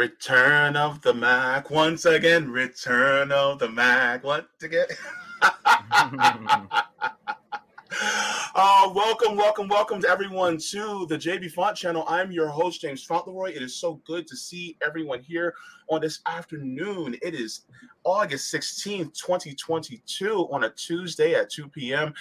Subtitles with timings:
[0.00, 2.50] Return of the Mack once again.
[2.50, 4.86] Return of the Mack once again.
[8.54, 12.06] uh, welcome, welcome, welcome to everyone to the Jaybefaunt channel.
[12.08, 13.50] I'm your host, James Fauntleroy.
[13.50, 15.52] It is so good to see everyone here
[15.90, 17.14] on this afternoon.
[17.20, 17.66] It is
[18.04, 22.14] August 16th, 2022, on a Tuesday at 2 p.m.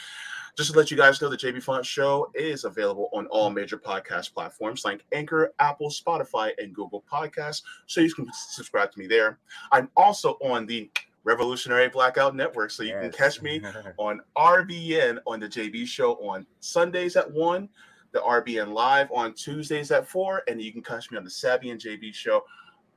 [0.59, 4.33] Just to let you guys know, the Jaybefaunt Show is available on all major podcast
[4.33, 7.61] platforms like Anchor, Apple, Spotify, and Google Podcasts.
[7.85, 9.39] So you can subscribe to me there.
[9.71, 10.91] I'm also on the
[11.23, 12.71] Revolutionary Blackout Network.
[12.71, 13.03] So you yes.
[13.03, 13.61] can catch me
[13.97, 17.69] on RBN on the JB Show on Sundays at 1,
[18.11, 21.69] the RBN Live on Tuesdays at 4, and you can catch me on the Savvy
[21.69, 22.43] and JB Show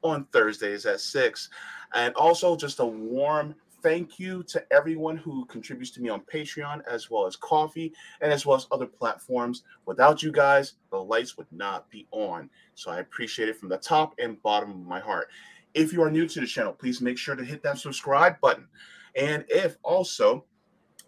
[0.02, 1.48] on Thursdays at 6.
[1.94, 6.82] And also, just a warm thank you to everyone who contributes to me on Patreon,
[6.88, 9.64] as well as Ko-fi, and as well as other platforms.
[9.86, 12.48] Without you guys, the lights would not be on.
[12.74, 15.28] So I appreciate it from the top and bottom of my heart.
[15.74, 18.68] If you are new to the channel, please make sure to hit that subscribe button.
[19.16, 20.44] And if also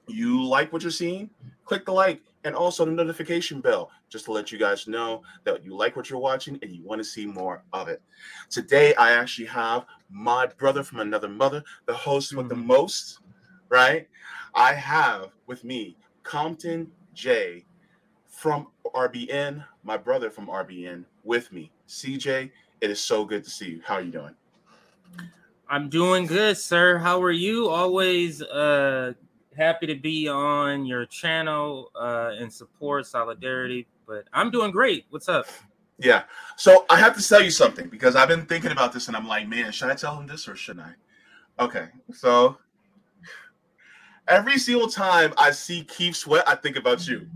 [0.06, 1.30] you like what you're seeing,
[1.64, 5.64] click the like and also the notification bell just to let you guys know that
[5.64, 8.03] you like what you're watching and you want to see more of it.
[8.51, 12.39] Today, I actually have my brother from another mother, the host mm-hmm.
[12.39, 12.67] with the mm-hmm.
[12.67, 13.20] most,
[13.69, 14.06] right?
[14.55, 17.64] I have with me Compton Jay
[18.27, 21.73] from RBN, my brother from RBN with me.
[21.89, 23.81] CJ, it is so good to see you.
[23.84, 24.34] How are you doing?
[25.69, 26.98] I'm doing good, sir.
[26.98, 27.69] How are you?
[27.69, 29.14] Always uh
[29.56, 33.86] happy to be on your channel uh, and support solidarity.
[34.06, 35.06] But I'm doing great.
[35.11, 35.46] What's up?
[35.98, 36.24] Yeah.
[36.56, 39.27] So I have to tell you something because I've been thinking about this and I'm
[39.27, 41.62] like, man, should I tell him this or shouldn't I?
[41.62, 41.86] Okay.
[42.12, 42.58] So
[44.28, 47.28] every single time I see Keith Sweat, I think about you.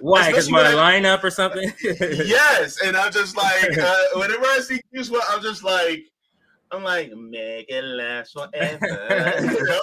[0.00, 0.28] Why?
[0.28, 1.72] Because my I, lineup or something?
[1.82, 2.80] yes.
[2.82, 6.04] And I'm just like, uh, whenever I see Keith Sweat, I'm just like,
[6.72, 8.80] I'm like, make it last forever.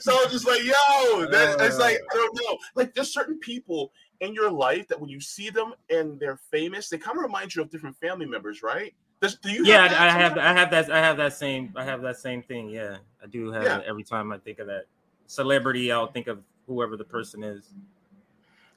[0.00, 2.58] so I'm just like, yo, that, it's like, I don't know.
[2.74, 6.88] Like, there's certain people in your life that when you see them and they're famous,
[6.88, 8.94] they kind of remind you of different family members, right?
[9.22, 9.64] Does, do you?
[9.64, 10.36] Yeah, I have.
[10.36, 10.90] I have that.
[10.90, 11.72] I have that same.
[11.76, 12.68] I have that same thing.
[12.68, 13.80] Yeah, I do have yeah.
[13.86, 14.86] every time I think of that
[15.28, 15.92] celebrity.
[15.92, 17.72] I'll think of whoever the person is.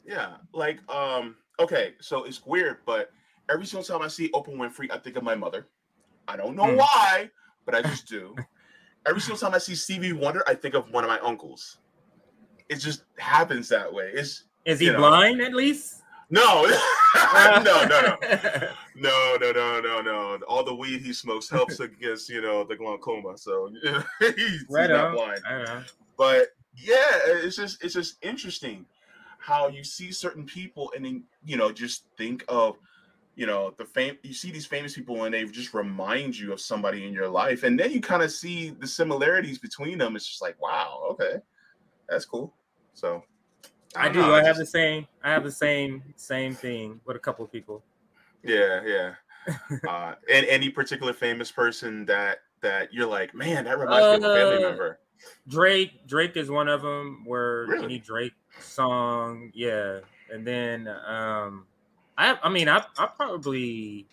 [0.05, 1.35] Yeah, like um.
[1.59, 3.11] Okay, so it's weird, but
[3.49, 5.65] every single time I see Oprah Winfrey, I think of my mother.
[6.27, 6.77] I don't know hmm.
[6.77, 7.29] why,
[7.65, 8.35] but I just do.
[9.07, 11.77] Every single time I see Stevie Wonder, I think of one of my uncles.
[12.69, 14.11] It just happens that way.
[14.13, 14.97] It's, Is he know.
[14.97, 16.01] blind at least?
[16.31, 16.63] No.
[17.15, 18.17] no, no, no,
[18.95, 20.39] no, no, no, no, no.
[20.47, 23.37] All the weed he smokes helps against you know the glaucoma.
[23.37, 23.69] So
[24.19, 25.41] he's, right he's not blind.
[26.17, 28.85] But yeah, it's just it's just interesting
[29.37, 32.77] how you see certain people and then you know just think of
[33.35, 36.61] you know the fame you see these famous people and they just remind you of
[36.61, 37.63] somebody in your life.
[37.63, 40.15] And then you kind of see the similarities between them.
[40.15, 41.35] It's just like wow okay
[42.09, 42.53] that's cool.
[42.93, 43.23] So
[43.95, 44.19] i, I do.
[44.19, 47.43] know, i, I have the same i have the same same thing with a couple
[47.45, 47.83] of people.
[48.43, 49.13] Yeah yeah.
[49.87, 54.15] Uh and any particular famous person that that you're like man that reminds uh, me
[54.15, 54.99] of a family uh, member.
[55.47, 57.83] Drake drake is one of them where really?
[57.83, 59.99] any drake song yeah.
[60.31, 61.67] And then um
[62.17, 64.07] I I mean I I probably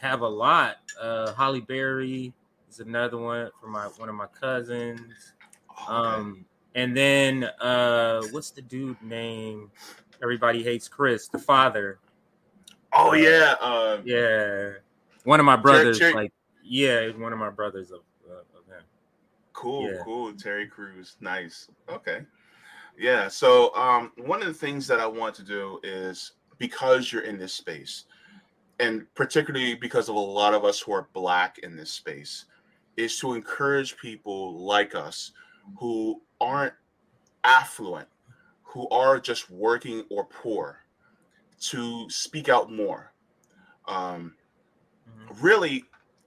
[0.00, 0.76] have a lot.
[1.00, 2.32] Uh Halle Berry
[2.68, 5.32] is another one for my one of my cousins.
[5.88, 9.70] Oh, um and then uh what's the dude name?
[10.22, 11.98] Everybody hates Chris, the father.
[12.92, 13.54] Oh uh, yeah.
[13.60, 14.70] Uh, yeah.
[15.24, 16.32] One of my brothers, like
[16.62, 18.82] yeah, one of my brothers of, uh, of him.
[19.52, 20.02] Cool, yeah.
[20.02, 20.32] cool.
[20.34, 21.16] Terry Crews.
[21.20, 21.68] Nice.
[21.88, 22.20] Okay.
[22.98, 23.28] Yeah.
[23.28, 27.38] So um one of the things that I want to do is because you're in
[27.38, 28.04] this space,
[28.80, 32.46] and particularly because of a lot of us who are black in this space,
[32.96, 35.32] is to encourage people like us
[35.78, 36.74] who aren't
[37.44, 38.08] affluent,
[38.62, 40.80] who are just working or poor,
[41.60, 43.12] to speak out more.
[43.86, 44.34] Um,
[45.08, 45.44] mm-hmm.
[45.44, 45.84] Really,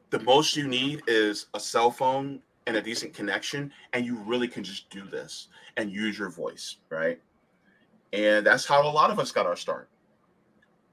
[0.09, 4.47] the most you need is a cell phone and a decent connection, and you really
[4.47, 5.47] can just do this
[5.77, 7.19] and use your voice, right?
[8.13, 9.89] And that's how a lot of us got our start.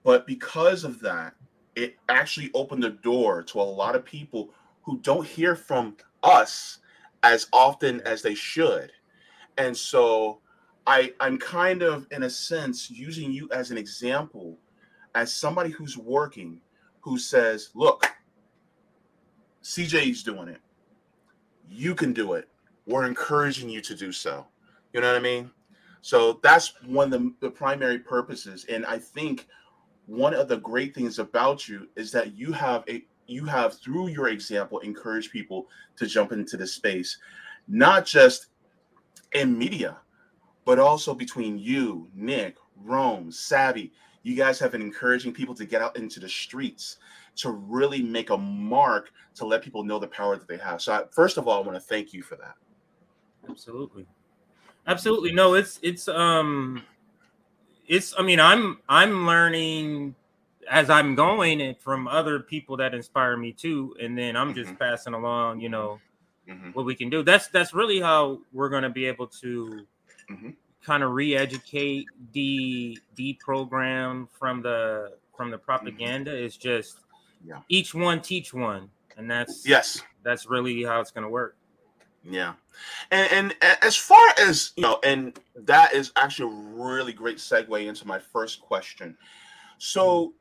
[0.05, 1.35] But because of that,
[1.75, 4.51] it actually opened the door to a lot of people
[4.83, 6.79] who don't hear from us
[7.23, 8.93] as often as they should.
[9.57, 10.41] And so
[10.87, 14.59] I I'm kind of in a sense using you as an example
[15.15, 16.61] as somebody who's working
[17.01, 18.07] who says, "Look,
[19.63, 20.61] CJ's doing it.
[21.69, 22.49] You can do it.
[22.87, 24.47] We're encouraging you to do so."
[24.93, 25.51] You know what I mean?
[26.03, 29.49] So that's one of the, the primary purposes and I think
[30.07, 34.09] one of the great things about you is that you have a you have through
[34.09, 35.67] your example encouraged people
[35.97, 37.17] to jump into the space,
[37.69, 38.49] not just
[39.33, 39.97] in media,
[40.65, 43.93] but also between you, Nick, Rome, Savvy.
[44.23, 46.99] You guys have been encouraging people to get out into the streets
[47.37, 50.81] to really make a mark to let people know the power that they have.
[50.81, 52.55] So, I, first of all, I want to thank you for that.
[53.49, 54.07] Absolutely,
[54.87, 55.33] absolutely.
[55.33, 56.83] No, it's it's um,
[57.87, 58.15] it's.
[58.19, 60.15] I mean, I'm I'm learning
[60.71, 64.71] as I'm going and from other people that inspire me too, and then I'm just
[64.71, 64.79] mm-hmm.
[64.79, 66.01] passing along, you know,
[66.49, 66.71] mm-hmm.
[66.71, 67.23] what we can do.
[67.23, 69.87] That's that's really how we're going to be able to
[70.31, 70.51] mm-hmm.
[70.85, 75.65] kind of re-educate, de deprogram from the from the mm-hmm.
[75.65, 76.35] propaganda.
[76.35, 76.99] It's just
[77.45, 77.61] yeah.
[77.69, 81.57] each one teach one, and that's yes, that's really how it's going to work.
[82.29, 82.55] Yeah,
[83.11, 87.87] and and as far as you know, and that is actually a really great segue
[87.87, 89.17] into my first question.
[89.77, 90.33] So,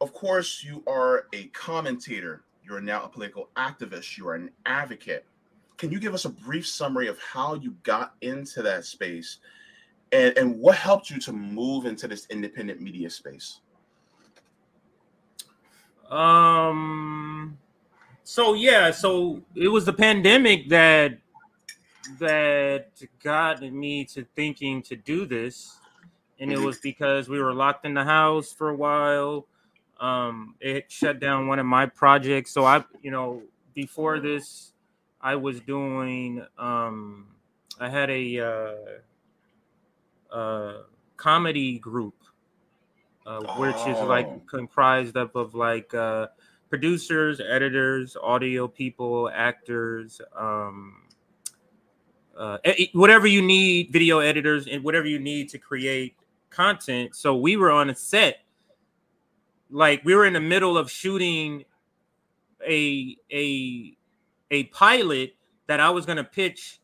[0.00, 2.42] of course, you are a commentator.
[2.64, 4.18] You're now a political activist.
[4.18, 5.24] You are an advocate.
[5.76, 9.38] Can you give us a brief summary of how you got into that space,
[10.10, 13.60] and and what helped you to move into this independent media space?
[16.10, 17.56] Um.
[18.24, 21.18] So yeah, so it was the pandemic that
[22.18, 22.88] that
[23.22, 25.78] got me to thinking to do this,
[26.40, 29.46] and it was because we were locked in the house for a while.
[30.00, 32.50] Um, it shut down one of my projects.
[32.50, 33.42] So I, you know,
[33.74, 34.72] before this,
[35.20, 36.44] I was doing.
[36.58, 37.26] Um,
[37.78, 38.74] I had a uh,
[40.34, 40.82] uh,
[41.16, 42.14] comedy group
[43.26, 44.40] uh, which is like oh.
[44.46, 46.26] comprised up of like uh,
[46.74, 51.04] producers, editors, audio people, actors, um,
[52.36, 52.58] uh,
[52.94, 56.16] whatever you need, video editors, and whatever you need to create
[56.50, 57.14] content.
[57.14, 58.38] So we were on a set,
[59.70, 61.64] like we were in the middle of shooting
[62.68, 63.96] a a
[64.50, 65.36] a pilot
[65.68, 66.80] that I was gonna pitch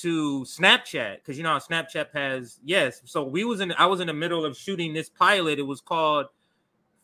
[0.00, 3.02] to Snapchat because you know how Snapchat has yes.
[3.04, 5.60] So we was in I was in the middle of shooting this pilot.
[5.60, 6.26] It was called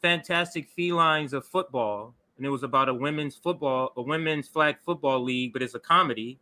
[0.03, 5.23] Fantastic Felines of Football, and it was about a women's football, a women's flag football
[5.23, 6.39] league, but it's a comedy.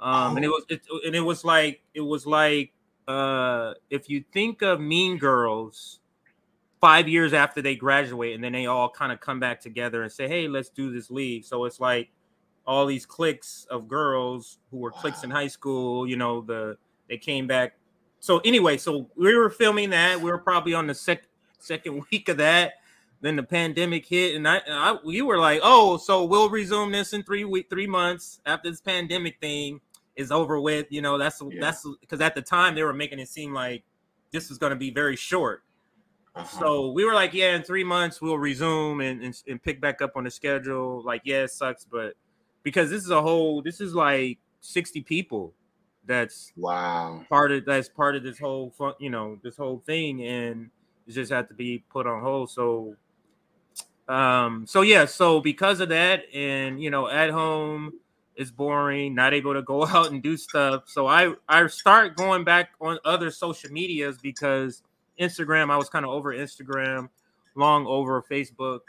[0.00, 0.36] Um, oh.
[0.36, 0.50] and it oh.
[0.52, 2.72] was it, and it was like it was like
[3.08, 6.00] uh if you think of Mean Girls
[6.80, 10.10] five years after they graduate and then they all kind of come back together and
[10.10, 11.44] say, Hey, let's do this league.
[11.44, 12.10] So it's like
[12.66, 15.00] all these cliques of girls who were wow.
[15.00, 16.06] cliques in high school.
[16.06, 16.76] You know, the
[17.08, 17.74] they came back.
[18.20, 20.20] So anyway, so we were filming that.
[20.20, 21.28] We were probably on the sec-
[21.58, 22.74] second week of that.
[23.22, 27.12] Then the pandemic hit, and I, I, you were like, "Oh, so we'll resume this
[27.12, 29.80] in three week, three months after this pandemic thing
[30.16, 31.60] is over with." You know, that's yeah.
[31.60, 33.84] that's because at the time they were making it seem like
[34.30, 35.62] this was going to be very short.
[36.34, 36.60] Uh-huh.
[36.60, 40.00] So we were like, "Yeah, in three months we'll resume and, and and pick back
[40.00, 42.14] up on the schedule." Like, yeah, it sucks, but
[42.62, 45.52] because this is a whole this is like 60 people
[46.06, 50.22] that's wow part of that's part of this whole fun, you know this whole thing
[50.24, 50.70] and
[51.06, 52.94] it just had to be put on hold so
[54.10, 57.92] um so yeah so because of that and you know at home
[58.36, 60.84] is boring not able to go out and do stuff.
[60.86, 64.82] So i i start going back on other social medias because
[65.20, 67.08] instagram i was kind of over instagram
[67.54, 68.80] long over facebook.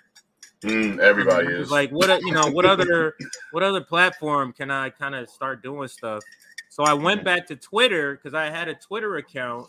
[0.61, 1.71] Mm, everybody is.
[1.71, 3.15] like, what you know, what other
[3.51, 6.23] what other platform can I kind of start doing stuff?
[6.69, 9.67] So I went back to Twitter because I had a Twitter account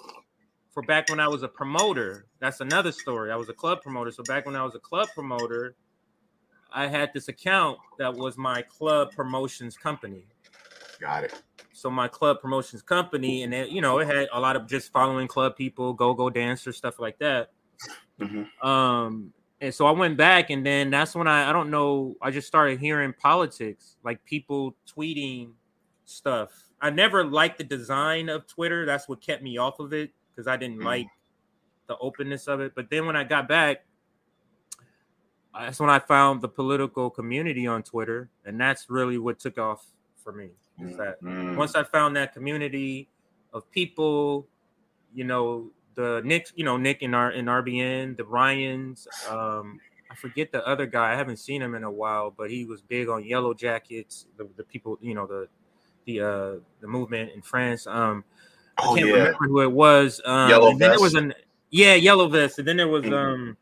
[0.73, 2.27] for back when I was a promoter.
[2.41, 3.31] That's another story.
[3.31, 4.11] I was a club promoter.
[4.11, 5.77] So back when I was a club promoter,
[6.73, 10.27] I had this account that was my club promotions company.
[10.99, 11.43] Got it.
[11.75, 14.93] So my club promotions company, and it, you know, it had a lot of just
[14.93, 17.51] following club people, go-go dancers, stuff like that.
[18.21, 18.67] Mm-hmm.
[18.67, 22.31] Um, and so I went back, and then that's when I I don't know I
[22.31, 25.53] just started hearing politics, like people tweeting
[26.05, 26.51] stuff.
[26.81, 28.87] I never liked the design of Twitter.
[28.87, 30.85] That's what kept me off of it because I didn't mm.
[30.85, 31.07] like
[31.87, 32.73] the openness of it.
[32.75, 33.85] But then when I got back,
[35.55, 39.87] that's when I found the political community on Twitter, and that's really what took off
[40.17, 40.51] for me.
[40.81, 41.57] Is that mm.
[41.57, 43.09] once I found that community
[43.53, 44.47] of people,
[45.15, 49.07] you know, the Nick, you know, Nick in our in RBN, the Ryans.
[49.29, 49.79] Um,
[50.11, 51.13] I forget the other guy.
[51.13, 54.27] I haven't seen him in a while, but he was big on Yellow Jackets.
[54.37, 55.49] The, the people, you know, the
[56.07, 57.87] the uh the movement in France.
[57.87, 58.25] Um,
[58.83, 59.15] oh, I can't yeah.
[59.15, 60.21] remember who it was.
[60.25, 61.35] Um, Yellow and then there was an
[61.71, 63.15] yeah, Yellow Vest, and then there was mm-hmm.
[63.15, 63.57] um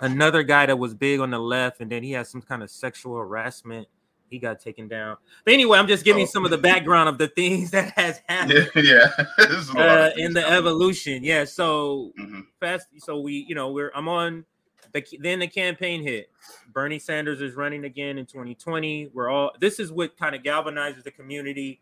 [0.00, 2.70] another guy that was big on the left, and then he had some kind of
[2.70, 3.88] sexual harassment
[4.32, 5.16] he got taken down.
[5.44, 6.26] But anyway, I'm just giving oh.
[6.26, 8.70] some of the background of the things that has happened.
[8.82, 9.80] Yeah, yeah.
[9.80, 11.22] uh, in the evolution.
[11.22, 12.40] Yeah, so mm-hmm.
[12.58, 12.88] fast.
[12.98, 14.44] So we, you know, we're I'm on.
[14.92, 16.30] The, then the campaign hit.
[16.72, 19.10] Bernie Sanders is running again in 2020.
[19.14, 19.52] We're all.
[19.60, 21.80] This is what kind of galvanizes the community,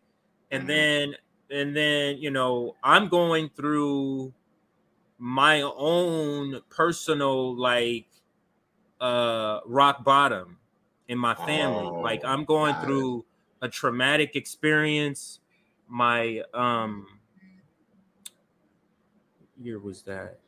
[0.51, 0.67] and mm-hmm.
[0.67, 1.15] then
[1.51, 4.33] and then you know I'm going through
[5.17, 8.07] my own personal like
[8.99, 10.57] uh rock bottom
[11.07, 11.85] in my family.
[11.85, 12.83] Oh, like I'm going God.
[12.83, 13.25] through
[13.61, 15.39] a traumatic experience.
[15.87, 17.07] My um
[19.59, 20.39] year was that?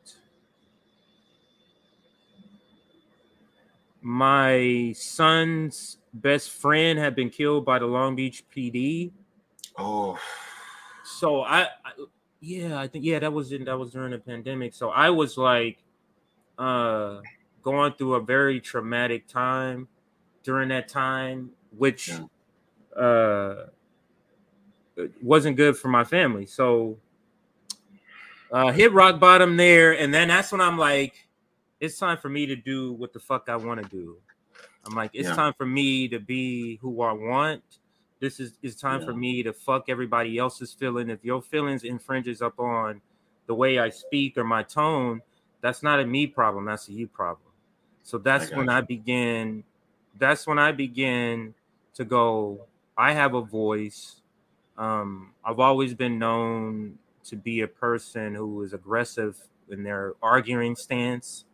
[4.00, 9.12] My son's best friend had been killed by the Long Beach PD.
[9.78, 10.18] Oh.
[11.04, 11.92] So I, I
[12.40, 14.74] yeah, I think yeah, that was in that was during the pandemic.
[14.74, 15.78] So I was like
[16.58, 17.20] uh
[17.62, 19.88] going through a very traumatic time
[20.42, 23.02] during that time, which yeah.
[23.02, 23.66] uh
[25.22, 26.46] wasn't good for my family.
[26.46, 26.98] So
[28.50, 31.28] uh hit rock bottom there, and then that's when I'm like,
[31.80, 34.16] it's time for me to do what the fuck I want to do.
[34.86, 35.34] I'm like, it's yeah.
[35.34, 37.62] time for me to be who I want
[38.24, 39.06] this is it's time yeah.
[39.06, 41.10] for me to fuck everybody else's feeling.
[41.10, 43.02] If your feelings infringes upon
[43.46, 45.20] the way I speak or my tone,
[45.60, 46.64] that's not a me problem.
[46.64, 47.50] That's a you problem.
[48.02, 48.72] So that's I when you.
[48.72, 49.64] I begin.
[50.18, 51.54] That's when I begin
[51.94, 52.60] to go.
[52.96, 54.22] I have a voice.
[54.78, 59.36] Um, I've always been known to be a person who is aggressive
[59.68, 61.44] in their arguing stance.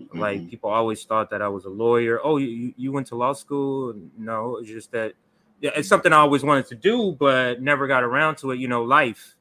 [0.00, 0.18] Mm-hmm.
[0.18, 2.18] Like people always thought that I was a lawyer.
[2.24, 3.94] Oh, you, you went to law school?
[4.16, 5.14] No, it's just that
[5.60, 8.58] it's something I always wanted to do, but never got around to it.
[8.58, 9.36] You know, life,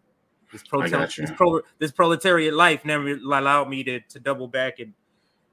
[0.51, 0.63] this,
[1.17, 4.93] this, pro- this proletariat life never allowed me to, to double back and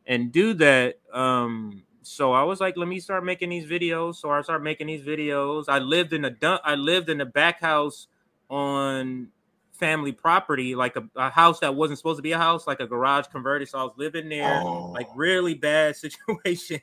[0.06, 0.99] and do that.
[1.12, 4.16] Um, so I was like, let me start making these videos.
[4.16, 5.64] So I started making these videos.
[5.68, 6.61] I lived in a dump.
[6.64, 8.09] I lived in a back house
[8.50, 9.28] on
[9.73, 12.87] family property, like a, a, house that wasn't supposed to be a house, like a
[12.87, 13.68] garage converted.
[13.68, 14.90] So I was living there, oh.
[14.92, 15.97] like really bad
[16.35, 16.80] situation.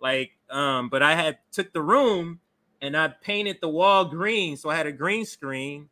[0.00, 2.40] like, um, but I had took the room
[2.84, 4.58] and I painted the wall green.
[4.58, 5.88] So I had a green screen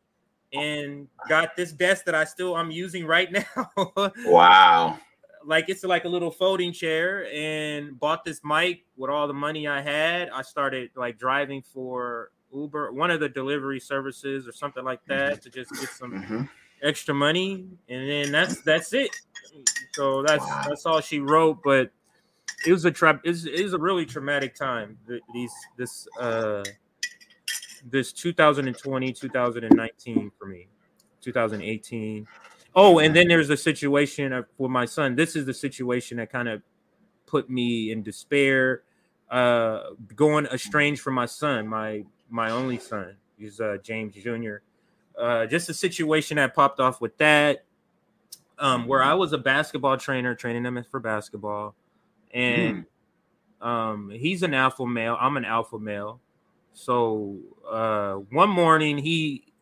[0.53, 3.71] and got this desk that I still I'm using right now.
[4.27, 4.99] wow.
[5.43, 9.67] Like it's like a little folding chair and bought this mic with all the money
[9.67, 10.29] I had.
[10.29, 15.41] I started like driving for Uber, one of the delivery services or something like that
[15.41, 16.43] to just get some mm-hmm.
[16.83, 17.65] extra money.
[17.89, 19.09] And then that's that's it.
[19.93, 20.65] So that's wow.
[20.67, 21.89] that's all she wrote, but
[22.67, 24.97] it was a tra- it was, it was a really traumatic time.
[25.33, 26.63] These this uh
[27.89, 30.67] this 2020, 2019 for me,
[31.21, 32.27] 2018.
[32.75, 35.15] Oh, and then there's a situation of, with my son.
[35.15, 36.61] This is the situation that kind of
[37.25, 38.83] put me in despair,
[39.29, 43.15] uh, going estranged from my son, my my only son.
[43.37, 44.57] He's uh, James Jr.
[45.17, 47.65] Uh, just a situation that popped off with that,
[48.57, 51.75] um, where I was a basketball trainer, training him for basketball,
[52.33, 52.85] and
[53.61, 53.67] mm.
[53.67, 55.17] um, he's an alpha male.
[55.19, 56.19] I'm an alpha male,
[56.73, 57.39] so
[57.69, 59.53] uh, one morning he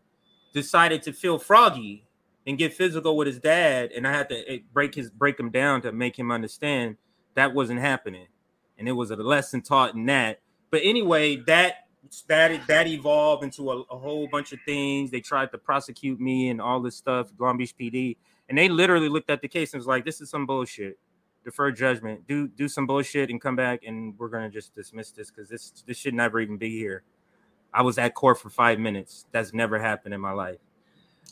[0.54, 2.06] decided to feel froggy
[2.48, 5.52] and get physical with his dad, and I had to eh, break his break him
[5.52, 6.98] down to make him understand
[7.36, 8.28] that wasn't happening,
[8.78, 10.42] and it was a lesson taught in that.
[10.72, 11.88] But anyway, that
[12.28, 15.12] that that evolved into a, a whole bunch of things.
[15.12, 18.18] They tried to prosecute me and all this stuff, Long Beach PD,
[18.50, 20.98] and they literally looked at the case and was like, "This is some bullshit."
[21.44, 25.30] Defer judgment, do do some bullshit, and come back, and we're gonna just dismiss this
[25.32, 27.04] because this this should never even be here.
[27.74, 29.26] I was at court for five minutes.
[29.32, 30.60] That's never happened in my life.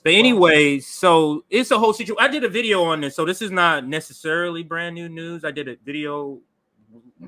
[0.04, 2.24] But anyway, so it's a whole situation.
[2.24, 5.44] I did a video on this, so this is not necessarily brand new news.
[5.44, 6.40] I did a video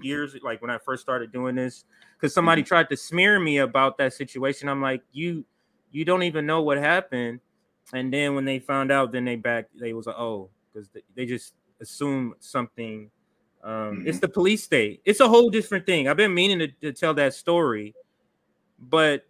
[0.02, 1.84] years like when I first started doing this
[2.16, 2.70] because somebody mm-hmm.
[2.70, 4.70] tried to smear me about that situation.
[4.70, 5.46] I'm like, you
[5.92, 7.42] you don't even know what happened.
[7.94, 11.02] And then when they found out, then they back they was like, oh, because they,
[11.16, 13.10] they just assume something.
[13.64, 14.08] Um, mm-hmm.
[14.08, 15.02] It's the police state.
[15.04, 16.08] It's a whole different thing.
[16.08, 17.96] I've been meaning to, to tell that story,
[18.80, 19.26] but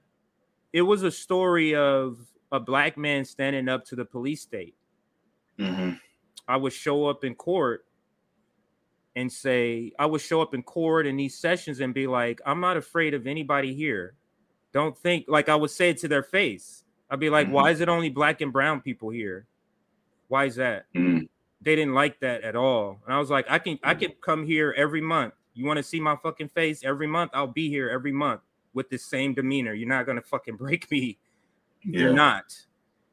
[0.73, 2.17] it was a story of
[2.51, 4.75] a black man standing up to the police state.
[5.57, 5.91] Mm-hmm.
[6.47, 7.85] I would show up in court
[9.15, 12.61] and say, I would show up in court in these sessions and be like, I'm
[12.61, 14.15] not afraid of anybody here.
[14.73, 16.83] Don't think like I would say it to their face.
[17.09, 17.55] I'd be like, mm-hmm.
[17.55, 19.45] why is it only black and brown people here?
[20.29, 20.85] Why is that?
[20.95, 21.25] Mm-hmm
[21.61, 22.99] they didn't like that at all.
[23.05, 25.33] And I was like, I can I can come here every month.
[25.53, 27.31] You want to see my fucking face every month?
[27.33, 28.41] I'll be here every month
[28.73, 29.73] with the same demeanor.
[29.73, 31.17] You're not gonna fucking break me.
[31.83, 32.01] Yeah.
[32.01, 32.55] You're not.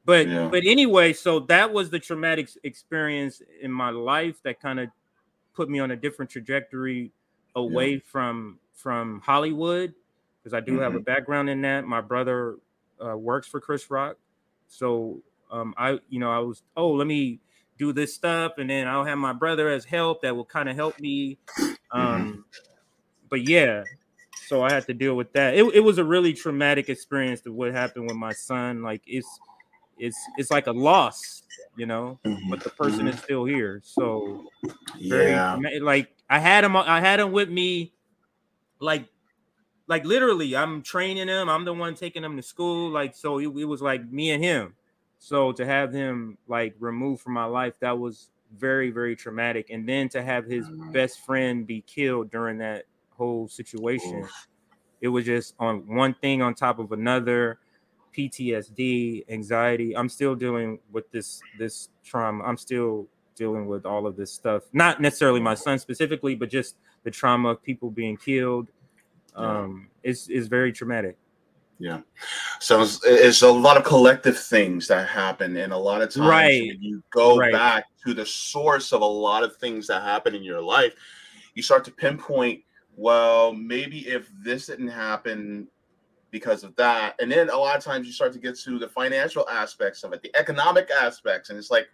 [0.05, 0.49] But yeah.
[0.49, 4.89] but anyway, so that was the traumatic experience in my life that kind of
[5.55, 7.13] put me on a different trajectory
[7.55, 8.01] away yeah.
[8.05, 9.93] from from Hollywood.
[10.43, 10.83] because I do mm-hmm.
[10.83, 11.05] have a mm-hmm.
[11.05, 11.85] background in that.
[11.85, 12.57] My brother
[13.05, 14.17] uh, works for Chris Rock,
[14.69, 17.41] so um, I you know I was oh let me
[17.79, 20.77] do this stuff, and then I'll have my brother as help that will kind of
[20.77, 21.39] help me.
[21.59, 22.01] Mm-hmm.
[22.01, 22.45] Um,
[23.31, 23.85] but yeah,
[24.47, 25.55] so I had to deal with that.
[25.55, 28.83] It, it was a really traumatic experience to what happened with my son.
[28.83, 29.29] Like it's
[29.99, 31.43] it's it's like a loss,
[31.77, 32.51] you know, mm-hmm.
[32.51, 33.09] but the person mm-hmm.
[33.09, 33.81] is still here.
[33.85, 34.47] So
[34.97, 37.93] yeah, like I had him I had him with me
[38.81, 39.07] like
[39.87, 41.49] like literally I'm training him.
[41.49, 42.91] I'm the one taking him to school.
[42.91, 44.75] Like so it, it was like me and him.
[45.19, 49.71] So to have him like removed from my life, that was very, very traumatic.
[49.71, 50.93] And then to have his mm-hmm.
[50.93, 54.49] best friend be killed during that whole situation, Oof.
[55.01, 57.59] it was just on one thing on top of another.
[58.17, 59.97] PTSD, anxiety.
[59.97, 62.43] I'm still dealing with this this trauma.
[62.43, 63.07] I'm still
[63.37, 64.65] dealing with all of this stuff.
[64.73, 68.69] Not necessarily my son specifically, but just the trauma of people being killed.
[69.37, 71.17] Um, is is very traumatic.
[71.79, 72.01] Yeah.
[72.59, 75.57] So it's, it's, a lot of collective things that happen.
[75.57, 76.69] And a lot of times right.
[76.73, 77.53] when you go right.
[77.53, 80.95] back to the source of a lot of things that happen in your life,
[81.55, 82.63] you start to pinpoint,
[82.97, 85.69] well, maybe if this didn't happen
[86.31, 87.15] because of that.
[87.21, 90.13] And then a lot of times you start to get to the financial aspects of
[90.13, 91.51] it, the economic aspects.
[91.51, 91.89] And it's like,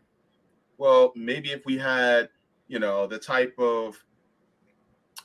[0.79, 2.31] well, maybe if we had,
[2.69, 4.03] you know, the type of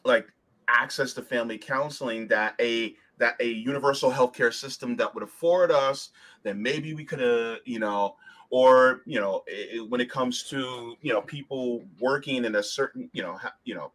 [0.04, 0.28] like
[0.68, 6.10] access to family counseling that a that a universal healthcare system that would afford us,
[6.44, 8.16] then maybe we could have, you know,
[8.50, 13.10] or you know, it, when it comes to you know people working in a certain,
[13.14, 13.92] you know, ha, you know,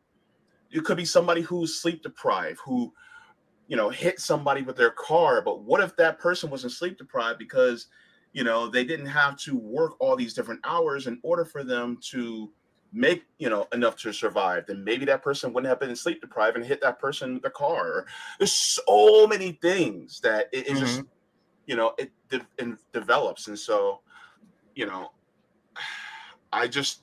[0.70, 2.92] it could be somebody who's sleep deprived, who,
[3.68, 5.40] you know, hit somebody with their car.
[5.40, 7.86] But what if that person wasn't sleep deprived because,
[8.32, 11.98] you know, they didn't have to work all these different hours in order for them
[12.10, 12.50] to
[12.94, 16.56] make you know enough to survive, then maybe that person wouldn't have been sleep deprived
[16.56, 18.06] and hit that person with the car.
[18.38, 20.80] There's so many things that it, it mm-hmm.
[20.80, 21.02] just
[21.66, 24.00] you know it, de- it develops, and so
[24.74, 25.10] you know,
[26.52, 27.00] I just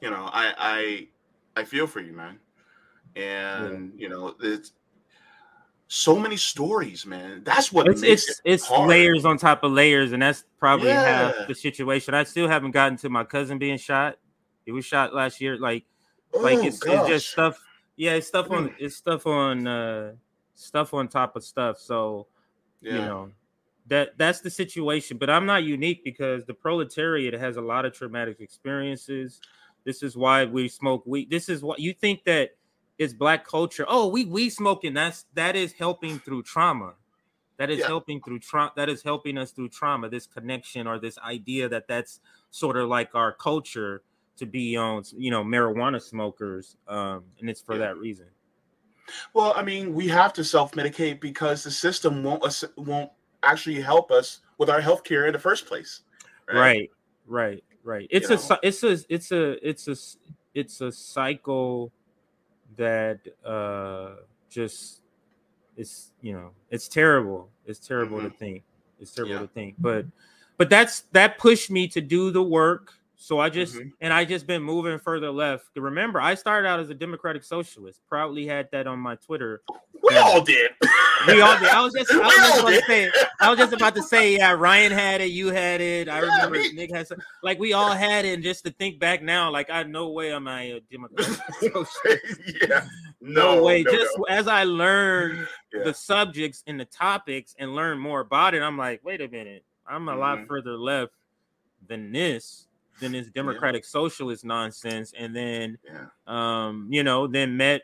[0.00, 1.08] you know I I
[1.56, 2.38] I feel for you, man,
[3.16, 4.02] and yeah.
[4.02, 4.72] you know it's
[5.88, 7.42] so many stories, man.
[7.44, 11.32] That's what it's it's, it it's layers on top of layers, and that's probably yeah.
[11.32, 12.14] half the situation.
[12.14, 14.16] I still haven't gotten to my cousin being shot.
[14.64, 15.58] He was shot last year.
[15.58, 15.84] Like,
[16.34, 17.58] oh, like it's, it's, just stuff.
[17.96, 18.74] Yeah, it's stuff on.
[18.78, 19.66] It's stuff on.
[19.66, 20.12] uh
[20.54, 21.78] Stuff on top of stuff.
[21.78, 22.26] So,
[22.82, 22.92] yeah.
[22.92, 23.30] you know,
[23.86, 25.16] that that's the situation.
[25.16, 29.40] But I'm not unique because the proletariat has a lot of traumatic experiences.
[29.84, 31.30] This is why we smoke weed.
[31.30, 32.50] This is what you think that
[32.98, 33.86] is black culture.
[33.88, 34.92] Oh, we we smoking.
[34.92, 36.94] That's that is helping through trauma.
[37.56, 37.86] That is yeah.
[37.86, 38.72] helping through trauma.
[38.76, 40.10] That is helping us through trauma.
[40.10, 42.20] This connection or this idea that that's
[42.50, 44.02] sort of like our culture
[44.42, 47.78] to be on you know marijuana smokers um and it's for yeah.
[47.86, 48.26] that reason
[49.34, 52.42] well i mean we have to self-medicate because the system won't
[52.76, 53.10] won't
[53.44, 56.00] actually help us with our health care in the first place
[56.48, 56.90] right right
[57.28, 58.08] right, right.
[58.10, 58.58] it's you a know?
[58.64, 59.96] it's a it's a it's a
[60.54, 61.92] it's a cycle
[62.76, 64.14] that uh
[64.50, 65.02] just
[65.76, 68.28] it's you know it's terrible it's terrible mm-hmm.
[68.28, 68.64] to think
[68.98, 69.40] it's terrible yeah.
[69.40, 70.04] to think but
[70.56, 73.88] but that's that pushed me to do the work so I just mm-hmm.
[74.00, 75.66] and I just been moving further left.
[75.76, 78.00] Remember, I started out as a democratic socialist.
[78.08, 79.62] Proudly had that on my Twitter.
[80.02, 80.72] We all did.
[81.28, 81.68] We all did.
[81.68, 83.10] I was just, I was just about to say.
[83.40, 84.50] I was just about to say, yeah.
[84.50, 85.30] Ryan had it.
[85.30, 86.08] You had it.
[86.08, 86.72] I yeah, remember me.
[86.72, 87.22] Nick had some.
[87.44, 88.34] Like we all had it.
[88.34, 92.40] And just to think back now, like I no way am I a democratic socialist.
[92.60, 92.86] yeah.
[93.20, 93.84] No, no way.
[93.84, 94.24] No, just no.
[94.24, 95.84] as I learned yeah.
[95.84, 99.64] the subjects and the topics and learn more about it, I'm like, wait a minute.
[99.86, 100.20] I'm a mm-hmm.
[100.20, 101.12] lot further left
[101.86, 102.66] than this
[103.00, 103.88] than this democratic yeah.
[103.88, 106.06] socialist nonsense and then yeah.
[106.26, 107.82] um you know then met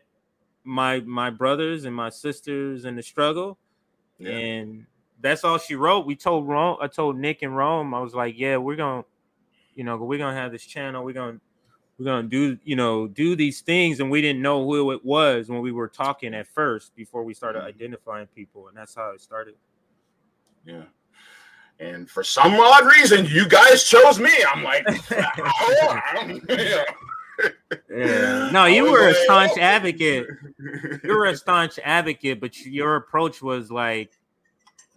[0.65, 3.59] my my brothers and my sisters in the struggle
[4.19, 4.31] yeah.
[4.31, 4.87] and
[5.21, 8.39] that's all she wrote we told rome i told nick and rome i was like
[8.39, 9.05] yeah we're gonna
[9.75, 11.41] you know we're gonna have this channel we're gonna
[11.99, 15.49] we're gonna do you know do these things and we didn't know who it was
[15.49, 17.69] when we were talking at first before we started mm-hmm.
[17.69, 19.55] identifying people and that's how it started
[20.65, 20.83] yeah
[21.81, 24.31] and for some odd reason, you guys chose me.
[24.51, 24.87] I'm like,
[26.49, 26.85] yeah.
[28.51, 30.27] No, you were a staunch advocate.
[31.05, 34.11] You were a staunch advocate, but your approach was like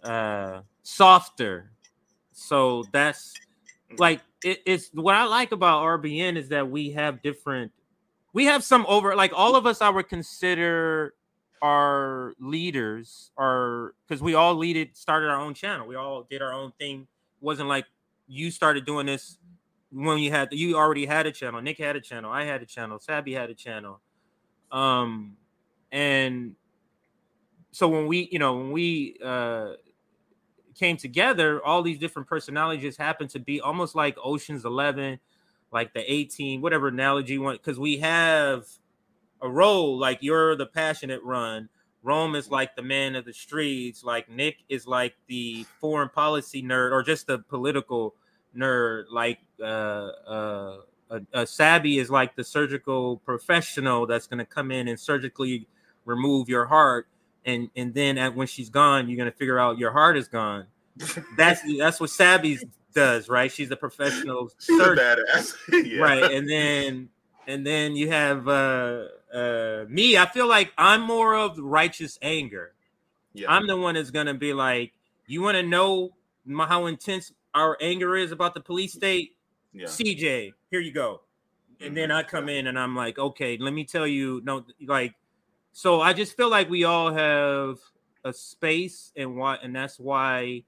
[0.02, 1.70] uh softer.
[2.32, 3.34] So that's
[3.96, 7.70] like it, it's what I like about RBN is that we have different
[8.32, 11.14] we have some over like all of us I would consider
[11.62, 15.86] our leaders are because we all leaded started our own channel.
[15.86, 17.02] We all did our own thing.
[17.02, 17.86] It wasn't like
[18.26, 19.38] you started doing this
[19.90, 22.66] when you had you already had a channel nick had a channel i had a
[22.66, 24.00] channel sabby had a channel.
[24.70, 25.36] Um
[25.92, 26.56] and
[27.72, 29.72] so when we, you know, when we uh
[30.74, 35.18] came together, all these different personalities happened to be almost like Ocean's Eleven,
[35.70, 38.66] like the 18, whatever analogy you want, because we have
[39.42, 41.68] a role like you're the passionate run.
[42.04, 46.62] Rome is like the man of the streets, like Nick is like the foreign policy
[46.62, 48.14] nerd or just the political
[48.56, 50.76] nerd, like uh uh
[51.12, 55.68] a, a Sabi is like the surgical professional that's going to come in and surgically
[56.04, 57.06] remove your heart
[57.44, 60.26] and and then at, when she's gone you're going to figure out your heart is
[60.26, 60.66] gone
[61.36, 62.58] that's that's what Sabi
[62.94, 65.54] does right she's a professional she's a badass
[65.86, 66.00] yeah.
[66.00, 67.08] right and then
[67.46, 72.72] and then you have uh uh me i feel like i'm more of righteous anger
[73.32, 73.50] yeah.
[73.50, 74.92] i'm the one that's going to be like
[75.26, 76.10] you want to know
[76.68, 79.36] how intense our anger is about the police state
[79.72, 79.86] yeah.
[79.86, 81.22] CJ, here you go.
[81.80, 82.18] And then mm-hmm.
[82.18, 85.14] I come in and I'm like, okay, let me tell you, no, like,
[85.72, 87.78] so I just feel like we all have
[88.24, 90.62] a space and what, and that's why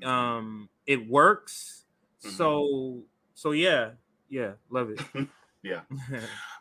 [0.00, 0.08] mm-hmm.
[0.08, 1.84] um it works.
[2.22, 2.36] Mm-hmm.
[2.36, 3.02] So,
[3.34, 3.90] so yeah,
[4.28, 5.00] yeah, love it.
[5.62, 5.80] yeah.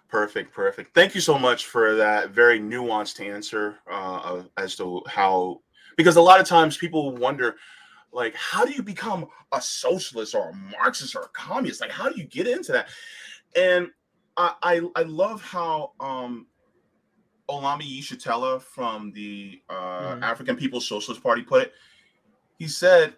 [0.10, 0.94] perfect, perfect.
[0.94, 5.62] Thank you so much for that very nuanced answer uh, as to how,
[5.98, 7.56] because a lot of times people wonder,
[8.12, 12.10] like how do you become a socialist or a marxist or a communist like how
[12.10, 12.90] do you get into that
[13.56, 13.90] and
[14.38, 16.48] i i, I love how um
[17.50, 20.24] Omali Yeshitela from the uh, mm-hmm.
[20.24, 21.74] african people's socialist party put it
[22.58, 23.16] he said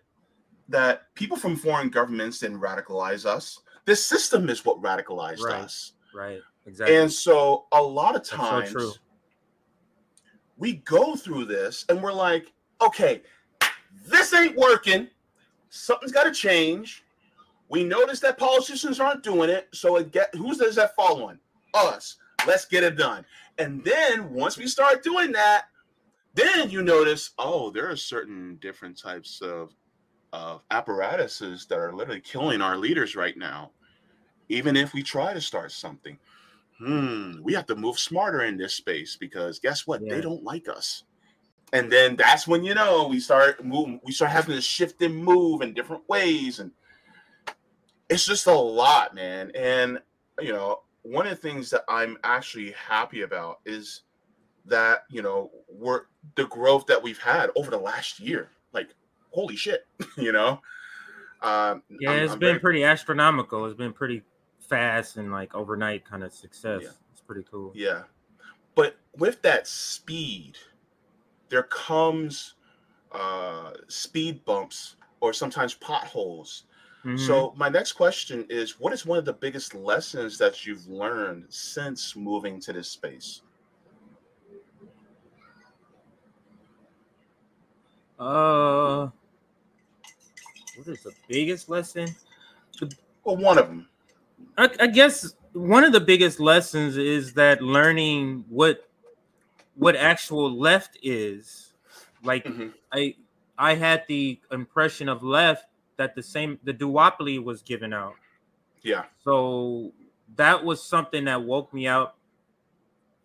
[0.69, 5.61] that people from foreign governments didn't radicalize us this system is what radicalized right.
[5.61, 8.93] us right exactly and so a lot of times so
[10.57, 13.21] we go through this and we're like okay
[14.05, 15.07] this ain't working.
[15.69, 17.03] Something's got to change.
[17.69, 19.67] We notice that politicians aren't doing it.
[19.73, 21.39] So it get who does that fall on?
[21.73, 22.17] Us.
[22.45, 23.25] Let's get it done.
[23.57, 25.65] And then once we start doing that,
[26.35, 29.73] then you notice, oh, there are certain different types of
[30.33, 33.71] of apparatuses that are literally killing our leaders right now.
[34.49, 36.19] Even if we try to start something,
[36.77, 40.01] hmm, we have to move smarter in this space because guess what?
[40.03, 40.15] Yeah.
[40.15, 41.03] They don't like us
[41.73, 45.15] and then that's when you know we start moving we start having to shift and
[45.15, 46.71] move in different ways and
[48.09, 49.99] it's just a lot man and
[50.39, 54.03] you know one of the things that i'm actually happy about is
[54.65, 56.03] that you know we're
[56.35, 58.89] the growth that we've had over the last year like
[59.33, 59.85] holy shit
[60.17, 60.61] you know
[61.41, 64.21] um, yeah I'm, it's I'm been very, pretty astronomical it's been pretty
[64.59, 66.89] fast and like overnight kind of success yeah.
[67.11, 68.03] it's pretty cool yeah
[68.75, 70.57] but with that speed
[71.49, 72.55] there comes
[73.11, 76.63] uh, speed bumps or sometimes potholes.
[77.05, 77.17] Mm-hmm.
[77.17, 81.45] So my next question is what is one of the biggest lessons that you've learned
[81.49, 83.41] since moving to this space?
[88.17, 89.09] Uh
[90.75, 92.07] what is the biggest lesson?
[93.23, 93.87] Well, one of them.
[94.57, 98.89] I, I guess one of the biggest lessons is that learning what
[99.75, 101.73] what actual left is.
[102.23, 102.69] Like mm-hmm.
[102.91, 103.15] I
[103.57, 105.65] I had the impression of left
[105.97, 108.15] that the same the duopoly was given out.
[108.81, 109.03] Yeah.
[109.23, 109.91] So
[110.35, 112.17] that was something that woke me up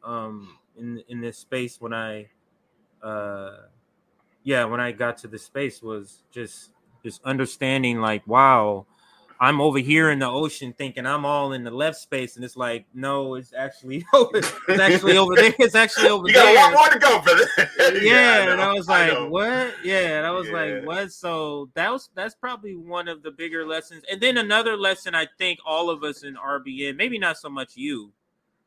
[0.05, 2.29] um in in this space when I
[3.03, 3.57] uh
[4.45, 6.71] yeah, when I got to the space was just
[7.05, 8.87] just understanding like wow,
[9.41, 12.57] I'm over here in the ocean thinking I'm all in the left space, and it's
[12.57, 14.39] like, no, it's actually over.
[14.39, 15.55] It's actually over there.
[15.59, 16.51] It's actually over you there.
[16.51, 17.47] You got a lot more to go, brother.
[18.01, 19.75] yeah, yeah I and I was like, I what?
[19.85, 20.53] Yeah, and I was yeah.
[20.53, 21.13] like, what?
[21.13, 24.03] So that was that's probably one of the bigger lessons.
[24.11, 27.77] And then another lesson I think all of us in RBN, maybe not so much
[27.77, 28.13] you,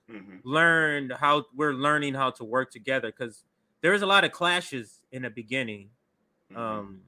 [0.10, 0.38] mm-hmm.
[0.46, 3.44] learned how we're learning how to work together because
[3.82, 5.90] there's a lot of clashes in the beginning.
[6.50, 6.62] Mm-hmm.
[6.62, 7.02] Um,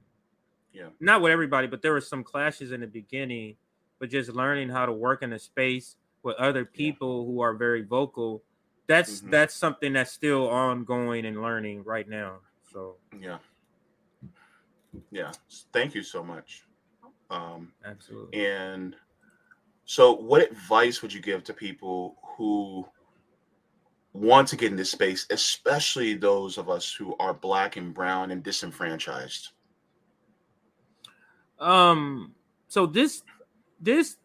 [0.74, 0.88] yeah.
[0.98, 3.56] Not with everybody, but there were some clashes in the beginning,
[4.00, 7.26] but just learning how to work in a space with other people yeah.
[7.26, 8.42] who are very vocal.
[8.88, 9.30] That's mm-hmm.
[9.30, 12.38] that's something that's still ongoing and learning right now.
[12.72, 13.38] So yeah.
[15.10, 15.30] Yeah.
[15.72, 16.64] Thank you so much.
[17.30, 18.44] Um absolutely.
[18.44, 18.96] And
[19.84, 22.84] so what advice would you give to people who
[24.12, 28.32] want to get in this space, especially those of us who are black and brown
[28.32, 29.50] and disenfranchised?
[31.64, 32.34] Um,
[32.68, 33.22] so this
[33.80, 34.16] this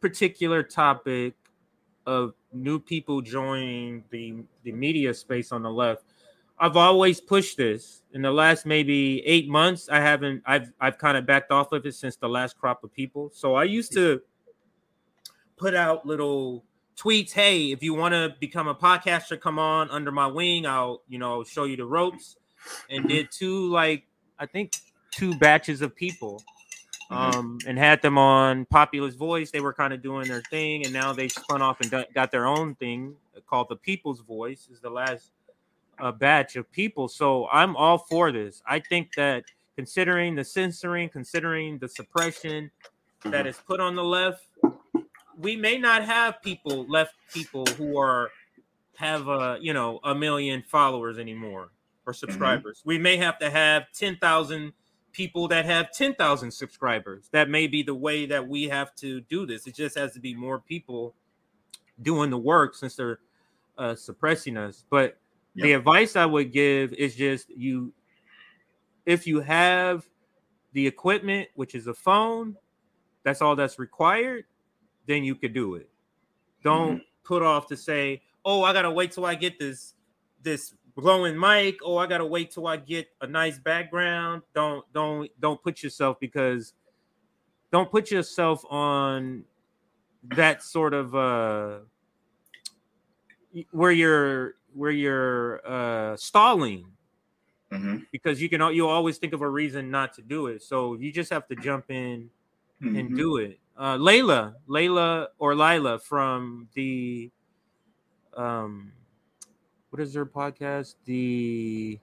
[0.00, 1.34] particular topic
[2.06, 6.04] of new people joining the the media space on the left,
[6.58, 8.02] I've always pushed this.
[8.12, 10.42] In the last maybe eight months, I haven't.
[10.46, 13.30] I've I've kind of backed off of it since the last crop of people.
[13.34, 14.22] So I used to
[15.58, 16.64] put out little
[16.96, 17.32] tweets.
[17.32, 20.66] Hey, if you want to become a podcaster, come on under my wing.
[20.66, 22.36] I'll you know show you the ropes.
[22.90, 24.04] and did two like
[24.38, 24.72] I think
[25.10, 26.42] two batches of people.
[27.10, 27.38] Mm-hmm.
[27.38, 29.52] Um, and had them on Populous Voice.
[29.52, 32.46] They were kind of doing their thing, and now they spun off and got their
[32.46, 33.14] own thing
[33.46, 34.68] called the People's Voice.
[34.72, 35.30] Is the last
[35.98, 37.08] uh, batch of people.
[37.08, 38.62] So I'm all for this.
[38.66, 39.44] I think that
[39.76, 42.70] considering the censoring, considering the suppression
[43.24, 43.48] that mm-hmm.
[43.48, 44.44] is put on the left,
[45.38, 48.30] we may not have people left people who are
[48.96, 51.68] have a you know a million followers anymore
[52.06, 52.18] or mm-hmm.
[52.18, 52.80] subscribers.
[52.80, 52.88] Mm-hmm.
[52.88, 54.72] We may have to have ten thousand
[55.16, 57.28] people that have ten thousand subscribers.
[57.32, 59.66] That may be the way that we have to do this.
[59.66, 61.14] It just has to be more people
[62.02, 63.20] doing the work since they're
[63.78, 64.84] uh, suppressing us.
[64.90, 65.16] But
[65.54, 65.64] yep.
[65.64, 67.94] the advice I would give is just you
[69.06, 70.06] if you have
[70.74, 72.54] the equipment, which is a phone,
[73.22, 74.44] that's all that's required,
[75.06, 75.88] then you could do it.
[76.62, 77.24] Don't mm-hmm.
[77.24, 79.94] put off to say, "Oh, I gotta wait till I get this
[80.42, 81.78] this glowing mic.
[81.84, 86.18] Oh, I gotta wait till I get a nice background." Don't don't don't put yourself
[86.20, 86.74] because
[87.72, 89.44] don't put yourself on
[90.24, 91.78] that sort of uh
[93.70, 96.86] where you're where you're uh stalling
[97.72, 97.98] mm-hmm.
[98.12, 100.62] because you can you always think of a reason not to do it.
[100.62, 102.30] So you just have to jump in
[102.82, 102.96] mm-hmm.
[102.96, 103.58] and do it.
[103.76, 107.30] Uh, Layla, Layla or Lila from the
[108.36, 108.92] um,
[109.90, 110.94] what is their podcast?
[111.04, 111.98] The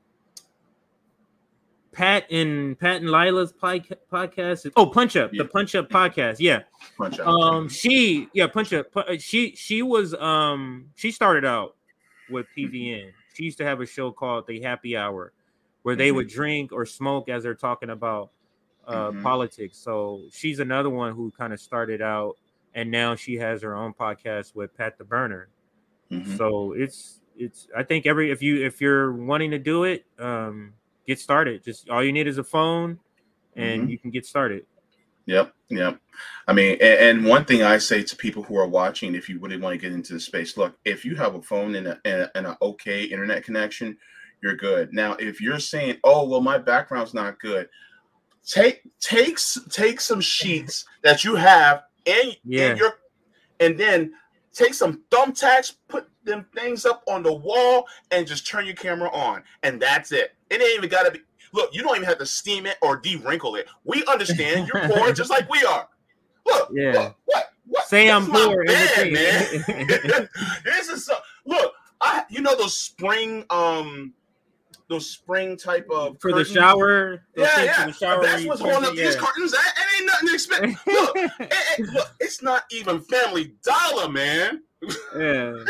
[1.94, 4.72] Pat and Pat and Lila's podcast.
[4.76, 5.44] Oh, Punch Up, yeah.
[5.44, 6.38] the Punch Up podcast.
[6.40, 6.64] Yeah.
[6.98, 7.28] Punch Up.
[7.28, 8.88] Um, she yeah, Punch Up.
[9.20, 11.76] She she was um she started out
[12.30, 13.12] with PVN.
[13.34, 15.34] She used to have a show called The Happy Hour,
[15.84, 16.18] where they mm-hmm.
[16.18, 18.32] would drink or smoke as they're talking about
[18.88, 19.24] uh, mm-hmm.
[19.24, 19.78] politics.
[19.78, 22.38] So she's another one who kind of started out,
[22.74, 25.50] and now she has her own podcast with Pat the Burner.
[26.12, 26.36] Mm-hmm.
[26.38, 30.74] So it's it's I think every if you if you're wanting to do it, um,
[31.08, 31.64] get started.
[31.64, 33.00] Just all you need is a phone,
[33.56, 33.90] and mm-hmm.
[33.90, 34.66] you can get started.
[35.26, 36.00] Yep, yep.
[36.48, 39.40] I mean, and, and, one thing I say to people who are watching, if you
[39.40, 42.02] really want to get into the space, look, if you have a phone and, a,
[42.04, 43.98] and, a, and okay internet connection,
[44.42, 44.94] you're good.
[44.94, 47.70] Now, if you're saying, "Oh, well, my background's not good,"
[48.46, 52.72] take takes take some sheets that you have in, yeah.
[52.72, 52.94] in your,
[53.62, 54.12] and then
[54.52, 59.10] take some thumbtacks, put them things up on the wall, and just turn your camera
[59.12, 60.36] on, and that's it.
[60.50, 61.20] It ain't even got to be.
[61.54, 63.68] Look, you don't even have to steam it or de-wrinkle it.
[63.84, 65.88] We understand you're poor just like we are.
[66.46, 66.92] Look, yeah.
[66.92, 67.50] Look, what?
[67.66, 67.88] What?
[67.88, 69.46] Say I'm poor, bad, man.
[70.66, 71.16] this is so.
[71.46, 74.14] Look, I you know those spring um
[74.90, 76.50] those spring type of for curtains.
[76.50, 77.24] the shower.
[77.36, 77.92] Yeah, yeah.
[77.92, 79.06] Shower That's what's holding up yeah.
[79.06, 79.52] these curtains.
[79.52, 80.88] That, it ain't nothing to expect.
[80.88, 81.32] look, it,
[81.80, 84.62] it, look, it's not even Family Dollar, man.
[85.18, 85.64] yeah.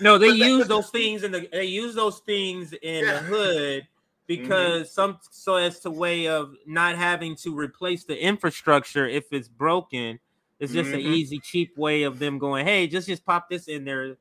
[0.00, 3.12] No, they use those things in the they use those things in yeah.
[3.14, 3.88] the hood
[4.26, 4.94] because mm-hmm.
[4.94, 10.18] some so as to way of not having to replace the infrastructure if it's broken.
[10.58, 11.06] It's just mm-hmm.
[11.06, 14.16] an easy, cheap way of them going, hey, just just pop this in there.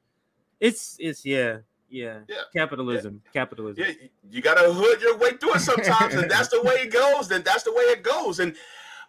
[0.60, 1.60] It's it's yeah.
[1.90, 2.20] Yeah.
[2.28, 2.42] yeah.
[2.54, 3.22] Capitalism.
[3.24, 3.32] Yeah.
[3.32, 3.86] Capitalism.
[3.88, 4.08] Yeah.
[4.30, 7.30] You gotta hood your way through it sometimes, and that's the way it goes.
[7.30, 8.40] Then that's the way it goes.
[8.40, 8.56] And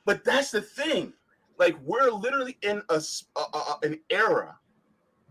[0.04, 1.12] but that's the thing.
[1.58, 3.02] Like we're literally in a,
[3.36, 4.56] a, a an era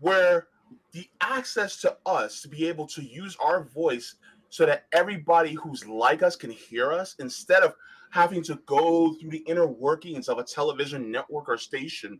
[0.00, 0.48] where
[0.92, 4.16] the access to us to be able to use our voice
[4.48, 7.74] so that everybody who's like us can hear us instead of
[8.10, 12.18] having to go through the inner workings of a television network or station.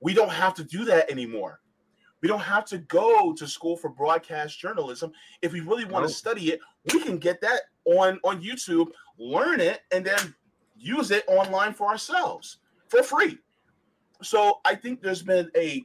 [0.00, 1.60] We don't have to do that anymore.
[2.22, 5.12] We don't have to go to school for broadcast journalism.
[5.42, 6.60] If we really want to study it,
[6.92, 10.34] we can get that on on YouTube, learn it, and then
[10.76, 13.38] use it online for ourselves for free.
[14.22, 15.84] So I think there's been a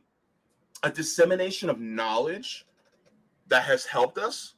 [0.83, 2.65] a dissemination of knowledge
[3.47, 4.55] that has helped us.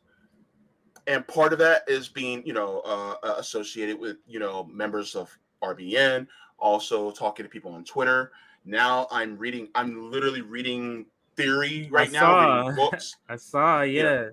[1.07, 5.15] And part of that is being you know uh, uh associated with you know members
[5.15, 6.27] of rbn
[6.59, 8.31] also talking to people on twitter.
[8.65, 13.15] Now i'm reading i'm literally reading theory right I now reading books.
[13.29, 14.29] I saw yeah.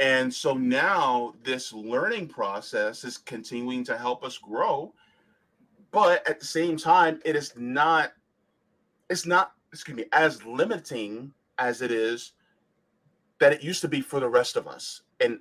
[0.00, 4.92] And so now this learning process is continuing to help us grow
[5.90, 8.12] but at the same time it is not
[9.08, 12.32] it's not excuse me as limiting as it is
[13.38, 15.02] that it used to be for the rest of us.
[15.20, 15.40] And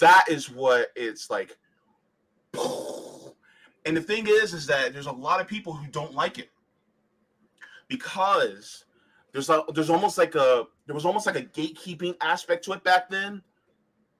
[0.00, 1.56] that is what it's like.
[3.84, 6.50] And the thing is is that there's a lot of people who don't like it.
[7.88, 8.84] Because
[9.32, 12.82] there's a, there's almost like a there was almost like a gatekeeping aspect to it
[12.84, 13.42] back then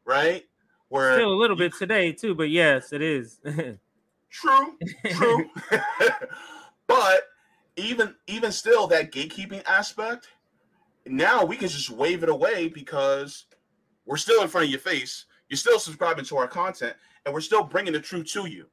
[0.05, 0.45] right?
[0.88, 3.40] Where still a little bit today too but yes it is.
[4.31, 4.79] True
[5.11, 5.51] true.
[6.87, 7.23] But
[7.77, 10.29] even even still that gatekeeping aspect
[11.07, 13.47] now we can just wave it away because
[14.07, 17.41] we're still in front of your face You're still subscribing to our content, and we're
[17.43, 18.67] still bringing the truth to you.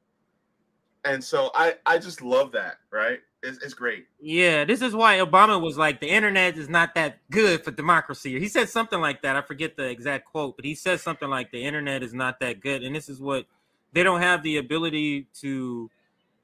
[1.04, 3.20] And so I I just love that, right?
[3.42, 4.06] It's, it's great.
[4.20, 8.38] Yeah, this is why Obama was like, the internet is not that good for democracy.
[8.40, 9.36] He said something like that.
[9.36, 12.60] I forget the exact quote, but he said something like, the internet is not that
[12.60, 12.82] good.
[12.82, 13.46] And this is what
[13.94, 15.90] they don't have the ability to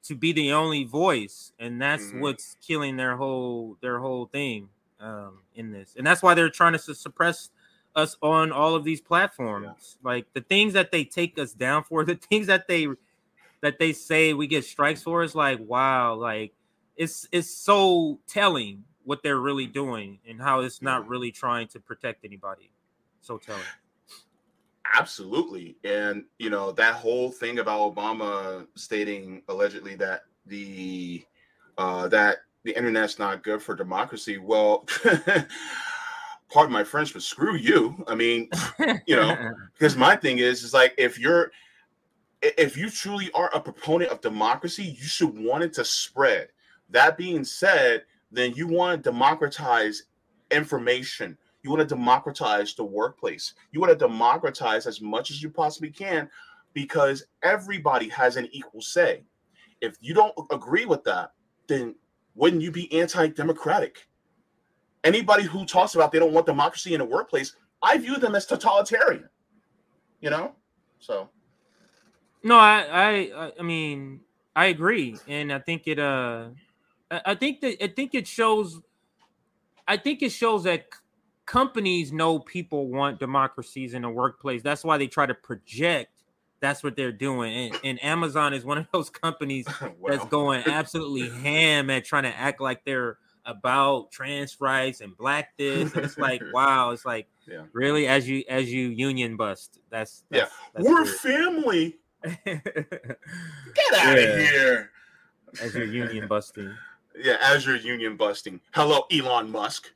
[0.07, 2.21] to be the only voice and that's mm-hmm.
[2.21, 5.95] what's killing their whole their whole thing um in this.
[5.97, 7.49] And that's why they're trying to suppress
[7.95, 9.97] us on all of these platforms.
[10.01, 10.11] Yeah.
[10.11, 12.87] like the things that they take us down for the things that they
[13.61, 16.53] that they say we get strikes for is like wow like
[16.95, 21.79] it's it's so telling what they're really doing and how it's not really trying to
[21.79, 22.69] protect anybody.
[23.21, 23.61] So telling
[24.93, 25.77] absolutely.
[25.83, 31.23] And you know that whole thing about obama stating allegedly that the
[31.77, 34.85] uh that the internet's not good for democracy well
[36.49, 38.03] pardon my french but screw you.
[38.07, 38.49] I mean
[39.05, 41.51] you know because my thing is is like if you're
[42.41, 46.49] if you truly are a proponent of democracy you should want it to spread.
[46.89, 50.03] That being said, then you want to democratize
[50.51, 51.37] information.
[51.63, 53.53] You want to democratize the workplace.
[53.71, 56.29] You want to democratize as much as you possibly can
[56.73, 59.23] because everybody has an equal say.
[59.81, 61.31] If you don't agree with that,
[61.67, 61.95] then
[62.35, 64.07] wouldn't you be anti democratic?
[65.03, 68.45] Anybody who talks about they don't want democracy in the workplace, I view them as
[68.45, 69.29] totalitarian.
[70.21, 70.53] You know?
[70.99, 71.29] So.
[72.43, 74.21] No, I, I, I mean,
[74.55, 76.47] I agree, and I think it, uh,
[77.11, 78.81] I think that I think it shows.
[79.87, 80.85] I think it shows that
[81.47, 84.61] companies know people want democracies in the workplace.
[84.61, 86.11] That's why they try to project.
[86.59, 89.91] That's what they're doing, and, and Amazon is one of those companies wow.
[90.07, 95.55] that's going absolutely ham at trying to act like they're about trans rights and black
[95.57, 95.93] this.
[95.93, 97.63] And it's like, wow, it's like, yeah.
[97.73, 99.79] really, as you as you union bust.
[99.89, 101.17] That's, that's yeah, that's we're weird.
[101.17, 101.95] family.
[102.23, 104.23] Get out yeah.
[104.23, 104.91] of here.
[105.61, 106.75] As you're union busting.
[107.19, 108.59] Yeah, As you're Union busting.
[108.73, 109.91] Hello, Elon Musk.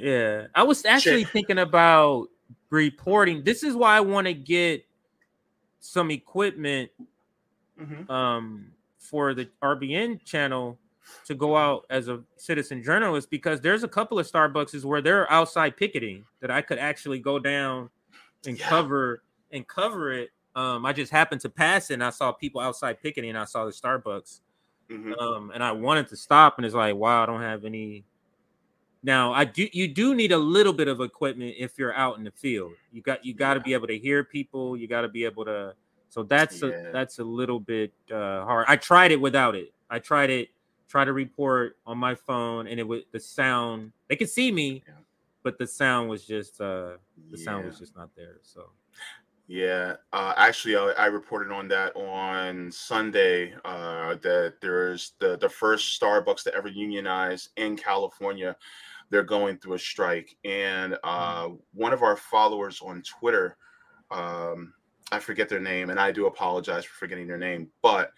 [0.00, 1.32] Yeah, I was actually Shit.
[1.32, 2.28] thinking about
[2.70, 3.44] reporting.
[3.44, 4.84] This is why I want to get
[5.80, 6.90] some equipment
[7.80, 8.10] mm-hmm.
[8.10, 10.78] um, for the RBN channel
[11.26, 15.30] to go out as a citizen journalist because there's a couple of Starbucks where they're
[15.30, 17.90] outside picketing that I could actually go down
[18.46, 18.68] and yeah.
[18.68, 20.30] cover and cover it.
[20.54, 23.44] Um, I just happened to pass it and I saw people outside picketing and I
[23.44, 24.40] saw the Starbucks.
[24.90, 25.12] Mm-hmm.
[25.14, 28.04] Um, and I wanted to stop, and it's like, wow, I don't have any.
[29.02, 29.66] Now I do.
[29.72, 32.72] You do need a little bit of equipment if you're out in the field.
[32.92, 33.64] You got you got to yeah.
[33.64, 34.76] be able to hear people.
[34.76, 35.74] You got to be able to.
[36.08, 36.68] So that's yeah.
[36.68, 38.66] a that's a little bit uh, hard.
[38.68, 39.72] I tried it without it.
[39.88, 40.48] I tried it.
[40.88, 43.92] Try to report on my phone, and it was the sound.
[44.08, 44.94] They could see me, yeah.
[45.44, 46.96] but the sound was just uh
[47.30, 48.38] the sound was just not there.
[48.42, 48.70] So
[49.50, 53.52] yeah, uh, actually, I, I, reported on that on Sunday.
[53.64, 58.54] Uh, that there's the the first Starbucks to ever unionize in California.
[59.10, 61.58] They're going through a strike, and uh, mm.
[61.74, 63.56] one of our followers on Twitter,
[64.12, 64.72] um,
[65.10, 68.12] I forget their name, and I do apologize for forgetting their name, but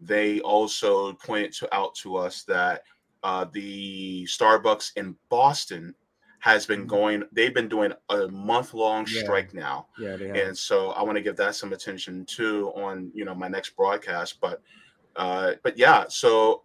[0.00, 2.82] they also pointed to, out to us that
[3.22, 5.94] uh, the Starbucks in Boston
[6.42, 6.88] has been mm-hmm.
[6.88, 9.22] going they've been doing a month long yeah.
[9.22, 9.86] strike now.
[9.96, 13.46] Yeah and so i want to give that some attention too on you know my
[13.46, 14.60] next broadcast but
[15.14, 16.62] uh but yeah so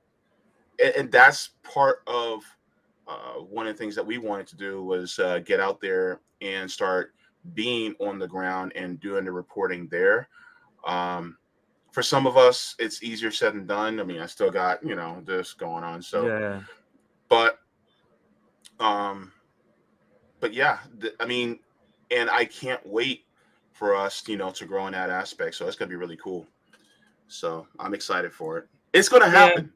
[0.83, 2.43] and, and that's part of
[3.07, 6.21] uh, one of the things that we wanted to do was uh, get out there
[6.41, 7.13] and start
[7.53, 10.27] being on the ground and doing the reporting there.
[10.85, 11.37] Um
[11.91, 13.99] for some of us it's easier said than done.
[13.99, 16.25] I mean i still got you know this going on so.
[16.25, 16.61] Yeah.
[17.29, 17.59] But
[18.79, 19.31] um
[20.39, 21.59] but yeah, th- I mean,
[22.11, 23.25] and I can't wait
[23.73, 25.55] for us, you know, to grow in that aspect.
[25.55, 26.47] So it's gonna be really cool.
[27.27, 28.67] So I'm excited for it.
[28.93, 29.71] It's gonna happen.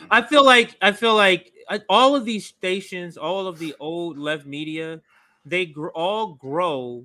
[0.00, 0.06] Yeah.
[0.10, 1.52] I feel like I feel like
[1.88, 5.00] all of these stations, all of the old left media,
[5.44, 7.04] they gr- all grow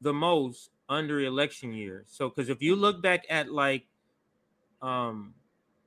[0.00, 2.04] the most under election year.
[2.08, 3.86] So because if you look back at like
[4.82, 5.34] um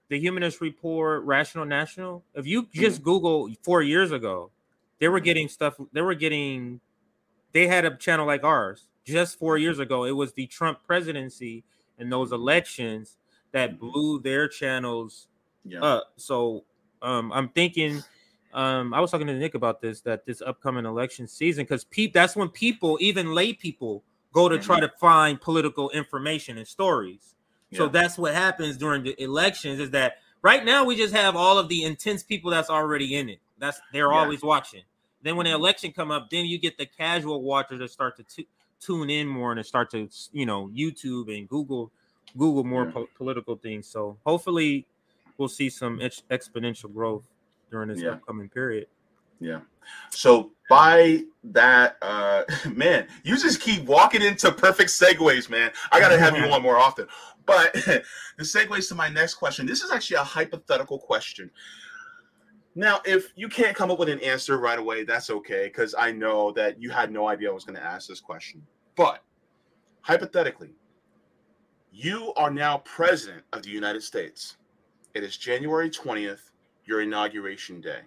[0.09, 3.03] the Humanist Report, Rational National, if you just mm-hmm.
[3.03, 4.51] Google four years ago,
[4.99, 5.75] they were getting stuff.
[5.91, 6.79] They were getting.
[7.51, 10.05] They had a channel like ours just four years ago.
[10.05, 11.63] It was the Trump presidency
[11.99, 13.17] and those elections
[13.51, 15.27] that blew their channels
[15.63, 15.81] yeah.
[15.81, 16.13] up.
[16.17, 16.65] So
[17.01, 18.03] um, I'm thinking.
[18.53, 22.35] Um, I was talking to Nick about this that this upcoming election season because that's
[22.35, 27.35] when people, even lay people, go to try to find political information and stories.
[27.69, 27.77] Yeah.
[27.77, 31.57] So that's what happens during the elections is that right now we just have all
[31.57, 33.39] of the intense people that's already in it.
[33.63, 34.19] That's they're yeah.
[34.19, 34.81] always watching.
[35.21, 35.61] Then when the mm-hmm.
[35.61, 38.47] election come up, then you get the casual watchers that start to t-
[38.81, 41.89] tune in more and start to you know YouTube and Google
[42.37, 42.91] Google more yeah.
[42.91, 43.87] po- political things.
[43.87, 44.85] So hopefully
[45.37, 47.23] we'll see some ex- exponential growth
[47.71, 48.09] during this yeah.
[48.09, 48.87] upcoming period.
[49.39, 49.61] Yeah.
[50.09, 55.71] So by that, uh, man, you just keep walking into perfect segues, man.
[55.93, 57.07] I gotta have you on more often.
[57.45, 58.03] But the
[58.39, 59.65] segues to my next question.
[59.65, 61.49] This is actually a hypothetical question.
[62.75, 66.11] Now, if you can't come up with an answer right away, that's okay, because I
[66.11, 68.65] know that you had no idea I was going to ask this question.
[68.95, 69.23] But
[70.01, 70.71] hypothetically,
[71.91, 74.57] you are now president of the United States.
[75.13, 76.49] It is January 20th,
[76.85, 77.99] your inauguration day.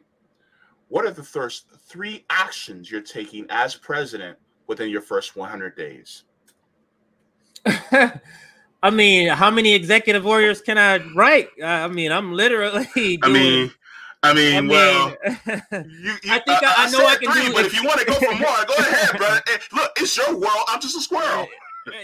[0.88, 4.36] What are the first three actions you're taking as president
[4.66, 6.24] within your first 100 days?
[8.82, 11.48] I mean, how many executive orders can I write?
[11.62, 12.86] I mean, I'm literally.
[12.94, 13.70] Doing, I mean,
[14.22, 17.16] I mean, I mean well, you, you, I think uh, I, I, know I, I
[17.16, 17.52] can three, do.
[17.52, 19.28] But if you want to go for more, go ahead, bro.
[19.72, 20.64] look, it's your world.
[20.68, 21.46] I'm just a squirrel.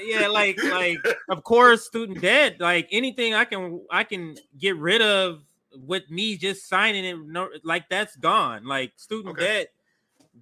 [0.05, 0.99] yeah, like, like,
[1.29, 2.61] of course, student debt.
[2.61, 5.43] Like anything I can, I can get rid of
[5.77, 7.17] with me just signing it.
[7.19, 8.67] No, like that's gone.
[8.67, 9.45] Like student okay.
[9.45, 9.73] debt,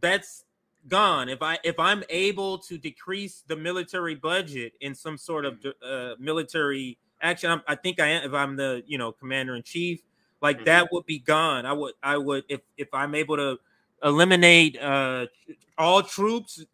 [0.00, 0.44] that's
[0.88, 1.28] gone.
[1.28, 6.14] If I if I'm able to decrease the military budget in some sort of uh,
[6.18, 8.24] military action, I'm, i think I am.
[8.24, 10.02] If I'm the you know commander in chief,
[10.40, 10.64] like mm-hmm.
[10.66, 11.66] that would be gone.
[11.66, 13.58] I would I would if if I'm able to
[14.02, 15.26] eliminate uh
[15.76, 16.64] all troops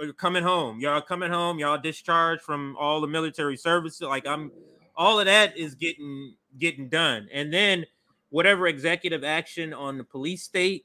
[0.00, 0.80] are coming home.
[0.80, 1.58] Y'all coming home.
[1.58, 4.02] Y'all discharged from all the military services.
[4.02, 4.50] Like I'm
[4.96, 7.28] all of that is getting getting done.
[7.32, 7.86] And then
[8.30, 10.84] whatever executive action on the police state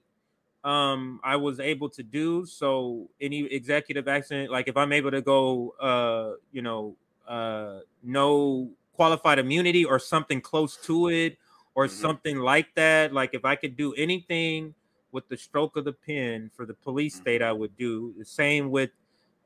[0.63, 2.45] um I was able to do.
[2.45, 6.95] So any executive action, like if I'm able to go uh, you know,
[7.27, 11.37] uh no qualified immunity or something close to it
[11.75, 12.01] or mm-hmm.
[12.01, 13.13] something like that.
[13.13, 14.73] Like if I could do anything
[15.11, 17.49] with the stroke of the pen for the police state, mm-hmm.
[17.49, 18.91] I would do the same with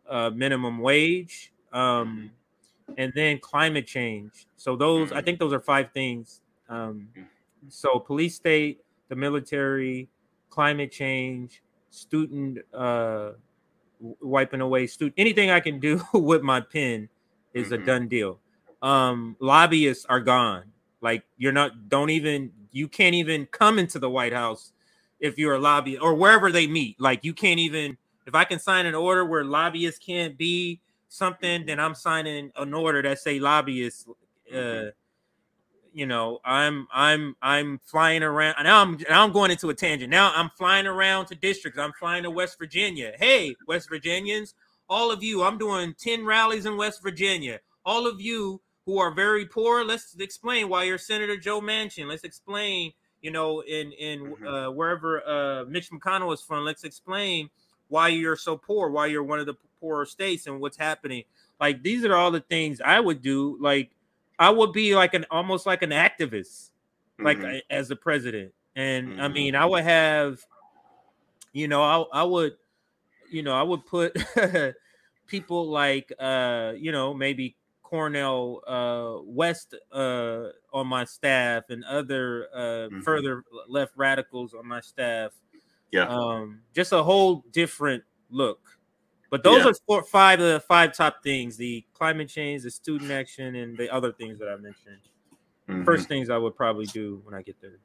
[0.09, 2.32] uh, minimum wage, um,
[2.89, 2.93] mm-hmm.
[2.97, 4.47] and then climate change.
[4.55, 5.25] So those, I mm-hmm.
[5.25, 6.41] think those are five things.
[6.69, 7.09] Um,
[7.69, 10.09] so police state, the military,
[10.49, 13.32] climate change, student uh,
[13.99, 17.09] wiping away student, anything I can do with my pen
[17.53, 18.39] is a done deal.
[18.82, 20.65] Um, lobbyists are gone.
[21.01, 24.73] Like you're not don't even you can't even come into the White House
[25.19, 26.99] if you're a lobbyist or wherever they meet.
[26.99, 31.65] Like you can't even if I can sign an order where lobbyists can't be something,
[31.65, 34.05] then I'm signing an order that say lobbyists.
[34.53, 34.87] Uh,
[35.93, 38.55] you know, I'm I'm I'm flying around.
[38.63, 40.11] Now I'm now I'm going into a tangent.
[40.11, 41.79] Now I'm flying around to districts.
[41.79, 43.13] I'm flying to West Virginia.
[43.17, 44.53] Hey, West Virginians,
[44.89, 47.59] all of you, I'm doing 10 rallies in West Virginia.
[47.85, 49.83] All of you who are very poor.
[49.83, 52.07] Let's explain why you're Senator Joe Manchin.
[52.07, 54.47] Let's explain, you know, in in mm-hmm.
[54.47, 56.63] uh, wherever uh, Mitch McConnell is from.
[56.63, 57.49] Let's explain
[57.89, 61.25] why you're so poor, why you're one of the poorer states, and what's happening.
[61.59, 63.57] Like these are all the things I would do.
[63.59, 63.91] Like
[64.39, 66.69] I would be like an almost like an activist,
[67.19, 67.57] like mm-hmm.
[67.69, 68.53] as the president.
[68.77, 69.21] And mm-hmm.
[69.21, 70.39] I mean, I would have,
[71.51, 72.55] you know, I I would,
[73.29, 74.17] you know, I would put
[75.27, 77.57] people like uh, you know, maybe
[77.88, 82.99] Cornel uh, West uh, on my staff and other uh, mm-hmm.
[82.99, 85.31] further left radicals on my staff.
[85.91, 88.59] Yeah, um, just a whole different look.
[89.29, 89.71] But those yeah.
[89.71, 93.77] are four, five of the five top things: the climate change, the student action, and
[93.77, 94.99] the other things that I mentioned.
[95.69, 95.85] Mm-hmm.
[95.85, 97.79] First things I would probably do when I get there.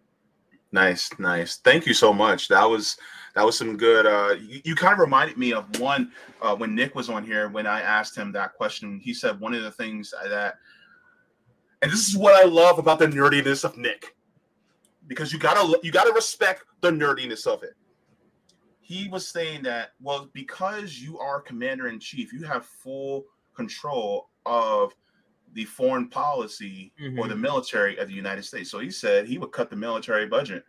[0.72, 1.58] Nice, nice.
[1.58, 2.48] Thank you so much.
[2.48, 2.96] That was
[3.34, 4.06] that was some good.
[4.06, 6.10] Uh, you, you kind of reminded me of one
[6.40, 7.48] uh, when Nick was on here.
[7.50, 10.54] When I asked him that question, he said one of the things that,
[11.82, 14.16] and this is what I love about the nerdiness of Nick,
[15.06, 17.74] because you gotta you gotta respect the nerdiness of it.
[18.80, 24.30] He was saying that well, because you are commander in chief, you have full control
[24.46, 24.94] of
[25.55, 27.18] the foreign policy mm-hmm.
[27.18, 27.42] or the mm-hmm.
[27.42, 28.70] military of the United States.
[28.70, 30.64] So he said he would cut the military budget.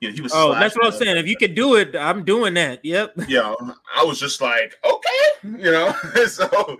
[0.00, 0.32] You know, he was.
[0.34, 1.16] Oh, that's what I was saying.
[1.18, 2.82] If you could do it, I'm doing that.
[2.84, 3.14] Yep.
[3.28, 3.54] Yeah,
[3.94, 5.94] I was just like, okay, you know.
[6.26, 6.78] so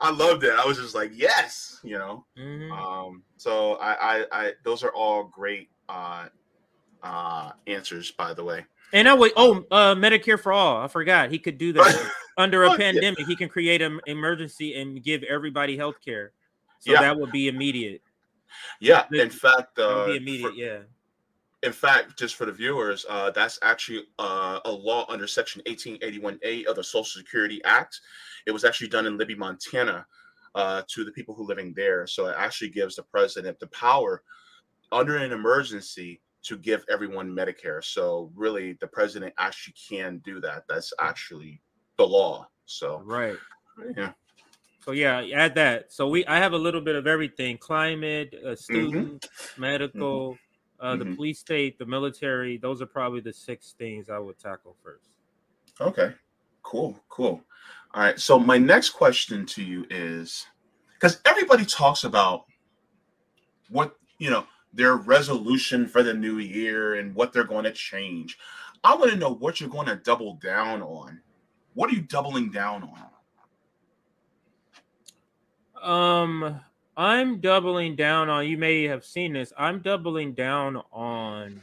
[0.00, 0.54] I loved it.
[0.54, 2.24] I was just like, yes, you know.
[2.38, 2.72] Mm-hmm.
[2.72, 3.22] Um.
[3.38, 6.26] So I, I, I, those are all great uh,
[7.02, 8.64] uh, answers, by the way.
[8.92, 9.32] And I would.
[9.36, 10.76] Oh, uh, Medicare for all.
[10.76, 13.20] I forgot he could do that under a pandemic.
[13.20, 13.26] Yeah.
[13.26, 16.32] He can create an emergency and give everybody health care.
[16.84, 17.00] So yeah.
[17.00, 18.02] that would be immediate.
[18.78, 20.50] Yeah, in fact, uh, be immediate.
[20.50, 20.78] For, yeah.
[21.62, 26.66] In fact, just for the viewers, uh, that's actually uh, a law under Section 1881A
[26.66, 28.00] of the Social Security Act.
[28.46, 30.04] It was actually done in Libby, Montana,
[30.54, 32.06] uh, to the people who living there.
[32.06, 34.22] So it actually gives the president the power
[34.92, 37.82] under an emergency to give everyone Medicare.
[37.82, 40.64] So really, the president actually can do that.
[40.68, 41.62] That's actually
[41.96, 42.46] the law.
[42.66, 43.38] So right.
[43.96, 44.12] Yeah.
[44.84, 45.90] So yeah, add that.
[45.92, 48.54] So we I have a little bit of everything: climate, uh, mm-hmm.
[48.54, 49.60] student, mm-hmm.
[49.60, 50.86] medical, mm-hmm.
[50.86, 51.14] Uh, the mm-hmm.
[51.14, 52.58] police state, the military.
[52.58, 55.08] Those are probably the six things I would tackle first.
[55.80, 56.12] Okay,
[56.62, 57.40] cool, cool.
[57.94, 58.20] All right.
[58.20, 60.46] So my next question to you is
[60.92, 62.44] because everybody talks about
[63.70, 68.36] what you know their resolution for the new year and what they're going to change.
[68.82, 71.22] I want to know what you're going to double down on.
[71.72, 73.13] What are you doubling down on?
[75.84, 76.60] Um,
[76.96, 78.46] I'm doubling down on.
[78.46, 79.52] You may have seen this.
[79.58, 81.62] I'm doubling down on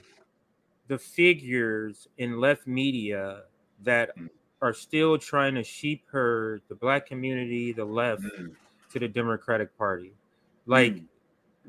[0.88, 3.44] the figures in left media
[3.84, 4.30] that mm.
[4.62, 8.52] are still trying to sheep herd the black community, the left, mm.
[8.92, 10.14] to the Democratic Party.
[10.66, 11.06] Like mm.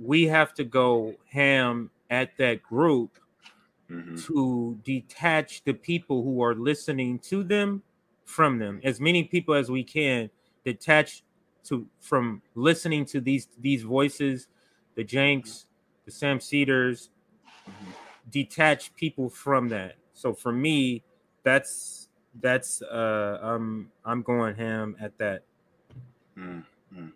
[0.00, 3.18] we have to go ham at that group
[3.90, 4.16] mm-hmm.
[4.16, 7.82] to detach the people who are listening to them
[8.24, 8.80] from them.
[8.84, 10.30] As many people as we can
[10.64, 11.22] detach
[11.64, 14.48] to from listening to these these voices,
[14.94, 15.66] the Cenks,
[16.04, 17.08] the Sam Seders,
[18.30, 19.96] detach people from that.
[20.12, 21.02] So for me,
[21.42, 22.08] that's
[22.40, 25.42] that's uh I'm I'm going ham at that.
[26.36, 27.08] Mm-hmm.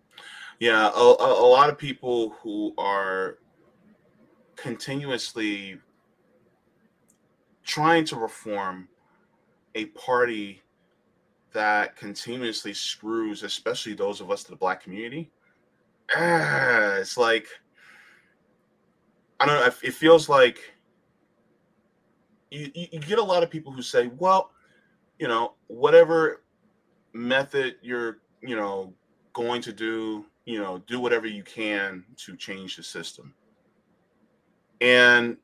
[0.59, 3.39] Yeah, a, a lot of people who are
[4.57, 5.79] continuously
[7.63, 8.89] trying to reform
[9.75, 10.63] a party
[11.57, 15.31] that continuously screws, especially those of us to the black community.
[16.15, 17.47] Ah, it's like
[19.41, 19.73] I don't know.
[19.83, 20.59] It feels like
[22.51, 24.51] you, you get a lot of people who say, "Well,
[25.19, 26.43] you know, whatever
[27.15, 28.93] method you're, you know,
[29.33, 33.33] going to do, you know, do whatever you can to change the system."
[34.83, 35.39] And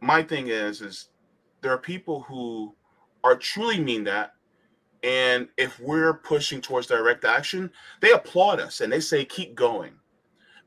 [0.00, 1.10] my thing is, is
[1.60, 2.74] there are people who
[3.24, 4.32] are truly mean that
[5.02, 7.70] and if we're pushing towards direct action,
[8.00, 9.92] they applaud us and they say, keep going.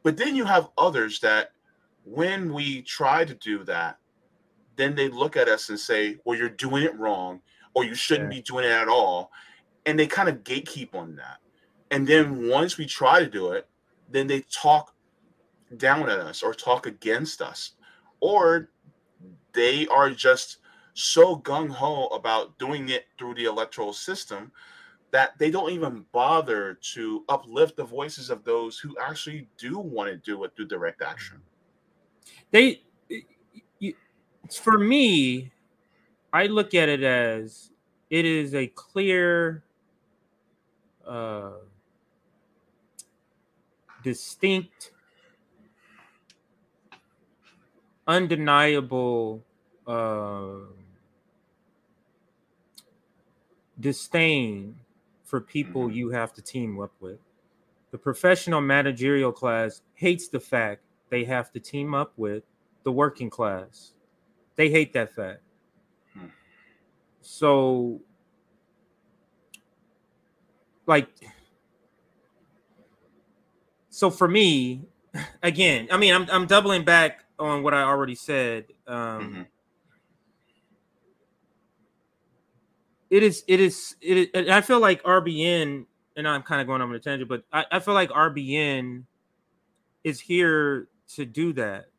[0.02, 1.52] But then you have others that,
[2.06, 3.98] when we try to do that,
[4.76, 7.40] then they look at us and say, well, you're doing it wrong,
[7.74, 8.40] or you shouldn't yeah.
[8.40, 9.32] be doing it at all.
[9.86, 11.38] And they kind of gatekeep on that.
[11.92, 13.68] And then once we try to do it,
[14.10, 14.94] then they talk
[15.78, 17.74] down at us or talk against us,
[18.20, 18.70] or
[19.54, 20.58] they are just
[20.94, 24.52] so gung ho about doing it through the electoral system
[25.12, 30.10] that they don't even bother to uplift the voices of those who actually do want
[30.10, 31.40] to do it through direct action.
[32.50, 32.82] They,
[34.52, 35.52] for me,
[36.32, 37.70] I look at it as
[38.10, 39.64] it is a clear,
[41.08, 41.52] uh,
[44.04, 44.92] distinct,
[48.08, 49.44] undeniable.
[49.86, 50.56] Uh,
[53.84, 54.76] disdain
[55.24, 55.98] for people mm-hmm.
[55.98, 57.20] you have to team up with.
[57.92, 62.44] The professional managerial class hates the fact they have to team up with
[62.84, 63.92] the working class.
[64.56, 65.42] They hate that fact.
[66.14, 66.28] Hmm.
[67.22, 68.02] So,
[70.88, 71.08] like,
[73.90, 74.82] so for me,
[75.44, 78.66] again, I mean, I'm I'm doubling back on what I already said.
[78.88, 79.42] Um, mm-hmm.
[83.14, 85.86] It is it is it is, I feel like RBN
[86.18, 89.04] and I'm kind of going on a tangent, but I, I feel like RBN
[90.04, 91.90] is here to do that.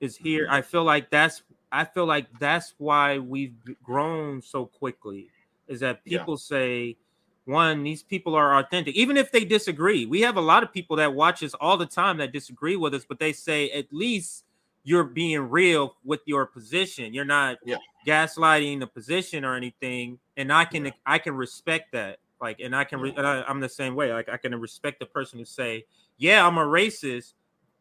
[0.00, 0.46] Is here.
[0.46, 0.54] Mm-hmm.
[0.54, 5.28] I feel like that's I feel like that's why we've grown so quickly.
[5.68, 6.48] Is that people yeah.
[6.48, 6.96] say
[7.44, 10.04] one, these people are authentic, even if they disagree.
[10.04, 12.92] We have a lot of people that watch us all the time that disagree with
[12.92, 14.45] us, but they say at least
[14.86, 17.12] you're being real with your position.
[17.12, 17.78] You're not yeah.
[18.06, 20.20] gaslighting the position or anything.
[20.36, 20.90] And I can yeah.
[21.04, 22.20] I can respect that.
[22.40, 24.12] Like, and I can and I, I'm the same way.
[24.12, 25.86] Like, I can respect the person who say,
[26.18, 27.32] "Yeah, I'm a racist,"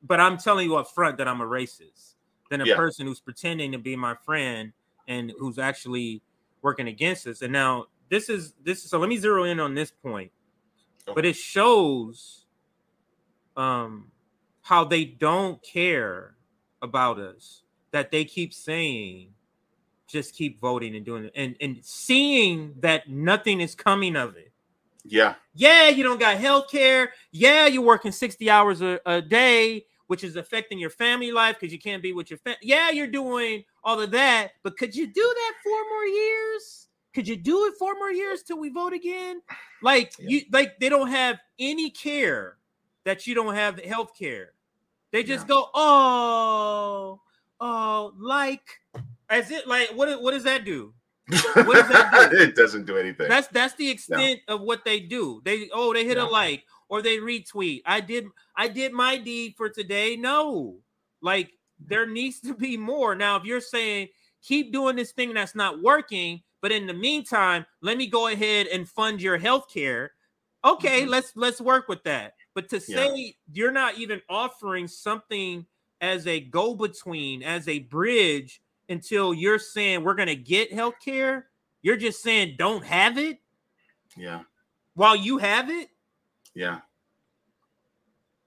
[0.01, 2.15] but I'm telling you up front that I'm a racist.
[2.49, 4.71] Than a person who's pretending to be my friend
[5.07, 6.21] and who's actually
[6.61, 7.41] working against us.
[7.41, 8.81] And now this is this.
[8.81, 10.31] So let me zero in on this point.
[11.07, 11.13] Okay.
[11.13, 12.45] But it shows
[13.55, 14.11] um
[14.61, 16.34] how they don't care
[16.85, 19.29] about us that they keep saying
[20.07, 24.51] just keep voting and doing it and and seeing that nothing is coming of it.
[25.03, 25.35] Yeah.
[25.53, 30.23] Yeah you don't got health care yeah you're working 60 hours a, a day which
[30.23, 33.63] is affecting your family life because you can't be with your family yeah you're doing
[33.83, 36.87] all of that but could you do that four more years?
[37.13, 39.41] Could you do it four more years till we vote again?
[39.81, 40.25] Like yeah.
[40.27, 42.57] you like they don't have any care
[43.05, 44.51] that you don't have health care
[45.15, 45.55] they just yeah.
[45.55, 47.21] go, oh,
[47.61, 48.67] oh, like
[49.29, 50.93] as it like what what does that do?
[51.29, 52.37] What does that do?
[52.41, 53.29] it doesn't do anything.
[53.29, 54.55] That's that's the extent no.
[54.55, 55.41] of what they do.
[55.45, 57.81] They oh they hit a like or they retweet.
[57.85, 58.25] I did
[58.57, 60.17] I did my deed for today.
[60.17, 60.79] No,
[61.21, 61.49] like
[61.79, 63.15] there needs to be more.
[63.15, 64.09] Now, if you're saying
[64.43, 68.67] keep doing this thing that's not working, but in the meantime, let me go ahead
[68.67, 70.11] and fund your health care.
[70.65, 71.09] Okay, mm-hmm.
[71.11, 72.33] let's let's work with that.
[72.55, 73.31] But to say yeah.
[73.53, 75.65] you're not even offering something
[76.01, 81.47] as a go-between, as a bridge until you're saying we're gonna get health care,
[81.83, 83.39] you're just saying don't have it.
[84.17, 84.41] Yeah.
[84.95, 85.89] While you have it.
[86.55, 86.79] Yeah.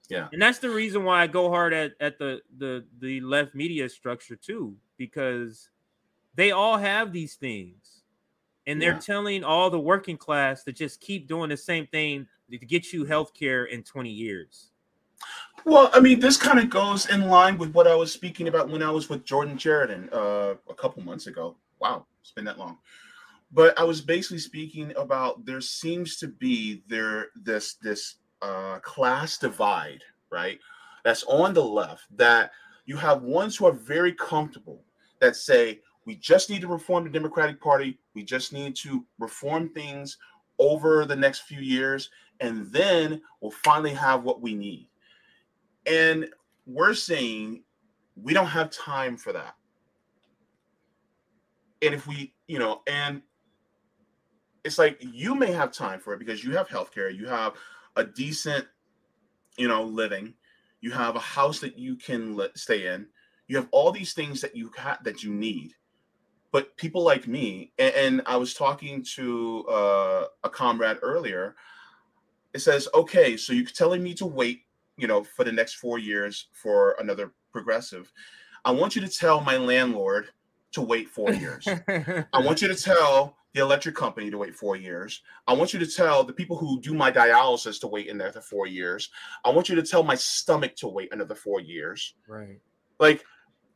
[0.09, 0.27] Yeah.
[0.33, 3.87] And that's the reason why I go hard at, at the the the left media
[3.87, 5.69] structure too, because
[6.33, 7.98] they all have these things.
[8.69, 8.99] And they're yeah.
[8.99, 13.03] telling all the working class to just keep doing the same thing to get you
[13.03, 14.69] health care in 20 years.
[15.65, 18.69] Well, I mean, this kind of goes in line with what I was speaking about
[18.69, 21.57] when I was with Jordan Chariton uh, a couple months ago.
[21.79, 22.77] Wow, it's been that long.
[23.51, 29.37] But I was basically speaking about there seems to be there this this uh, class
[29.37, 30.59] divide, right?
[31.03, 32.05] That's on the left.
[32.15, 32.51] That
[32.85, 34.83] you have ones who are very comfortable
[35.19, 37.99] that say we just need to reform the Democratic Party.
[38.15, 40.17] We just need to reform things
[40.57, 44.87] over the next few years, and then we'll finally have what we need.
[45.85, 46.27] And
[46.65, 47.61] we're saying
[48.15, 49.53] we don't have time for that.
[51.83, 53.21] And if we, you know, and
[54.63, 57.53] it's like you may have time for it because you have healthcare, you have
[57.97, 58.65] a decent,
[59.59, 60.33] you know, living,
[60.81, 63.05] you have a house that you can stay in,
[63.47, 65.75] you have all these things that you ha- that you need.
[66.51, 71.55] But people like me, and, and I was talking to uh, a comrade earlier.
[72.53, 74.61] It says, okay, so you're telling me to wait,
[74.97, 78.11] you know, for the next four years for another progressive.
[78.65, 80.29] I want you to tell my landlord
[80.71, 81.67] to wait four years.
[81.67, 85.21] I want you to tell the electric company to wait four years.
[85.47, 88.31] I want you to tell the people who do my dialysis to wait in there
[88.31, 89.09] for four years.
[89.43, 92.13] I want you to tell my stomach to wait another four years.
[92.27, 92.59] Right.
[92.99, 93.23] Like,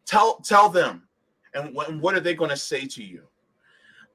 [0.06, 1.08] tell tell them,
[1.54, 3.24] and what, what are they going to say to you?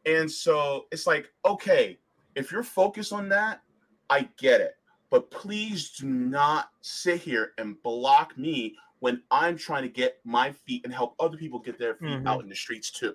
[0.07, 1.99] And so it's like, okay,
[2.35, 3.63] if you're focused on that,
[4.11, 4.77] I get it.
[5.11, 10.53] But please do not sit here and block me when I'm trying to get my
[10.53, 12.27] feet and help other people get their feet mm-hmm.
[12.27, 13.15] out in the streets too.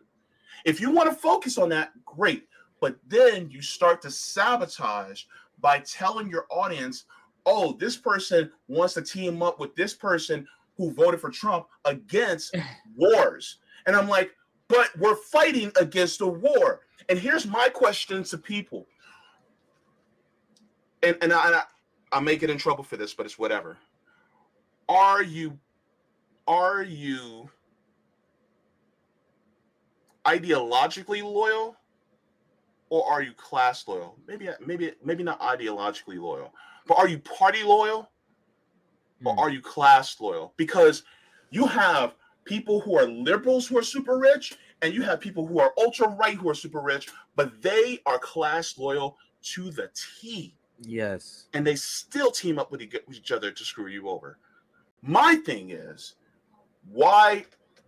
[0.65, 2.47] If you want to focus on that, great.
[2.79, 5.23] But then you start to sabotage
[5.59, 7.05] by telling your audience,
[7.45, 10.47] oh, this person wants to team up with this person
[10.77, 12.55] who voted for Trump against
[12.95, 13.59] wars.
[13.85, 14.31] And I'm like,
[14.67, 16.81] but we're fighting against a war.
[17.09, 18.87] And here's my question to people.
[21.01, 21.63] And, and I, I,
[22.13, 23.77] I may get in trouble for this, but it's whatever.
[24.87, 25.57] Are you,
[26.47, 27.49] are you
[30.25, 31.75] ideologically loyal
[32.89, 34.15] or are you class loyal?
[34.27, 36.53] Maybe maybe maybe not ideologically loyal,
[36.87, 38.09] but are you party loyal
[39.25, 39.39] or hmm.
[39.39, 40.53] are you class loyal?
[40.57, 41.03] Because
[41.49, 42.15] you have
[42.45, 46.07] people who are liberals who are super rich and you have people who are ultra
[46.09, 50.55] right who are super rich, but they are class loyal to the T.
[50.79, 51.45] Yes.
[51.53, 54.37] And they still team up with each other to screw you over.
[55.01, 56.15] My thing is,
[56.91, 57.45] why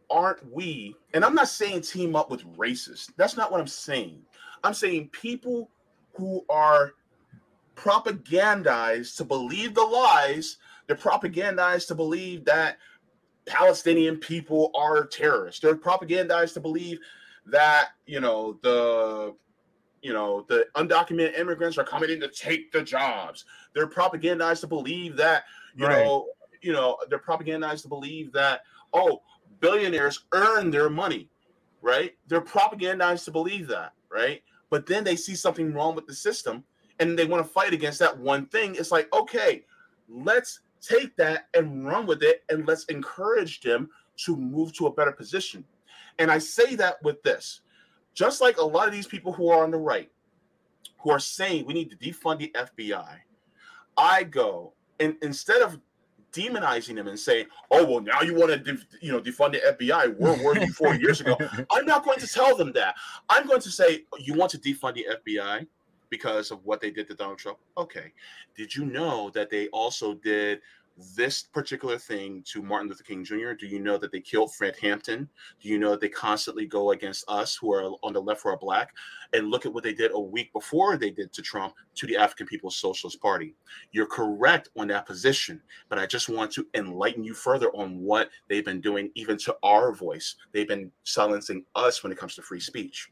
[0.09, 3.11] aren't we, and I'm not saying team up with racists.
[3.17, 4.21] That's not what I'm saying.
[4.63, 5.69] I'm saying people
[6.13, 6.93] who are
[7.75, 12.77] propagandized to believe the lies, they're propagandized to believe that
[13.45, 15.61] Palestinian people are terrorists.
[15.61, 16.99] They're propagandized to believe
[17.45, 19.35] that, you know, the
[20.01, 23.45] you know, the undocumented immigrants are coming in to take the jobs.
[23.73, 26.05] They're propagandized to believe that, you right.
[26.05, 26.27] know,
[26.61, 28.61] you know, they're propagandized to believe that,
[28.93, 29.23] oh,
[29.61, 31.27] billionaires earn their money,
[31.81, 32.13] right?
[32.27, 34.43] They're propagandized to believe that, right?
[34.69, 36.63] But then they see something wrong with the system
[36.99, 38.75] and they want to fight against that one thing.
[38.75, 39.65] It's like, okay,
[40.07, 44.93] let's take that and run with it and let's encourage them to move to a
[44.93, 45.63] better position.
[46.19, 47.61] And I say that with this
[48.13, 50.09] just like a lot of these people who are on the right
[50.99, 53.17] who are saying we need to defund the FBI,
[53.97, 55.79] I go and instead of
[56.31, 59.59] demonizing them and saying, "Oh well, now you want to, def- you know, defund the
[59.59, 61.37] FBI." We're working four years ago.
[61.71, 62.95] I'm not going to tell them that.
[63.29, 65.67] I'm going to say, "You want to defund the FBI
[66.09, 68.13] because of what they did to Donald Trump?" Okay.
[68.55, 70.61] Did you know that they also did
[71.15, 73.53] this particular thing to Martin Luther King Jr.?
[73.53, 75.29] Do you know that they killed Fred Hampton?
[75.61, 78.49] Do you know that they constantly go against us who are on the left who
[78.49, 78.93] are black?
[79.33, 82.17] And look at what they did a week before they did to Trump to the
[82.17, 83.55] African People's Socialist Party.
[83.91, 88.29] You're correct on that position, but I just want to enlighten you further on what
[88.47, 90.35] they've been doing, even to our voice.
[90.53, 93.11] They've been silencing us when it comes to free speech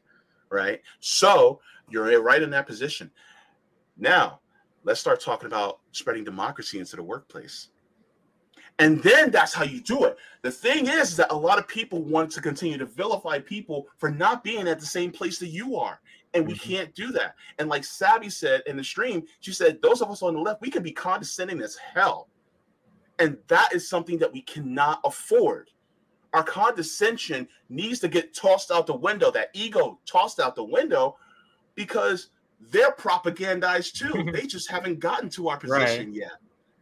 [0.54, 0.80] right?
[1.00, 3.10] So you're right in that position.
[3.98, 4.40] Now,
[4.84, 7.68] let's start talking about spreading democracy into the workplace.
[8.80, 10.16] And then that's how you do it.
[10.42, 13.86] The thing is, is that a lot of people want to continue to vilify people
[13.98, 16.00] for not being at the same place that you are.
[16.32, 16.70] And we mm-hmm.
[16.70, 17.36] can't do that.
[17.58, 20.60] And like Savvy said in the stream, she said, those of us on the left,
[20.60, 22.28] we can be condescending as hell.
[23.20, 25.70] And that is something that we cannot afford.
[26.34, 31.16] Our condescension needs to get tossed out the window, that ego tossed out the window,
[31.76, 32.28] because
[32.70, 34.30] they're propagandized too.
[34.32, 36.14] they just haven't gotten to our position right.
[36.14, 36.32] yet.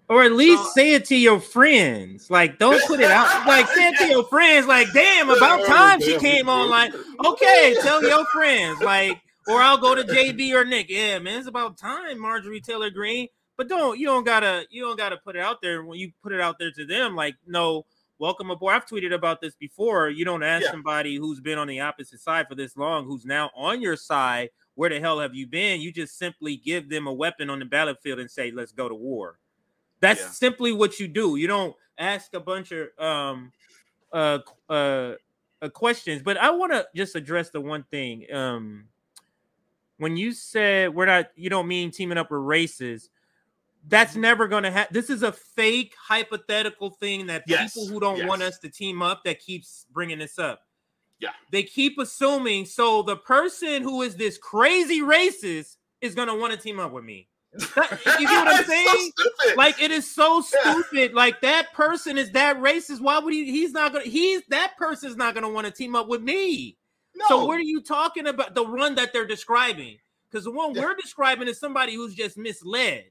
[0.08, 2.30] Or at least so, say it to your friends.
[2.30, 3.46] Like, don't put it out.
[3.46, 4.66] Like, say it to your friends.
[4.66, 6.68] Like, damn, about oh, time she came on.
[6.68, 6.92] Like,
[7.24, 8.80] okay, tell your friends.
[8.80, 10.88] Like, or I'll go to JB or Nick.
[10.88, 13.28] Yeah, man, it's about time, Marjorie Taylor Greene.
[13.56, 16.32] But don't you don't gotta you don't gotta put it out there when you put
[16.32, 17.14] it out there to them.
[17.14, 17.84] Like, no,
[18.22, 18.72] welcome aboard.
[18.72, 20.08] I've tweeted about this before.
[20.08, 20.70] You don't ask yeah.
[20.70, 24.50] somebody who's been on the opposite side for this long, who's now on your side.
[24.76, 25.80] Where the hell have you been?
[25.80, 28.94] You just simply give them a weapon on the battlefield and say, "Let's go to
[28.94, 29.40] war."
[30.00, 30.28] That's yeah.
[30.28, 31.34] simply what you do.
[31.34, 33.52] You don't ask a bunch of um
[34.12, 34.38] uh
[34.70, 35.14] uh,
[35.60, 36.22] uh questions.
[36.22, 38.32] But I want to just address the one thing.
[38.32, 38.84] Um
[39.98, 43.10] when you said we're not you don't mean teaming up with races,
[43.88, 44.94] that's never going to happen.
[44.94, 47.74] This is a fake hypothetical thing that yes.
[47.74, 48.28] people who don't yes.
[48.28, 50.60] want us to team up that keeps bringing this up.
[51.18, 51.30] Yeah.
[51.50, 56.52] They keep assuming so the person who is this crazy racist is going to want
[56.52, 59.12] to team up with me you get what I'm saying?
[59.18, 61.10] So like it is so stupid.
[61.10, 61.16] Yeah.
[61.16, 63.00] Like that person is that racist.
[63.00, 63.50] Why would he?
[63.50, 64.04] He's not gonna.
[64.04, 66.78] He's that person is not gonna want to team up with me.
[67.14, 67.26] No.
[67.28, 68.54] So what are you talking about?
[68.54, 69.98] The one that they're describing?
[70.30, 70.82] Because the one yeah.
[70.82, 73.04] we're describing is somebody who's just misled.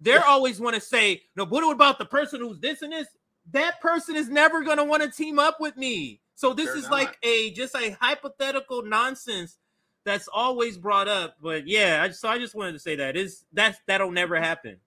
[0.00, 0.24] They're yeah.
[0.26, 3.08] always want to say, no, what about the person who's this and this?
[3.52, 6.20] That person is never gonna want to team up with me.
[6.34, 6.92] So this they're is not.
[6.92, 9.56] like a just a hypothetical nonsense
[10.04, 11.36] that's always brought up.
[11.40, 14.78] But yeah, I, so I just wanted to say that is that that'll never happen.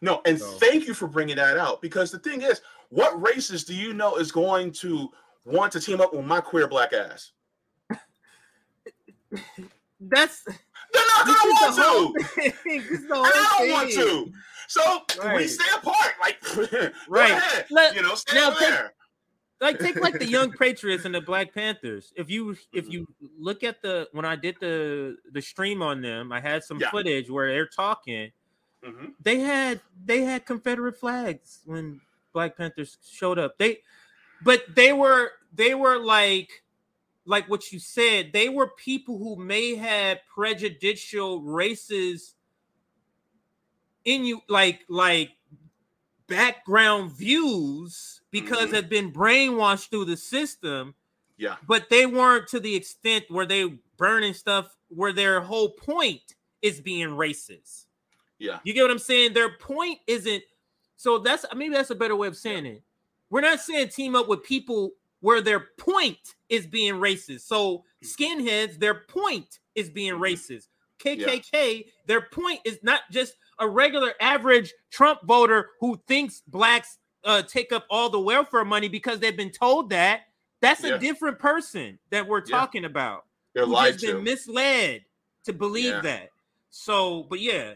[0.00, 0.46] No, and so.
[0.58, 4.16] thank you for bringing that out because the thing is, what races do you know
[4.16, 5.08] is going to
[5.44, 7.32] want to team up with my queer black ass?
[10.00, 10.44] That's
[10.94, 12.42] they're not gonna want to.
[12.42, 14.32] and I don't want to.
[14.68, 15.36] So right.
[15.36, 16.14] we stay apart.
[16.20, 17.64] Like right.
[17.70, 18.94] Let, you know, stay now, there
[19.60, 23.06] like take like the young patriots and the black panthers if you if you
[23.38, 26.90] look at the when i did the the stream on them i had some yeah.
[26.90, 28.30] footage where they're talking
[28.84, 29.06] mm-hmm.
[29.20, 32.00] they had they had confederate flags when
[32.32, 33.78] black panthers showed up they
[34.42, 36.63] but they were they were like
[37.26, 42.34] like what you said they were people who may have prejudicial races
[44.04, 45.30] in you like like
[46.26, 48.74] background views because mm-hmm.
[48.74, 50.94] had been brainwashed through the system.
[51.36, 51.56] Yeah.
[51.66, 56.80] But they weren't to the extent where they burning stuff where their whole point is
[56.80, 57.86] being racist.
[58.38, 58.58] Yeah.
[58.64, 59.34] You get what I'm saying?
[59.34, 60.42] Their point isn't
[60.96, 62.72] so that's maybe that's a better way of saying yeah.
[62.72, 62.82] it.
[63.30, 64.92] We're not saying team up with people
[65.24, 66.18] where their point
[66.50, 67.40] is being racist.
[67.40, 68.06] So mm.
[68.06, 70.22] skinheads, their point is being mm-hmm.
[70.22, 70.66] racist.
[71.02, 71.82] KKK, yeah.
[72.06, 77.72] their point is not just a regular average Trump voter who thinks blacks uh, take
[77.72, 80.24] up all the welfare money because they've been told that.
[80.60, 80.96] That's yeah.
[80.96, 82.58] a different person that we're yeah.
[82.58, 83.24] talking about.
[83.54, 85.06] They're who has been misled
[85.46, 86.28] to believe that.
[86.68, 87.74] So, but yeah.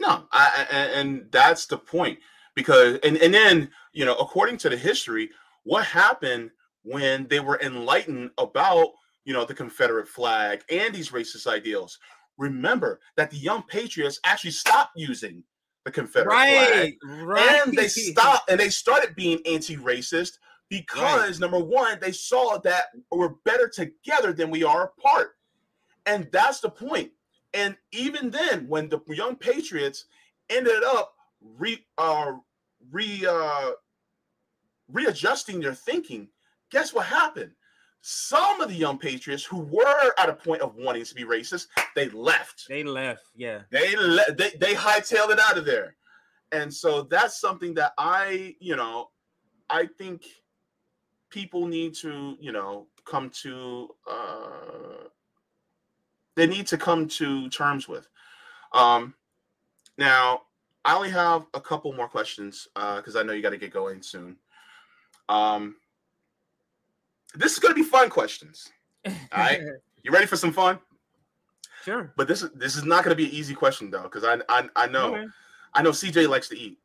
[0.00, 2.18] No, I, and that's the point
[2.54, 5.30] because and and then you know according to the history,
[5.64, 6.50] what happened
[6.82, 8.88] when they were enlightened about
[9.24, 11.98] you know the Confederate flag and these racist ideals?
[12.38, 15.44] Remember that the young patriots actually stopped using
[15.84, 17.22] the Confederate right, flag.
[17.22, 17.62] Right.
[17.66, 20.38] And they stopped and they started being anti-racist
[20.68, 21.40] because right.
[21.40, 25.36] number one, they saw that we're better together than we are apart.
[26.06, 27.12] And that's the point.
[27.52, 30.06] And even then, when the young patriots
[30.50, 32.32] ended up re uh
[32.90, 33.70] re uh
[34.90, 36.28] readjusting their thinking,
[36.70, 37.52] guess what happened?
[38.06, 41.68] Some of the young patriots who were at a point of wanting to be racist,
[41.94, 42.66] they left.
[42.68, 43.62] They left, yeah.
[43.70, 45.96] They le- they they hightailed it out of there,
[46.52, 49.10] and so that's something that I, you know,
[49.70, 50.24] I think
[51.30, 53.88] people need to, you know, come to.
[54.06, 55.08] uh
[56.36, 58.06] They need to come to terms with.
[58.72, 59.14] Um
[59.96, 60.42] Now,
[60.84, 63.56] I only have a couple more questions uh because uh, I know you got to
[63.56, 64.36] get going soon.
[65.28, 65.76] Um
[67.34, 68.70] this is going to be fun questions.
[69.06, 69.60] All right,
[70.02, 70.78] you ready for some fun?
[71.84, 72.12] Sure.
[72.16, 74.38] But this is this is not going to be an easy question though, because I,
[74.48, 75.26] I I know okay.
[75.74, 76.78] I know CJ likes to eat.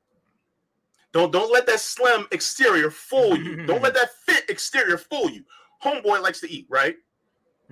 [1.14, 3.66] Don't don't let that slim exterior fool you.
[3.68, 5.44] don't let that fit exterior fool you.
[5.84, 6.98] Homeboy likes to eat, right?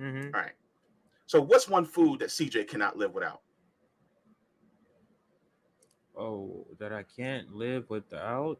[0.00, 0.34] Mm-hmm.
[0.34, 0.52] All right.
[1.26, 3.42] So, what's one food that CJ cannot live without?
[6.16, 8.58] Oh, that I can't live without?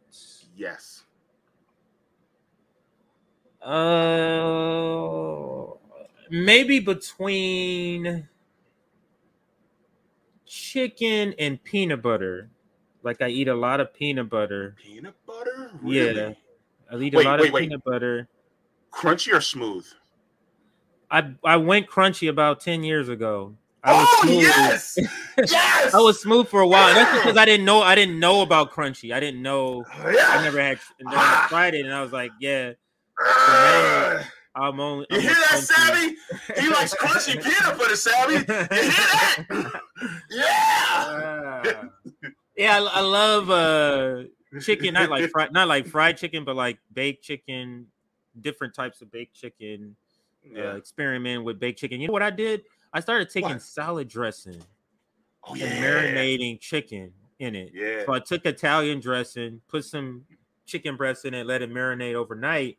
[0.55, 1.05] Yes.
[3.63, 5.49] Uh,
[6.31, 8.29] maybe between
[10.47, 12.51] chicken and peanut butter.
[13.03, 14.75] Like I eat a lot of peanut butter.
[14.83, 15.71] Peanut butter?
[15.83, 16.17] Really?
[16.21, 16.33] Yeah.
[16.91, 17.61] I eat wait, a lot wait, of wait.
[17.63, 18.29] peanut butter.
[18.93, 19.87] Crunchy or smooth?
[21.11, 23.55] I I went crunchy about 10 years ago.
[23.85, 24.43] I was oh smooth.
[24.43, 24.99] yes,
[25.39, 25.95] yes.
[25.95, 26.93] I was smooth for a while.
[26.93, 27.81] That's because I didn't know.
[27.81, 29.15] I didn't know about crunchy.
[29.15, 29.85] I didn't know.
[30.05, 30.27] Yeah.
[30.29, 30.81] I never had.
[30.99, 31.13] Then
[31.49, 32.73] tried it, and I was like, yeah.
[34.55, 35.07] I'm only.
[35.11, 36.17] You I'm hear that, Savvy?
[36.61, 38.35] He likes crunchy peanut butter, Savvy.
[38.35, 39.83] You hear that?
[40.31, 41.73] yeah.
[41.75, 41.89] Uh,
[42.57, 44.25] yeah, I, I love uh
[44.61, 44.95] chicken.
[44.95, 47.87] Not like fried, not like fried chicken, but like baked chicken.
[48.41, 49.97] Different types of baked chicken.
[50.45, 50.73] Uh, yeah.
[50.73, 52.01] Uh, experiment with baked chicken.
[52.01, 52.63] You know what I did?
[52.93, 53.63] I started taking what?
[53.63, 54.63] salad dressing
[55.45, 55.67] oh, yeah.
[55.67, 57.71] and marinating chicken in it.
[57.75, 58.05] Yeah.
[58.07, 60.25] So I took Italian dressing, put some
[60.67, 62.79] chicken breast in it, let it marinate overnight,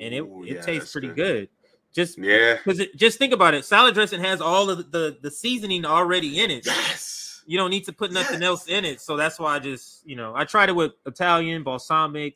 [0.00, 1.16] and it, Ooh, it yeah, tastes pretty good.
[1.16, 1.48] good.
[1.94, 3.64] Just yeah, because just think about it.
[3.64, 6.66] Salad dressing has all of the, the, seasoning already in it.
[6.66, 7.42] Yes.
[7.46, 8.48] You don't need to put nothing yes.
[8.48, 9.00] else in it.
[9.00, 12.34] So that's why I just, you know, I tried it with Italian, balsamic,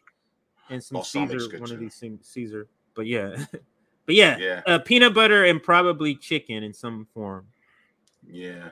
[0.71, 1.75] and some Balsamic's Caesar, one too.
[1.75, 2.69] of these things, Caesar.
[2.95, 3.45] But yeah.
[4.07, 4.63] But yeah, yeah.
[4.67, 7.47] Uh, peanut butter and probably chicken in some form.
[8.29, 8.71] Yeah.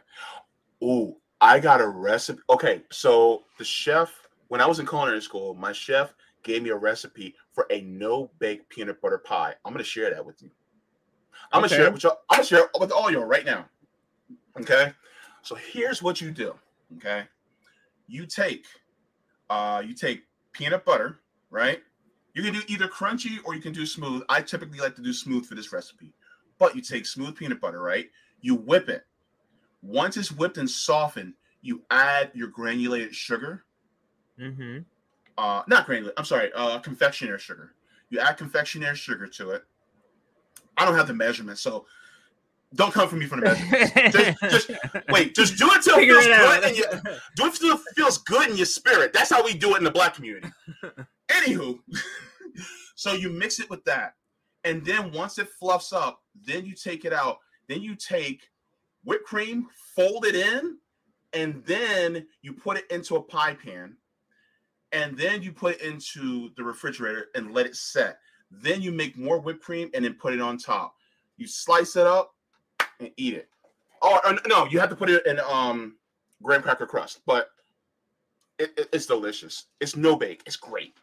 [0.82, 2.40] Oh, I got a recipe.
[2.50, 4.12] Okay, so the chef,
[4.48, 6.12] when I was in culinary school, my chef
[6.48, 9.54] gave me a recipe for a no bake peanut butter pie.
[9.64, 10.50] I'm gonna share that with you.
[11.52, 11.68] I'm okay.
[11.68, 12.18] gonna share it with y'all.
[12.30, 13.66] I'm gonna share it with all y'all right now.
[14.58, 14.92] Okay.
[15.42, 16.54] So here's what you do.
[16.96, 17.24] Okay.
[18.06, 18.66] You take
[19.50, 20.22] uh you take
[20.52, 21.20] peanut butter,
[21.50, 21.82] right?
[22.34, 24.22] You can do either crunchy or you can do smooth.
[24.28, 26.14] I typically like to do smooth for this recipe.
[26.58, 28.06] But you take smooth peanut butter, right?
[28.40, 29.04] You whip it.
[29.82, 33.64] Once it's whipped and softened, you add your granulated sugar.
[34.40, 34.78] Mm-hmm.
[35.38, 36.18] Uh, not granulated.
[36.18, 36.50] I'm sorry.
[36.52, 37.72] Uh, confectionery sugar.
[38.10, 39.62] You add confectionery sugar to it.
[40.76, 41.86] I don't have the measurement, so
[42.74, 44.36] don't come for me for the measurement.
[44.50, 45.36] just, just, wait.
[45.36, 46.64] Just do it till it feels it good.
[46.64, 49.12] In your, do it till it feels good in your spirit.
[49.12, 50.48] That's how we do it in the black community.
[51.28, 51.78] Anywho,
[52.96, 54.14] so you mix it with that.
[54.64, 57.38] And then once it fluffs up, then you take it out.
[57.68, 58.42] Then you take
[59.04, 60.78] whipped cream, fold it in,
[61.32, 63.96] and then you put it into a pie pan.
[64.92, 68.18] And then you put it into the refrigerator and let it set.
[68.50, 70.94] Then you make more whipped cream and then put it on top.
[71.36, 72.34] You slice it up
[73.00, 73.48] and eat it.
[74.00, 75.96] Oh no, you have to put it in um
[76.42, 77.50] graham cracker crust, but
[78.58, 79.66] it, it, it's delicious.
[79.80, 80.42] It's no bake.
[80.46, 80.94] It's great.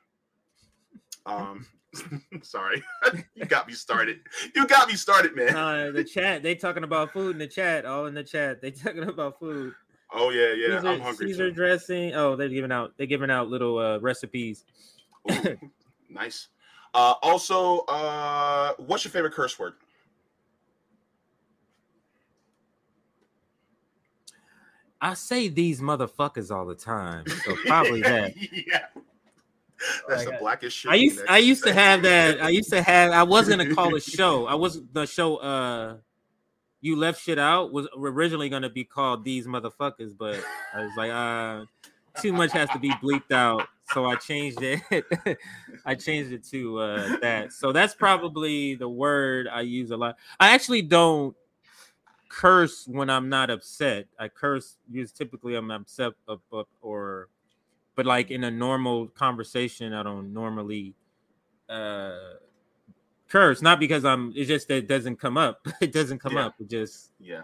[1.25, 1.65] Um,
[2.41, 2.83] sorry,
[3.36, 4.19] you got me started.
[4.55, 5.55] You got me started, man.
[5.55, 7.86] Uh, the chat, they talking about food in the chat.
[7.86, 9.73] All in the chat, they talking about food.
[10.18, 10.78] Oh yeah, yeah.
[10.78, 11.28] Caesar, I'm hungry.
[11.28, 11.55] Caesar too.
[11.55, 12.16] dressing.
[12.16, 12.93] Oh, they're giving out.
[12.97, 14.63] They're giving out little uh, recipes.
[15.30, 15.57] Ooh,
[16.09, 16.47] nice.
[16.93, 19.74] Uh, also, uh, what's your favorite curse word?
[25.01, 28.34] I say these motherfuckers all the time, so probably that.
[28.51, 28.86] yeah.
[30.07, 30.91] That's like, the blackest shit.
[30.91, 32.41] I used I used to have that.
[32.41, 33.11] I used to have.
[33.11, 34.45] I was gonna call a show.
[34.45, 35.36] I was the show.
[35.36, 35.97] Uh,
[36.86, 40.39] you left shit out was originally gonna be called these motherfuckers, but
[40.71, 41.65] I was like, uh,
[42.21, 45.03] too much has to be bleeped out, so I changed it.
[45.86, 47.53] I changed it to uh that.
[47.53, 50.17] So that's probably the word I use a lot.
[50.39, 51.36] I actually don't
[52.29, 54.05] curse when I'm not upset.
[54.19, 56.13] I curse because typically I'm upset
[56.83, 57.29] or
[57.95, 60.93] but like in a normal conversation, I don't normally
[61.67, 62.36] uh
[63.36, 63.61] curse.
[63.61, 64.31] Not because I'm.
[64.36, 65.67] It's just that it doesn't come up.
[65.81, 66.47] it doesn't come yeah.
[66.47, 66.55] up.
[66.59, 67.43] It just yeah.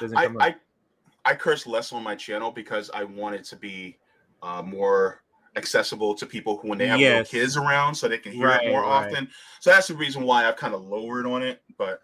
[0.00, 0.54] Doesn't I, I
[1.24, 3.98] I curse less on my channel because I want it to be
[4.42, 5.22] uh, more
[5.56, 7.32] accessible to people who when they have yes.
[7.32, 9.06] little kids around, so they can hear right, it more right.
[9.06, 9.28] often.
[9.60, 11.62] So that's the reason why I've kind of lowered on it.
[11.76, 12.02] But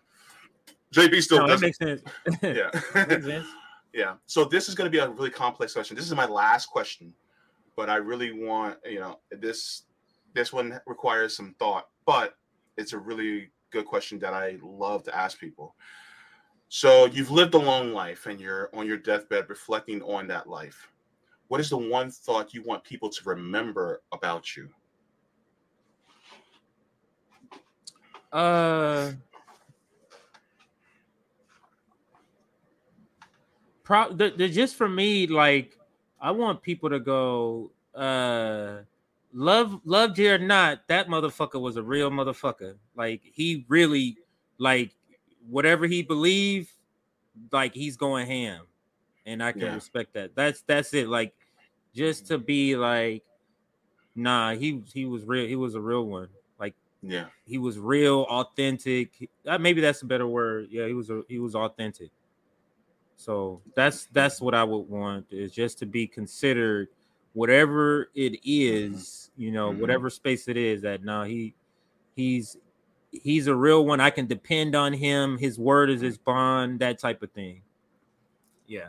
[0.94, 1.76] JB still no, doesn't.
[1.80, 2.02] That makes
[2.42, 2.82] sense.
[2.94, 3.06] yeah.
[3.06, 3.46] makes sense.
[3.92, 4.14] yeah.
[4.26, 5.96] So this is going to be a really complex question.
[5.96, 7.12] This is my last question
[7.76, 9.82] but I really want you know this
[10.32, 12.36] this one requires some thought, but
[12.76, 15.74] it's a really good question that I love to ask people.
[16.68, 20.88] So you've lived a long life and you're on your deathbed reflecting on that life.
[21.48, 24.68] What is the one thought you want people to remember about you?
[28.32, 29.12] Uh
[33.84, 35.78] pro the, the just for me like
[36.24, 38.78] I want people to go, uh,
[39.34, 42.76] love, loved you or not, that motherfucker was a real motherfucker.
[42.96, 44.16] Like he really,
[44.58, 44.94] like
[45.48, 46.70] whatever he believed,
[47.52, 48.66] like he's going ham,
[49.26, 49.74] and I can Yeah.
[49.74, 50.34] respect that.
[50.34, 51.08] That's that's it.
[51.08, 51.34] Like
[51.94, 53.22] just to be like,
[54.14, 55.46] nah, he he was real.
[55.46, 56.28] He was a real one.
[56.58, 57.26] Like Yeah.
[57.44, 59.12] he was real, authentic.
[59.18, 60.68] He- uh, maybe that's a better word.
[60.70, 62.10] Yeah, he was a, he was authentic.
[63.16, 66.88] So that's that's what I would want is just to be considered,
[67.32, 69.78] whatever it is, you know, Mhm.
[69.80, 70.82] whatever space it is.
[70.82, 71.54] That now he
[72.16, 72.56] he's
[73.10, 74.00] he's a real one.
[74.00, 75.38] I can depend on him.
[75.38, 76.80] His word is his bond.
[76.80, 77.62] That type of thing.
[78.66, 78.88] Yeah,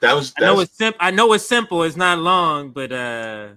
[0.00, 0.98] That was I know it's simple.
[1.00, 1.82] I know it's simple.
[1.82, 3.48] It's not long, but uh,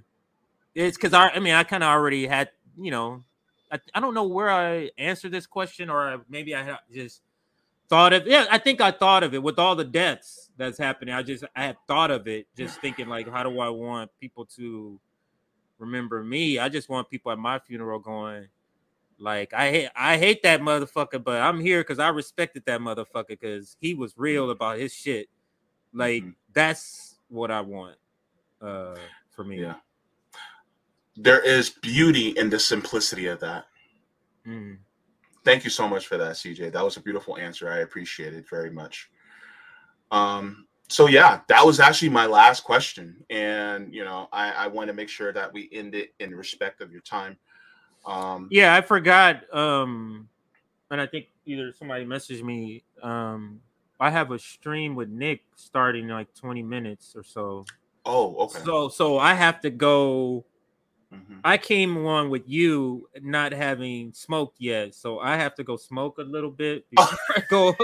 [0.76, 1.30] it's because I.
[1.30, 2.50] I mean, I kind of already had.
[2.80, 3.24] You know,
[3.72, 7.22] I, I don't know where I answered this question, or maybe I just
[7.90, 8.26] thought of.
[8.28, 11.14] Yeah, I think I thought of it with all the deaths that's happening.
[11.14, 14.46] I just I had thought of it, just thinking like, how do I want people
[14.56, 15.00] to
[15.80, 16.60] remember me?
[16.60, 18.48] I just want people at my funeral going.
[19.20, 23.30] Like I hate I hate that motherfucker, but I'm here because I respected that motherfucker
[23.30, 25.28] because he was real about his shit.
[25.94, 26.36] Like Mhm.
[26.54, 27.98] that's what I want
[28.62, 28.96] uh
[29.32, 29.62] for me.
[29.62, 29.76] yeah.
[31.16, 33.66] There is beauty in the simplicity of that.
[34.46, 34.78] Mhm.
[35.44, 36.70] Thank you so much for that, CJ.
[36.72, 37.72] That was a beautiful answer.
[37.72, 39.10] I appreciate it very much.
[40.12, 44.88] Um, so yeah, that was actually my last question, and you know, I, I want
[44.88, 47.38] to make sure that we end it in respect of your time.
[48.06, 49.54] Um, Yeah, I forgot.
[49.54, 50.30] Um,
[50.90, 52.84] and I think either somebody messaged me.
[53.04, 53.60] Um,
[54.00, 57.66] I have a stream with Nick starting in like 20 minutes or so.
[58.06, 58.60] Oh, okay.
[58.64, 60.46] So so I have to go.
[61.14, 61.40] Mhm.
[61.44, 66.18] I came on with you not having smoked yet, so I have to go smoke
[66.18, 67.76] a little bit before I go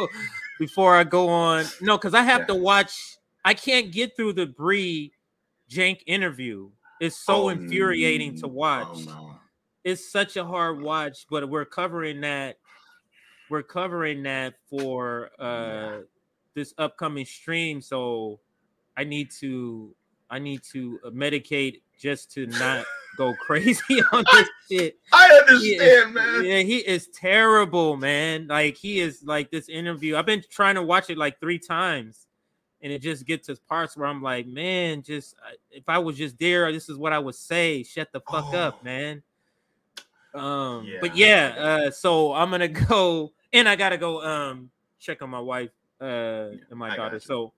[0.59, 1.65] before I go on.
[1.81, 2.47] No, because I have Yeah.
[2.47, 3.17] to watch.
[3.45, 5.13] I can't get through the Bree
[5.69, 6.69] Cenk interview.
[6.99, 8.87] It's so Oh, infuriating to watch.
[8.91, 9.39] Oh, no.
[9.83, 12.57] It's such a hard watch, but we're covering that.
[13.49, 16.01] We're covering that for uh Yeah.
[16.55, 18.39] this upcoming stream, so
[18.97, 19.95] I need to
[20.29, 22.85] I need to uh, medicate just to not
[23.17, 24.99] go crazy on this shit.
[25.13, 26.43] I understand, is- man.
[26.45, 28.47] Yeah, he is terrible, man.
[28.47, 30.17] Like he is like this interview.
[30.17, 32.27] I've been trying to watch it like three times,
[32.81, 35.35] and it just gets to parts where I'm like, man, just
[35.71, 37.83] if I was just there, this is what I would say.
[37.83, 38.83] Shut the fuck up, Oh.
[38.83, 39.23] man.
[40.35, 41.55] Um, but Yeah.
[41.55, 45.69] yeah, uh, so I'm gonna go, and I gotta go um check on my wife
[46.01, 47.19] uh and my I daughter.
[47.19, 47.53] So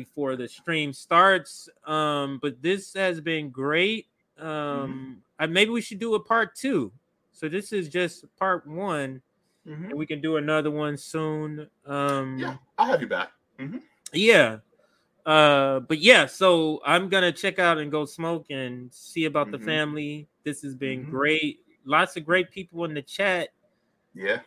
[0.00, 4.06] before the stream starts, um, but this has been great.
[4.38, 4.46] Mm-hmm.
[4.46, 6.92] Um, I, maybe we should do a part two.
[7.32, 9.22] So this is just part one,
[9.66, 9.88] Mhm.
[9.90, 11.66] and we can do another one soon.
[11.86, 13.32] Um, Yeah, I'll have you back.
[14.12, 14.58] yeah.
[15.24, 19.58] Uh, but yeah, so I'm gonna check out and go smoke and see about the
[19.58, 19.64] Mhm.
[19.64, 20.28] family.
[20.44, 21.10] This has been Mhm.
[21.10, 21.60] great.
[21.86, 23.48] Lots of great people in the chat.
[24.14, 24.40] Yeah.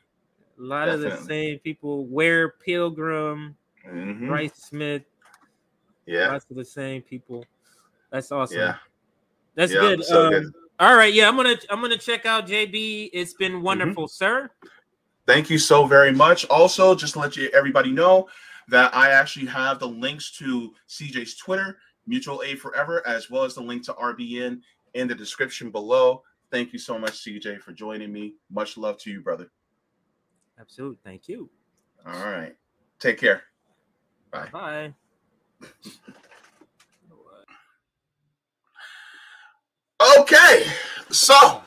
[0.58, 2.06] A lot of the same people.
[2.06, 3.56] Ware Pilgrim.
[4.28, 5.04] Bryce Smith.
[6.10, 6.32] Yeah.
[6.32, 7.46] Lots of the same people.
[8.12, 8.58] That's awesome.
[8.58, 8.76] Yeah.
[9.56, 10.04] That's Yeah, good.
[10.04, 10.54] so Um, good.
[10.80, 13.10] All right, yeah, I'm gonna I'm gonna check out JB.
[13.14, 13.38] It's Mm-hmm.
[13.44, 14.50] been wonderful, sir.
[15.28, 16.46] Thank you so very much.
[16.50, 18.28] Also, just to let you everybody know
[18.70, 23.54] that I actually have the links to CJ's Twitter, Mutual Aid Forever, as well as
[23.54, 24.62] the link to RBN
[24.96, 26.24] in the description below.
[26.50, 28.34] Thank you so much, CJ, for joining me.
[28.50, 29.52] Much love to you, brother.
[30.60, 30.98] Absolutely.
[31.04, 31.50] Thank you.
[32.08, 32.56] All right.
[33.00, 33.44] Take care.
[34.32, 34.50] Bye.
[34.52, 34.94] Bye.
[40.20, 40.66] Okay,
[41.10, 41.62] so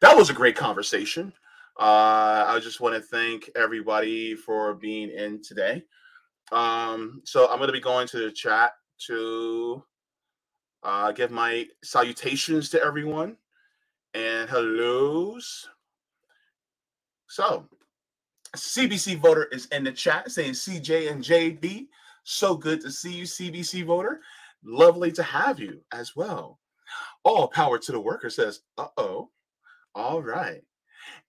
[0.00, 1.32] that was a great conversation.
[1.80, 5.82] Uh, I just want to thank everybody for being in today.
[6.52, 8.72] Um, so I'm going to be going to the chat
[9.06, 9.82] to
[10.82, 13.36] uh, give my salutations to everyone
[14.14, 15.68] and hellos.
[17.26, 17.68] So,
[18.56, 21.86] CBC voter is in the chat saying CJ and JB.
[22.30, 24.20] So good to see you, CBC voter.
[24.62, 26.58] Lovely to have you as well.
[27.24, 29.30] All power to the worker says, uh oh.
[29.94, 30.60] All right.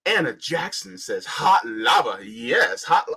[0.05, 2.19] Anna Jackson says, hot lava.
[2.21, 3.05] Yes, hot.
[3.09, 3.15] la-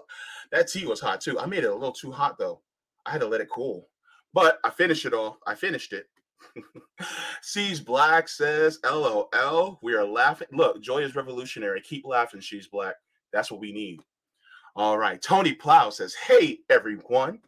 [0.53, 1.41] That tea was hot too.
[1.41, 2.61] I made it a little too hot though.
[3.05, 3.89] I had to let it cool,
[4.33, 5.39] but I finished it all.
[5.45, 6.07] I finished it.
[7.43, 9.80] Sees Black says, LOL.
[9.83, 10.49] We are laughing.
[10.53, 11.80] Look, joy is revolutionary.
[11.80, 12.95] Keep laughing, She's Black.
[13.33, 14.03] That's what we need.
[14.76, 15.20] All right.
[15.20, 17.41] Tony Plow says, Hey, everyone.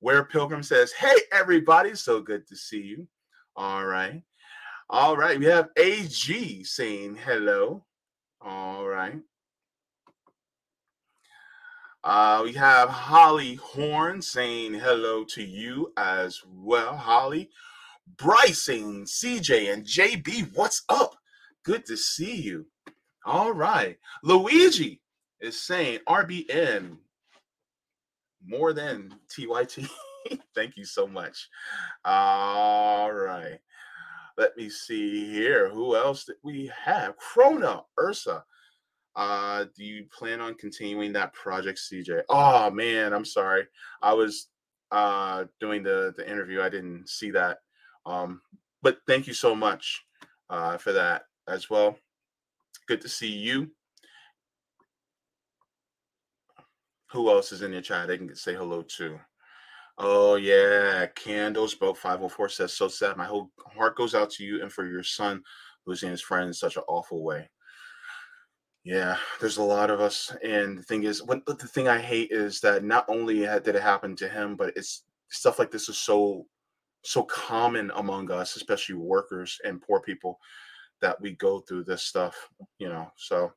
[0.00, 1.94] Where Pilgrim says, Hey, everybody.
[1.94, 3.06] So good to see you.
[3.56, 4.22] All right.
[4.88, 5.38] All right.
[5.38, 7.84] We have AG saying hello.
[8.40, 9.20] All right.
[12.02, 16.96] Uh, we have Holly Horn saying hello to you as well.
[16.96, 17.50] Holly.
[18.16, 21.16] Bryce saying CJ and JB, what's up?
[21.62, 22.66] Good to see you.
[23.24, 23.98] All right.
[24.22, 25.00] Luigi
[25.40, 26.96] is saying RBN.
[28.44, 29.88] More than TYT.
[30.54, 31.48] Thank you so much.
[32.04, 33.58] All right.
[34.36, 35.68] Let me see here.
[35.68, 37.14] Who else did we have?
[37.18, 38.44] Krona, Ursa.
[39.16, 42.22] Uh, do you plan on continuing that project, CJ?
[42.28, 43.66] Oh man, I'm sorry.
[44.00, 44.48] I was
[44.92, 46.62] uh doing the the interview.
[46.62, 47.58] I didn't see that.
[48.06, 48.40] Um,
[48.82, 50.04] but thank you so much
[50.48, 51.96] uh for that as well.
[52.86, 53.70] Good to see you.
[57.12, 58.06] Who else is in your chat?
[58.06, 59.18] They can say hello to.
[59.98, 61.74] Oh yeah, candles.
[61.74, 63.16] Boat five hundred four says so sad.
[63.16, 65.42] My whole heart goes out to you and for your son
[65.86, 67.50] losing his friend in such an awful way.
[68.84, 72.30] Yeah, there's a lot of us, and the thing is, what the thing I hate
[72.30, 75.98] is that not only did it happen to him, but it's stuff like this is
[75.98, 76.46] so
[77.02, 80.38] so common among us, especially workers and poor people,
[81.00, 82.48] that we go through this stuff.
[82.78, 83.52] You know, so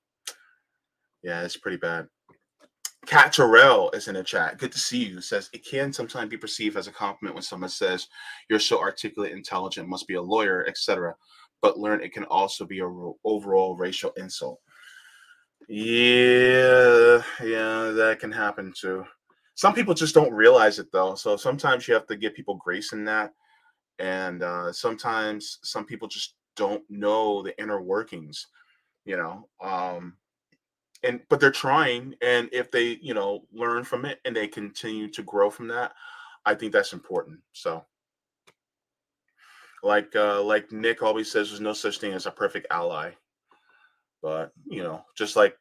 [1.24, 2.08] yeah, it's pretty bad.
[3.06, 4.58] Cat Terrell is in the chat.
[4.58, 5.20] Good to see you.
[5.22, 8.08] Says it can sometimes be perceived as a compliment when someone says
[8.50, 11.16] you're so articulate, intelligent, must be a lawyer, etc.
[11.62, 12.90] But learn it can also be a
[13.26, 14.60] overall racial insult.
[15.68, 19.06] Yeah, yeah, that can happen too.
[19.56, 21.16] Some people just don't realize it though.
[21.16, 23.34] So sometimes you have to give people grace in that,
[24.00, 28.48] and uh, sometimes some people just don't know the inner workings.
[29.06, 30.16] You know, um,
[31.04, 35.08] and but they're trying and if they you know learn from it and they continue
[35.10, 35.94] to grow from that
[36.46, 37.84] i think that's important so.
[39.86, 43.12] Like uh like nick always says there's no such thing as a perfect ally.
[44.22, 45.58] But you know just like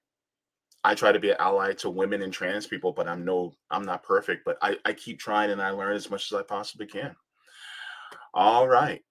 [0.85, 3.85] i try to be an ally to women and trans people but i'm no i'm
[3.85, 6.87] not perfect but i i keep trying and i learn as much as i possibly
[6.87, 7.17] can.
[8.35, 9.03] All right.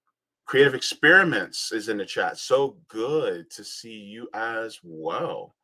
[0.45, 2.38] Creative experiments is in the chat.
[2.38, 5.55] So good to see you as well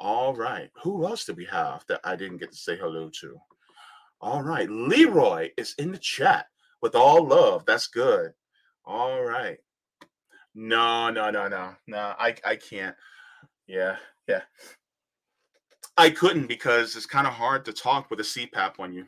[0.00, 0.70] all right.
[0.82, 3.36] Who else do we have that I didn't get to say hello to?
[4.20, 4.68] All right.
[4.68, 6.46] Leroy is in the chat
[6.80, 7.66] with all love.
[7.66, 8.32] That's good.
[8.84, 9.58] All right.
[10.54, 11.74] No, no, no, no.
[11.86, 12.96] No, I, I can't.
[13.66, 13.96] Yeah,
[14.26, 14.42] yeah.
[15.96, 19.06] I couldn't because it's kind of hard to talk with a CPAP on you.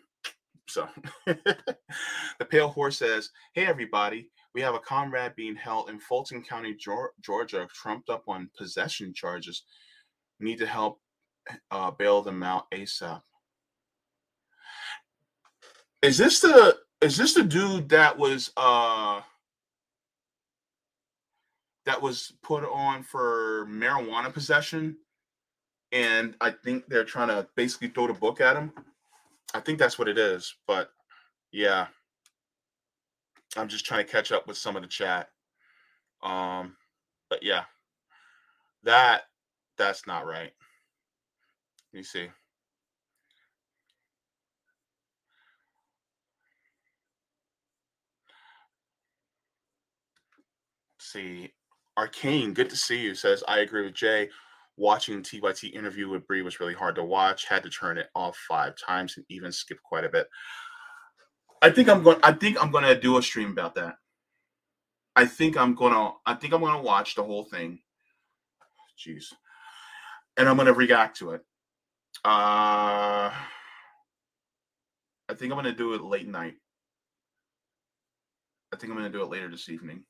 [0.68, 0.86] So
[1.26, 4.28] the pale horse says, Hey, everybody.
[4.54, 6.76] We have a comrade being held in Fulton County,
[7.22, 9.62] Georgia, trumped up on possession charges
[10.42, 11.00] need to help
[11.70, 13.22] uh, bail them out ASAP.
[16.02, 19.20] Is this the is this the dude that was uh
[21.86, 24.96] that was put on for marijuana possession?
[25.92, 28.72] And I think they're trying to basically throw the book at him.
[29.54, 30.90] I think that's what it is, but
[31.52, 31.86] yeah.
[33.56, 35.28] I'm just trying to catch up with some of the chat.
[36.22, 36.76] Um,
[37.28, 37.64] but yeah,
[38.84, 39.24] that
[39.82, 40.52] that's not right.
[41.92, 42.28] Let see.
[50.98, 51.52] See.
[51.98, 53.14] Arcane, good to see you.
[53.14, 54.30] Says I agree with Jay.
[54.78, 57.46] Watching TYT interview with Brie was really hard to watch.
[57.46, 60.26] Had to turn it off five times and even skip quite a bit.
[61.60, 62.18] I think I'm going.
[62.22, 63.96] I think I'm going to do a stream about that.
[65.14, 66.12] I think I'm gonna.
[66.24, 67.80] I think I'm gonna watch the whole thing.
[68.98, 69.24] Jeez
[70.36, 71.42] and I'm gonna react to it.
[72.24, 73.32] Uh,
[75.28, 76.54] I think I'm gonna do it late night.
[78.72, 80.04] I think I'm gonna do it later this evening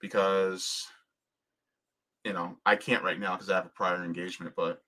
[0.00, 0.86] because
[2.24, 4.82] you know I can't right now because I have a prior engagement, but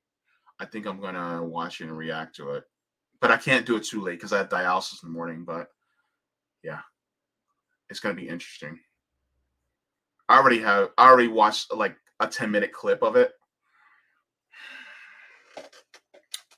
[0.59, 2.65] I think I'm gonna watch it and react to it.
[3.21, 5.45] But I can't do it too late because I have dialysis in the morning.
[5.45, 5.69] But
[6.63, 6.81] yeah,
[7.89, 8.79] it's gonna be interesting.
[10.29, 13.33] I already have I already watched like a 10 minute clip of it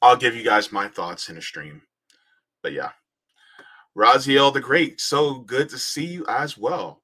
[0.01, 1.83] I'll give you guys my thoughts in a stream.
[2.63, 2.91] But yeah,
[3.97, 7.03] Raziel the Great, so good to see you as well.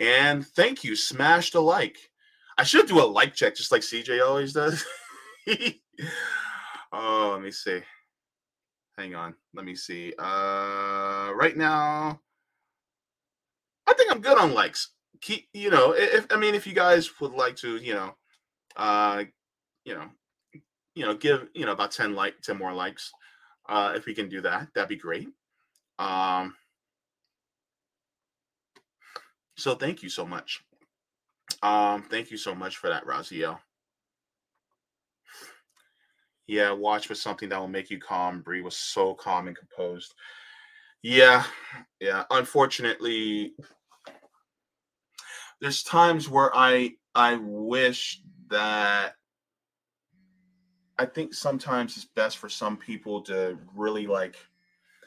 [0.00, 0.94] And thank you.
[0.94, 1.96] Smash the like.
[2.56, 4.84] I should do a like check just like CJ always does.
[6.92, 7.80] oh, let me see.
[8.96, 9.34] Hang on.
[9.54, 10.12] Let me see.
[10.18, 12.20] Uh right now,
[13.86, 14.90] I think I'm good on likes.
[15.20, 18.14] Keep you know, if I mean if you guys would like to, you know,
[18.76, 19.24] uh
[19.84, 20.08] you know,
[20.98, 23.12] you know, give you know about 10 like 10 more likes.
[23.68, 25.28] Uh, if we can do that, that'd be great.
[26.00, 26.56] Um,
[29.56, 30.64] so thank you so much.
[31.62, 33.60] Um, thank you so much for that, Raziel.
[36.48, 38.40] Yeah, watch for something that will make you calm.
[38.40, 40.14] Brie was so calm and composed.
[41.02, 41.44] Yeah,
[42.00, 42.24] yeah.
[42.28, 43.52] Unfortunately,
[45.60, 48.20] there's times where I I wish
[48.50, 49.14] that
[50.98, 54.36] I think sometimes it's best for some people to really like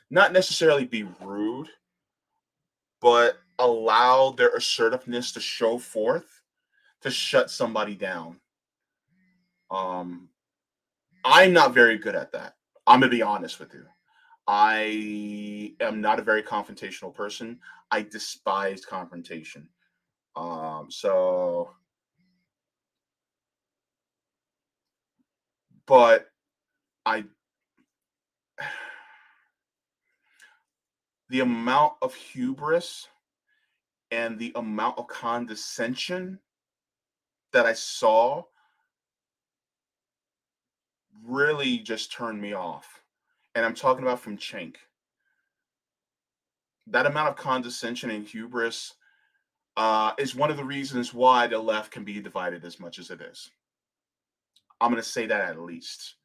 [0.10, 1.70] not necessarily be rude,
[3.02, 6.42] but allow their assertiveness to show forth
[7.02, 8.40] to shut somebody down.
[9.70, 10.30] Um,
[11.24, 12.56] I'm not very good at that.
[12.88, 13.86] I'm gonna be honest with you.
[14.48, 17.60] I am not a very confrontational person.
[17.92, 19.68] I despise confrontation.
[20.36, 21.72] Um, so,
[25.92, 26.32] but
[27.06, 27.26] I,
[31.30, 33.10] the amount of hubris
[34.10, 36.40] and the amount of condescension
[37.52, 38.44] that I saw
[41.26, 43.02] really just turned me off.
[43.54, 44.78] And I'm talking about from Cenk.
[46.88, 48.94] That amount of condescension and hubris
[49.76, 53.12] uh, is one of the reasons why the left can be divided as much as
[53.12, 53.52] it is.
[54.82, 56.16] I'm going to say that at least.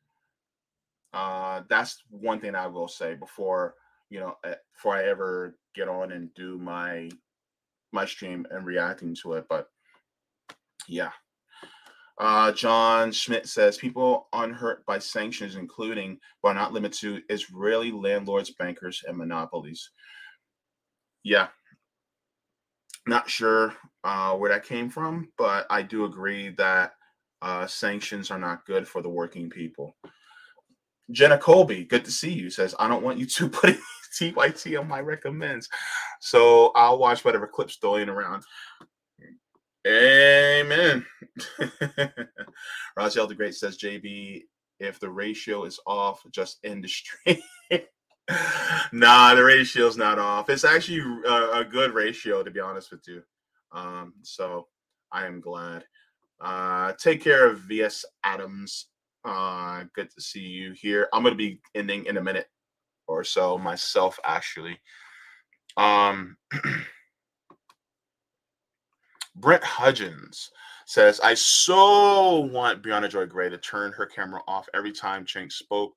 [1.12, 3.74] Uh, that's one thing I will say before
[4.10, 7.10] you know eh, before I ever get on and do my
[7.92, 9.46] my stream and reacting to it.
[9.48, 9.68] But
[10.88, 11.10] yeah,
[12.18, 18.50] uh, John Schmidt says people unhurt by sanctions, including but not limited to Israeli landlords,
[18.50, 19.90] bankers, and monopolies.
[21.22, 21.48] Yeah,
[23.06, 23.74] not sure
[24.04, 26.92] uh, where that came from, but I do agree that
[27.42, 29.96] uh, sanctions are not good for the working people.
[31.10, 32.50] Jenna Colby, good to see you.
[32.50, 33.76] Says I don't want you to put
[34.18, 35.68] TYT on my recommends,
[36.20, 38.42] so I'll watch whatever clips throwing around.
[39.86, 41.06] Amen.
[42.98, 44.42] Raziel the Great says, JB,
[44.80, 47.38] if the ratio is off, just stream.
[48.92, 50.50] nah, the ratio's not off.
[50.50, 53.22] It's actually a, a, good ratio, to be honest with you.
[53.70, 54.66] Um, so
[55.12, 55.84] I am glad.
[56.40, 58.86] Uh, take care of VS Adams.
[59.24, 61.08] Uh, good to see you here.
[61.12, 62.46] I'm going to be ending in a minute
[63.08, 64.78] or so myself, actually.
[65.76, 66.36] Um,
[69.36, 70.50] Brent Hudgens
[70.86, 75.52] says, I so want Briahna Joy Gray to turn her camera off every time Cenk
[75.52, 75.94] spoke,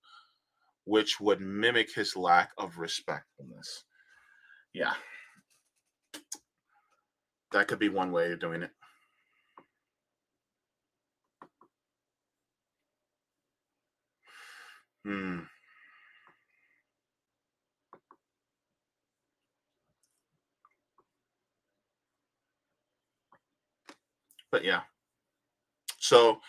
[0.86, 3.84] which would mimic his lack of respectfulness.
[4.74, 4.94] Yeah.
[7.52, 8.72] That could be one way of doing it.
[15.10, 15.40] Hmm.
[24.52, 24.82] but yeah.
[25.98, 26.42] So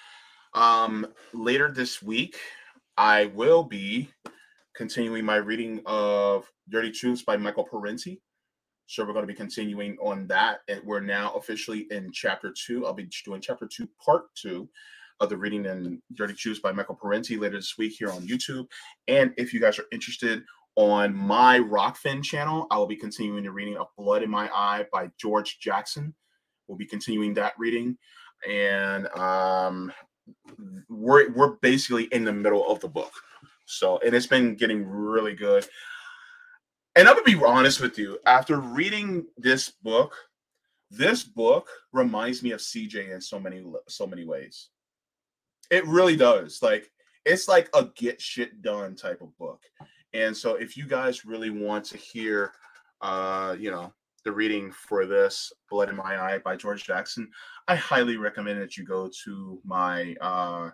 [0.53, 2.37] um later this week,
[2.99, 4.11] I will be
[4.75, 8.21] continuing my reading of Dirty Truths by Michael Parenti.
[8.85, 10.59] So we're going to be continuing on that.
[10.69, 12.85] And we're now officially in chapter two.
[12.85, 14.69] I'll be doing chapter two, part two
[15.21, 18.67] of the reading and Dirty Truths by Michael Parenti later this week here on YouTube.
[19.09, 20.43] And if you guys are interested
[20.77, 24.87] on my Rokfin channel, I will be continuing the reading of Blood in My Eye
[24.93, 26.15] by George Jackson.
[26.67, 27.99] We'll be continuing that reading,
[28.49, 29.93] and um,
[30.89, 33.13] we're we're basically in the middle of the book.
[33.67, 35.67] So, and it's been getting really good.
[36.97, 38.19] And I'm gonna be honest with you.
[38.25, 40.15] After reading this book,
[40.91, 44.69] this book reminds me of CJ in so many so many ways.
[45.71, 46.63] It really does.
[46.63, 46.91] Like
[47.25, 49.61] it's like a get shit done type of book.
[50.13, 52.53] And so if you guys really want to hear
[53.01, 53.93] uh, you know,
[54.25, 57.29] the reading for this blood in my eye by george jackson
[57.69, 60.71] i highly recommend that you go to my uh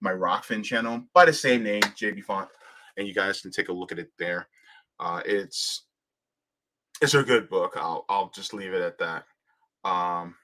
[0.00, 2.48] my rokfin channel by the same name Jaybefaunt
[2.96, 4.48] and you guys can take a look at it there
[5.00, 5.86] uh it's
[7.00, 9.24] it's a good book i'll i'll just leave it at that
[9.84, 10.34] um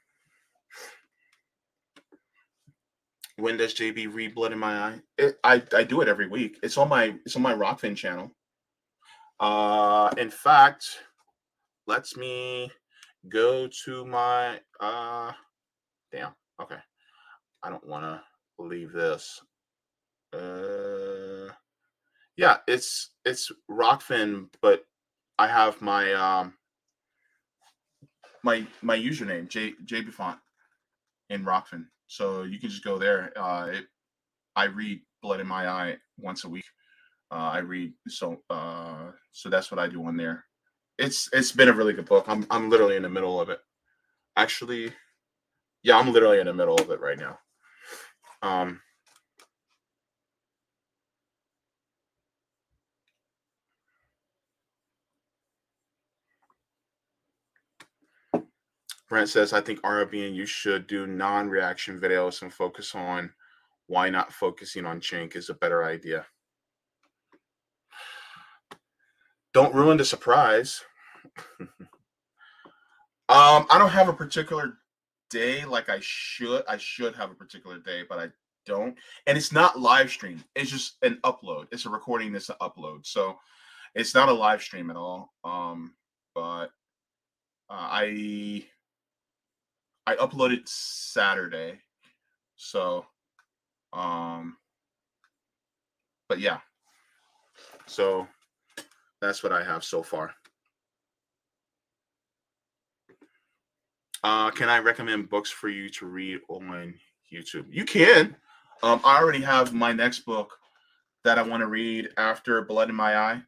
[3.36, 5.00] when does jb read blood in my eye?
[5.18, 6.58] It, i i do it every week.
[6.62, 8.30] It's on my it's on my rokfin channel.
[9.40, 10.86] Uh in fact
[11.86, 12.70] lets me
[13.28, 15.32] go to my uh
[16.12, 16.78] damn okay.
[17.62, 18.22] I don't want to
[18.64, 19.40] leave this.
[20.32, 21.50] Uh
[22.36, 24.84] yeah it's it's rokfin but
[25.38, 26.54] i have my um
[28.42, 30.38] my my username j Jaybefaunt
[31.30, 31.86] in rokfin
[32.16, 33.86] so you can just go there uh it,
[34.56, 36.64] i read blood in my eye once a week
[37.32, 40.44] uh i read so uh so that's what i do on there
[40.98, 42.24] it's it's been a really good book.
[42.28, 43.58] I'm I'm literally in the middle of it.
[44.36, 44.92] Actually,
[45.82, 47.38] yeah, I'm literally in the middle of it right now.
[48.42, 48.80] Um
[59.14, 63.30] Brent says, I think and you should do non-reaction videos and focus on
[63.86, 66.26] why not focusing on Cenk is a better idea.
[69.52, 70.82] don't ruin the surprise.
[71.60, 71.68] um,
[73.28, 74.78] I don't have a particular
[75.30, 76.64] day like I should.
[76.68, 78.30] I should have a particular day, but I
[78.66, 78.98] don't.
[79.28, 80.42] And it's not live stream.
[80.56, 81.68] It's just an upload.
[81.70, 82.34] It's a recording.
[82.34, 83.06] It's an upload.
[83.06, 83.38] So
[83.94, 85.32] it's not a live stream at all.
[85.44, 85.94] Um,
[86.34, 86.72] but
[87.70, 88.66] uh, I
[90.06, 91.80] I uploaded Saturday.
[92.56, 93.06] So
[93.92, 94.56] um
[96.28, 96.58] but yeah.
[97.86, 98.26] So
[99.20, 100.34] that's what I have so far.
[104.22, 106.94] Uh, can I recommend books for you to read on
[107.30, 107.66] YouTube?
[107.68, 108.34] You can.
[108.82, 110.50] Um, I already have my next book
[111.24, 113.42] that I want to read after Blood in My Eye.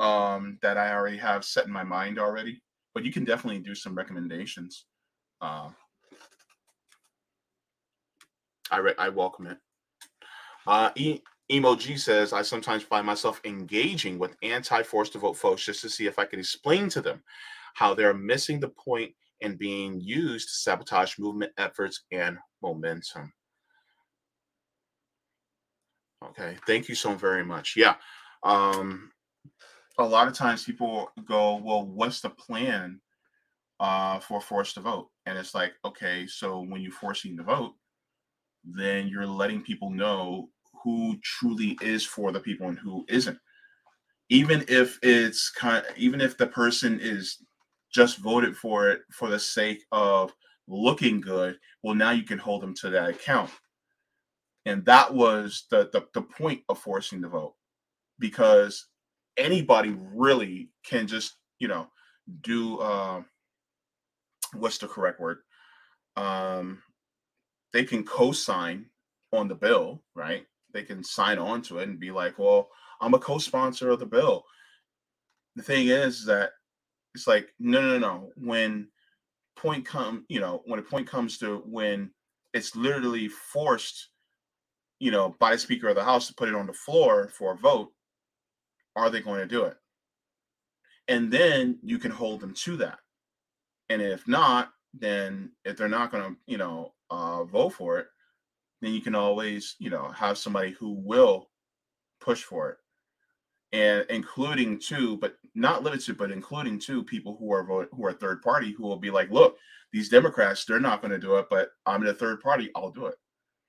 [0.00, 2.62] Um, that I already have set in my mind already.
[2.94, 4.86] But you can definitely do some recommendations.
[5.40, 5.70] Uh,
[8.70, 9.58] I re- I welcome it.
[10.66, 11.20] Uh, e-
[11.50, 15.88] Emoji says, I sometimes find myself engaging with anti force to vote folks just to
[15.88, 17.22] see if I can explain to them
[17.74, 23.32] how they're missing the point and being used to sabotage movement efforts and momentum.
[26.24, 27.74] Okay, thank you so very much.
[27.76, 27.94] Yeah.
[28.42, 29.12] Um,
[29.98, 33.00] a lot of times people go, Well, what's the plan
[33.80, 35.08] uh, for force to vote?
[35.28, 37.74] And it's like, okay, so when you're forcing the vote,
[38.64, 40.48] then you're letting people know
[40.82, 43.38] who truly is for the people and who isn't.
[44.30, 47.44] Even if it's kind of, even if the person is
[47.92, 50.32] just voted for it for the sake of
[50.66, 53.50] looking good, well, now you can hold them to that account.
[54.64, 57.54] And that was the, the, the point of forcing the vote
[58.18, 58.86] because
[59.36, 61.88] anybody really can just, you know,
[62.40, 63.22] do uh,
[64.54, 65.38] what's the correct word?
[66.16, 66.82] Um,
[67.72, 68.86] they can co-sign
[69.32, 70.46] on the bill, right?
[70.72, 72.70] They can sign on to it and be like, "Well,
[73.00, 74.44] I'm a co-sponsor of the bill."
[75.56, 76.52] The thing is that
[77.14, 78.30] it's like, no, no, no.
[78.36, 78.88] When
[79.56, 82.10] point come, you know, when a point comes to when
[82.54, 84.10] it's literally forced,
[85.00, 87.52] you know, by the Speaker of the House to put it on the floor for
[87.52, 87.92] a vote,
[88.94, 89.76] are they going to do it?
[91.08, 92.98] And then you can hold them to that.
[93.90, 98.06] And if not, then if they're not going to, you know, uh, vote for it,
[98.80, 101.50] then you can always, you know, have somebody who will
[102.20, 102.76] push for it.
[103.72, 108.12] And including too, but not limited, but including too people who are vote, who are
[108.12, 109.58] third party who will be like, look,
[109.92, 112.90] these Democrats, they're not going to do it, but I'm in a third party, I'll
[112.90, 113.16] do it.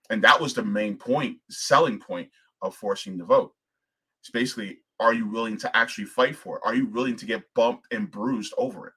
[0.09, 2.29] And that was the main point, selling point
[2.61, 3.53] of forcing the vote.
[4.21, 6.61] It's basically, are you willing to actually fight for it?
[6.65, 8.93] Are you willing to get bumped and bruised over it?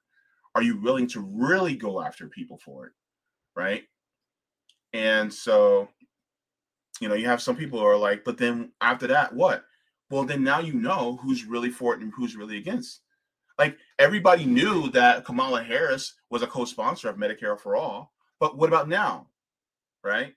[0.55, 2.91] Are you willing to really go after people for it?
[3.55, 3.83] Right.
[4.93, 5.87] And so,
[6.99, 9.63] you know, you have some people who are like, but then after that, what?
[10.09, 13.01] Well, then now you know who's really for it and who's really against.
[13.57, 18.69] Like everybody knew that Kamala Harris was a co-sponsor of Medicare for all, but what
[18.69, 19.27] about now?
[20.03, 20.35] Right?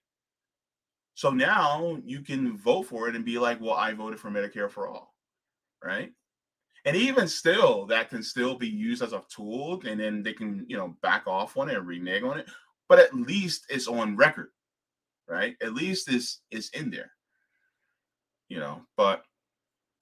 [1.14, 4.70] So now you can vote for it and be like, well, I voted for Medicare
[4.70, 5.14] for all.
[5.82, 6.12] Right?
[6.86, 10.64] And even still, that can still be used as a tool, and then they can,
[10.68, 12.48] you know, back off on it and renege on it
[12.88, 14.50] but at least it's on record,
[15.28, 15.56] right?
[15.62, 17.12] At least it's it's in there,
[18.48, 18.82] you know.
[18.96, 19.24] But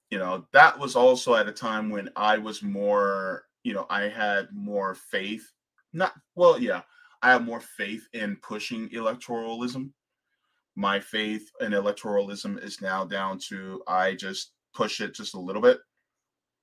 [0.09, 4.03] you know that was also at a time when I was more, you know, I
[4.03, 5.51] had more faith.
[5.93, 6.81] Not well, yeah,
[7.21, 9.91] I have more faith in pushing electoralism.
[10.75, 15.61] My faith in electoralism is now down to I just push it just a little
[15.61, 15.79] bit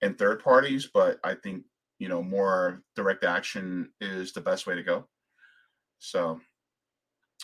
[0.03, 1.65] in third parties, but I think
[1.99, 5.07] you know more direct action is the best way to go.
[5.99, 6.41] So,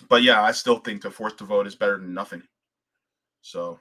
[0.08, 2.42] but yeah, I still think the force to vote is better than nothing.
[3.40, 3.80] So.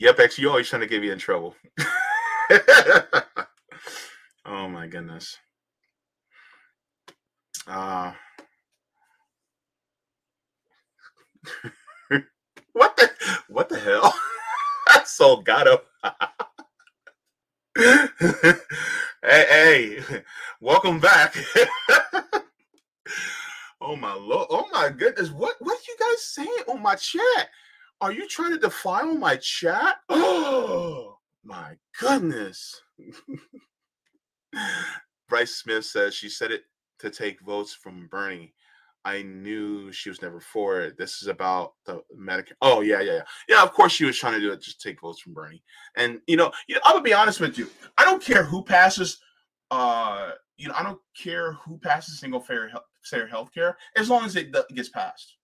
[0.00, 1.56] Yep, X, you always trying to get me in trouble.
[4.46, 5.36] oh my goodness.
[7.68, 8.12] Uh
[12.72, 13.10] What the
[13.48, 14.14] what the hell?
[15.06, 15.78] so got him.
[17.76, 18.54] hey,
[19.22, 19.98] hey,
[20.60, 21.34] welcome back.
[23.80, 25.30] oh my lord, oh my goodness.
[25.30, 27.48] What what are you guys saying on my chat?
[28.00, 29.96] Are you trying to defile my chat?
[30.08, 32.80] Oh my goodness.
[35.28, 36.62] Bryce Smith says she said it
[37.00, 38.54] to take votes from Bernie.
[39.04, 40.98] I knew she was never for it.
[40.98, 42.52] This is about the Medicare.
[42.60, 43.22] Oh yeah, yeah, yeah.
[43.48, 45.62] Yeah, of course she was trying to do it, just take votes from Bernie.
[45.96, 46.52] And you know,
[46.84, 47.70] I'm gonna be honest with you.
[47.96, 49.18] I don't care who passes
[49.70, 52.70] uh you know, I don't care who passes single fair
[53.02, 55.36] fair health care as long as it gets passed.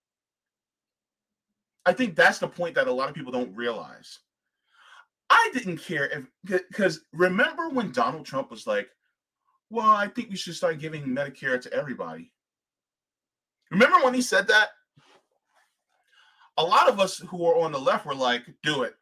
[1.85, 4.19] I think that's the point that a lot of people don't realize.
[5.29, 6.25] I didn't care if
[6.67, 8.89] because remember when Donald Trump was like,
[9.75, 12.31] "Well, I think we should start giving Medicare to everybody."
[13.71, 14.69] Remember when he said that?
[16.57, 18.95] A lot of us who are on the left were like, "Do it,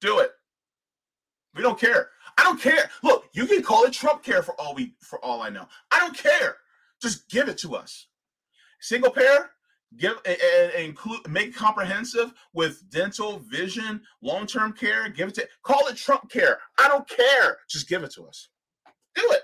[0.00, 0.30] do it."
[1.54, 2.10] We don't care.
[2.38, 2.90] I don't care.
[3.02, 5.68] Look, you can call it Trump care for all we for all I know.
[5.90, 6.56] I don't care.
[7.00, 8.06] Just give it to us.
[8.80, 9.50] Single payer,
[9.96, 15.08] give and, include make comprehensive with dental, vision, long-term care.
[15.08, 16.60] Give it to call it Trump care.
[16.78, 17.58] I don't care.
[17.68, 18.48] Just give it to us.
[19.14, 19.42] Do it.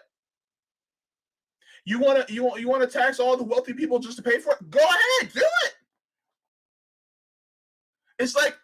[1.85, 4.23] You want to you want you want to tax all the wealthy people just to
[4.23, 4.71] pay for it?
[4.71, 5.73] Go ahead, do it.
[8.19, 8.57] It's like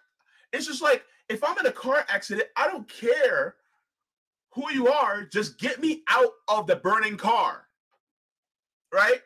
[0.52, 3.56] it's just like if I'm in a car accident, I don't care
[4.52, 7.66] who you are, just get me out of the burning car.
[8.92, 9.20] Right?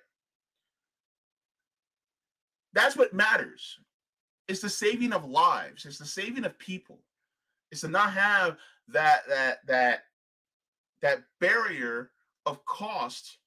[2.73, 3.79] That's what matters.
[4.49, 5.85] It's the saving of lives.
[5.85, 7.01] It's the saving of people.
[7.71, 8.57] It's to not have
[8.89, 10.05] that that that
[11.03, 12.11] that barrier
[12.47, 13.39] of cost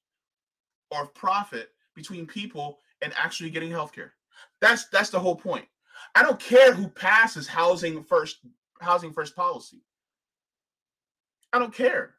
[0.90, 4.10] or of profit between people and actually getting healthcare.
[4.60, 5.66] That's that's the whole point.
[6.14, 8.38] I don't care who passes housing first
[8.80, 9.82] housing first policy.
[11.52, 12.14] I don't care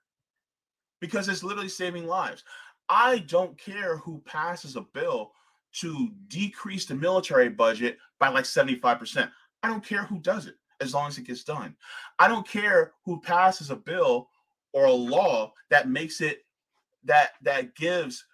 [1.01, 2.43] because it's literally saving lives.
[2.87, 5.33] I don't care who passes a bill
[5.73, 9.29] to decrease the military budget by like 75%.
[9.61, 11.75] I don't care who does it as long as it gets done.
[12.19, 14.29] I don't care who passes a bill
[14.75, 16.45] or a law that makes it
[17.05, 18.25] that that gives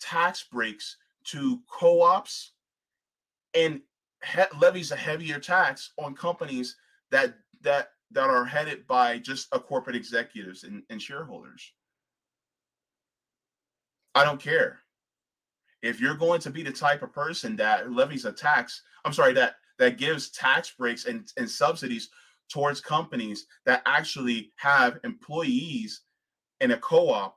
[0.00, 2.52] tax breaks to co-ops
[3.54, 3.80] and
[4.24, 6.76] he- levies a heavier tax on companies
[7.10, 11.72] that that that are headed by just a corporate executives and, and shareholders.
[14.14, 14.80] I don't care.
[15.82, 19.32] If you're going to be the type of person that levies a tax, I'm sorry,
[19.32, 22.10] that that gives tax breaks and, and subsidies
[22.52, 26.02] towards companies that actually have employees
[26.60, 27.36] in a co-op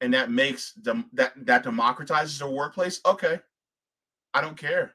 [0.00, 3.38] and that makes them that that democratizes their workplace okay.
[4.34, 4.94] I don't care.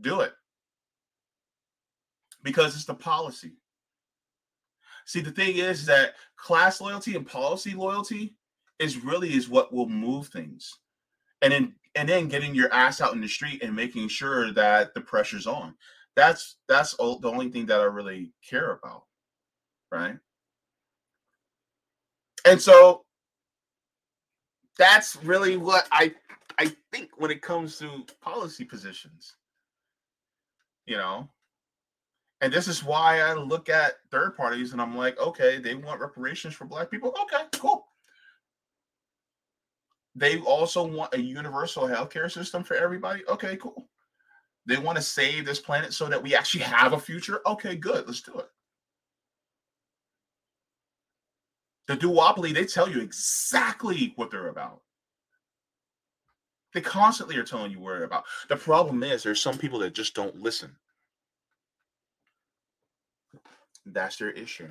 [0.00, 0.32] Do it.
[2.42, 3.52] Because it's the policy.
[5.04, 8.34] See the thing is that class loyalty and policy loyalty
[8.78, 10.78] is really is what will move things.
[11.42, 14.94] And then and then getting your ass out in the street and making sure that
[14.94, 15.74] the pressure's on
[16.16, 19.04] that's that's the only thing that i really care about
[19.90, 20.16] right
[22.46, 23.04] and so
[24.78, 26.12] that's really what i
[26.58, 29.36] i think when it comes to policy positions
[30.86, 31.28] you know
[32.40, 36.00] and this is why i look at third parties and i'm like okay they want
[36.00, 37.86] reparations for black people okay cool
[40.14, 43.22] they also want a universal healthcare system for everybody.
[43.28, 43.88] Okay, cool.
[44.70, 47.40] They want to save this planet so that we actually have a future.
[47.46, 48.06] Okay, good.
[48.06, 48.48] Let's do it.
[51.88, 54.82] The duopoly, they tell you exactly what they're about.
[56.72, 58.24] They constantly are telling you what they're about.
[58.48, 60.76] The problem is there's some people that just don't listen.
[63.84, 64.68] That's their issue.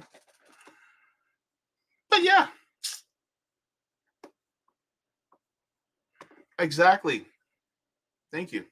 [2.10, 2.48] But yeah,
[6.60, 7.26] Exactly.
[8.34, 8.66] Thank you.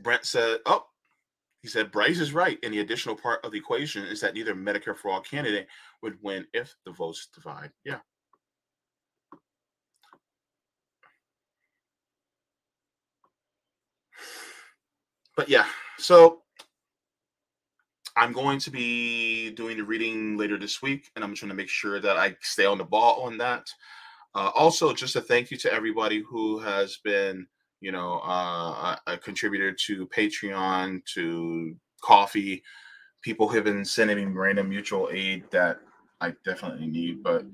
[0.00, 0.84] Brent said, Oh,
[1.62, 2.58] he said, Bryce is right.
[2.62, 5.66] And the additional part of the equation is that neither Medicare for all candidate
[6.02, 7.70] would win if the votes divide.
[7.84, 7.98] Yeah.
[15.36, 15.66] But yeah,
[15.98, 16.42] so
[18.16, 21.68] I'm going to be doing the reading later this week, and I'm trying to make
[21.68, 23.66] sure that I stay on the ball on that.
[24.34, 27.46] Uh, also, just a thank you to everybody who has been,
[27.80, 32.62] you know, uh, a contributor to Patreon, to Ko-fi.
[33.22, 35.80] People have been sending me random mutual aid that
[36.20, 37.44] I definitely need, but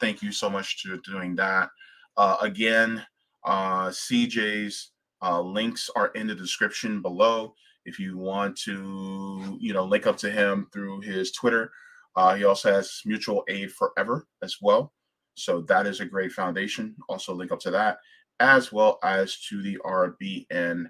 [0.00, 1.70] thank you so much for doing that.
[2.16, 3.04] Uh, again,
[3.44, 4.92] uh, CJ's
[5.22, 7.54] uh, links are in the description below
[7.84, 11.72] if you want to, you know, link up to him through his Twitter,
[12.16, 14.92] uh, he also has Mutual Aid Forever as well.
[15.34, 16.94] So that is a great foundation.
[17.08, 17.98] Also link up to that,
[18.40, 20.86] as well as to the RBN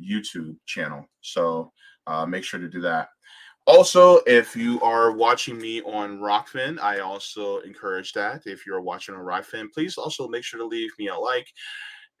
[0.00, 1.06] YouTube channel.
[1.20, 1.72] So
[2.06, 3.08] uh, make sure to do that.
[3.66, 8.42] Also, if you are watching me on Rokfin, I also encourage that.
[8.46, 11.48] If you're watching on Rokfin, please also make sure to leave me a like.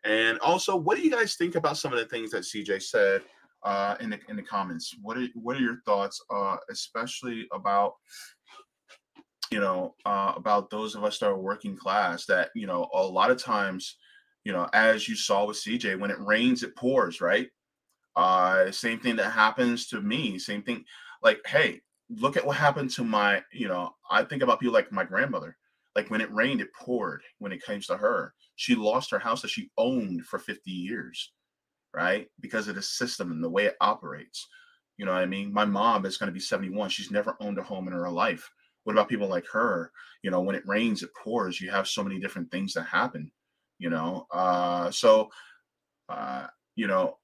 [0.04, 3.22] And also, what do you guys think about some of the things that CJ said
[3.66, 4.94] uh, in the in the comments.
[5.02, 7.94] What are what are your thoughts, uh, especially about
[9.50, 12.26] you know uh, about those of us that are working class?
[12.26, 13.96] That you know a lot of times,
[14.46, 17.48] you know, as you saw with CJ, when it rains, it pours, right?
[18.14, 20.38] Uh, same thing that happens to me.
[20.38, 20.84] Same thing.
[21.22, 23.42] Like, hey, look at what happened to my.
[23.52, 25.56] You know, I think about people like my grandmother.
[25.94, 27.22] Like when it rained, it poured.
[27.38, 31.32] When it comes to her, she lost her house that she owned for 50 years
[31.96, 32.28] right?
[32.40, 34.46] Because of the system and the way it operates.
[34.98, 35.52] You know what I mean?
[35.52, 36.90] My mom is going to be 71.
[36.90, 38.48] She's never owned a home in her life.
[38.84, 39.90] What about people like her?
[40.22, 41.60] You know, when it rains, it pours.
[41.60, 43.32] You have so many different things that happen,
[43.78, 44.26] you know?
[44.30, 45.30] Uh, so,
[46.08, 47.18] uh, you know,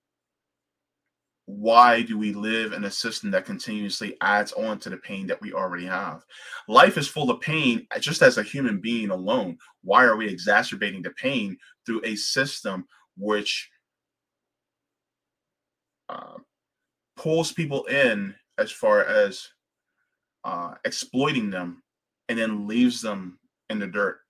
[1.47, 5.41] why do we live in a system that continuously adds on to the pain that
[5.41, 6.25] we already have?
[6.69, 9.59] Life is full of pain just as a human being alone.
[9.83, 13.71] Why are we exacerbating the pain through a system which
[16.09, 16.39] uh,
[17.17, 19.49] pulls people in as far as
[20.45, 21.83] uh, exploiting them
[22.29, 23.39] and then leaves them
[23.69, 24.22] in the dirt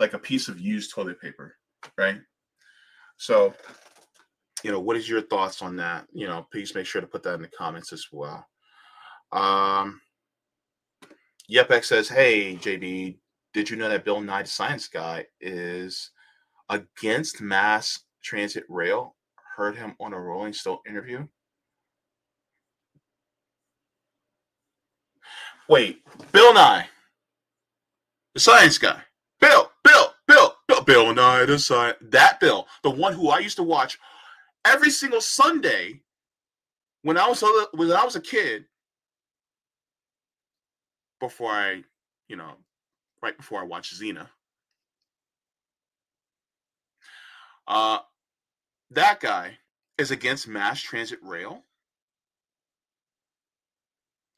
[0.00, 1.56] like a piece of used toilet paper,
[1.96, 2.20] right?
[3.18, 3.54] So,
[4.64, 6.06] you know, what is your thoughts on that?
[6.12, 8.46] You know, please make sure to put that in the comments as well.
[9.30, 10.00] Um,
[11.50, 13.18] Yepek says, "Hey JB,
[13.52, 16.10] did you know that Bill Nye the Science Guy is
[16.68, 19.16] against mass transit rail
[19.60, 21.26] heard him on a Rolling Stone interview.
[25.68, 26.02] Wait,
[26.32, 26.88] Bill Nye,
[28.32, 29.02] the science guy.
[29.40, 31.98] Bill, Bill, Bill, Bill, Bill Nye, the science.
[32.00, 33.98] That Bill, the one who I used to watch
[34.64, 36.02] every single Sunday
[37.02, 38.66] when I was a, when I was a kid.
[41.20, 41.82] Before I,
[42.28, 42.54] you know,
[43.22, 44.28] right before I watched Xena.
[47.68, 47.98] Uh,
[48.90, 49.58] that guy
[49.98, 51.62] is against mass transit rail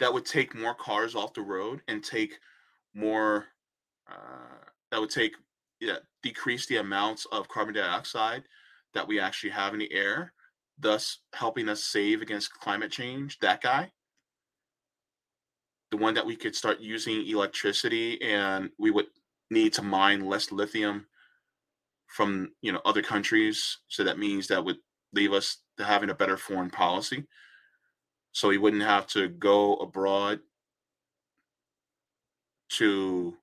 [0.01, 2.41] that would take more cars off the road and take
[2.95, 3.47] more
[4.11, 5.35] uh, that would take
[5.81, 8.45] yeah, decrease the amounts of carbon dioxide
[8.95, 10.33] that we actually have in the air
[10.79, 13.91] thus helping us save against climate change that guy.
[15.91, 19.07] The one that we could start using electricity and we would
[19.51, 21.07] need to mine less lithium
[22.07, 23.79] from you know other countries.
[23.89, 24.79] So that means that would
[25.13, 27.27] leave us to having a better foreign policy.
[28.33, 30.41] So we wouldn't have to go abroad
[32.71, 33.37] to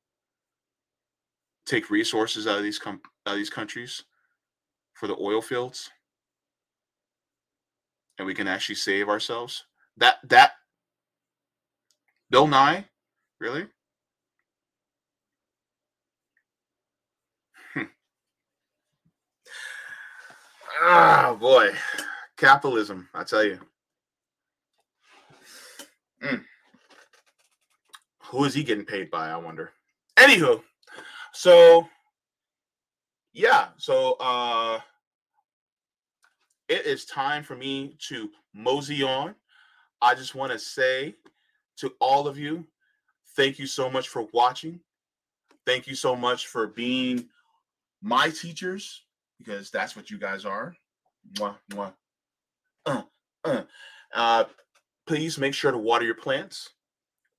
[1.69, 4.03] take resources out of these com- out of these countries
[4.93, 5.89] for the oil fields
[8.17, 9.65] and we can actually save ourselves
[9.97, 10.53] that that
[12.31, 12.83] bill nye
[13.39, 13.67] really
[20.81, 21.71] Ah, boy.
[22.37, 23.59] Capitalism, I tell you.
[26.23, 26.43] Mm.
[28.23, 29.29] Who is he getting paid by?
[29.29, 29.71] I wonder.
[30.17, 30.61] Anywho,
[31.39, 31.87] so
[33.31, 34.77] yeah, so uh
[36.67, 39.33] it is time for me to mosey on.
[40.01, 41.15] I just want to say
[41.77, 42.67] to all of you,
[43.37, 44.81] thank you so much for watching.
[45.65, 47.29] Thank you so much for being
[48.01, 49.05] my teachers
[49.37, 50.75] because that's what you guys are.
[51.35, 51.93] Mwah, mwah.
[52.85, 53.03] Uh,
[53.45, 53.61] uh.
[54.13, 54.43] Uh,
[55.07, 56.71] please make sure to water your plants,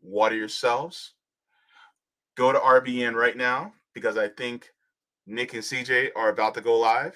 [0.01, 1.13] water yourselves.
[2.35, 4.73] Go to RBN right now because I think
[5.27, 7.15] Nick and CJ are about to go live.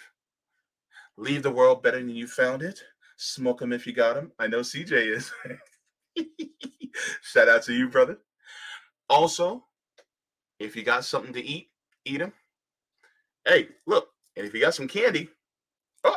[1.16, 2.78] Leave the world better than you found it.
[3.16, 4.32] Smoke them if you got them.
[4.38, 5.32] I know CJ is.
[7.22, 8.18] Shout out to you, brother.
[9.08, 9.64] Also,
[10.58, 11.70] if you got something to eat,
[12.04, 12.32] eat them.
[13.46, 15.28] Hey, look, and if you got some candy,
[16.04, 16.16] oh,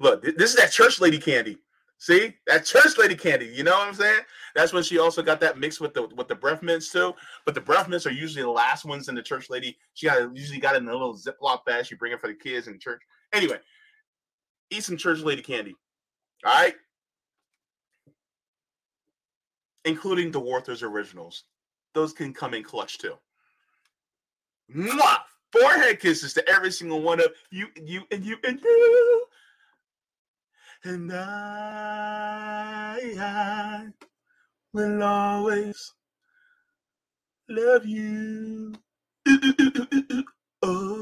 [0.00, 1.58] look, this is that church lady candy.
[1.98, 3.46] See that church lady candy.
[3.46, 4.20] You know what I'm saying?
[4.54, 7.14] That's when she also got that mixed with the with the breath mints too.
[7.44, 9.76] But the breath mints are usually the last ones in the church lady.
[9.94, 11.86] She got usually got it in a little Ziploc bag.
[11.86, 13.00] She bring it for the kids in church.
[13.32, 13.58] Anyway,
[14.70, 15.74] eat some church lady candy.
[16.44, 16.74] All right,
[19.86, 21.44] including the Werther's originals.
[21.94, 23.14] Those can come in clutch too.
[24.74, 25.18] Mwah!
[25.52, 29.24] forehead kisses to every single one of you you and you and you.
[30.86, 33.88] And I, I
[34.72, 35.94] will always
[37.48, 38.74] love you.
[40.62, 40.96] Oh.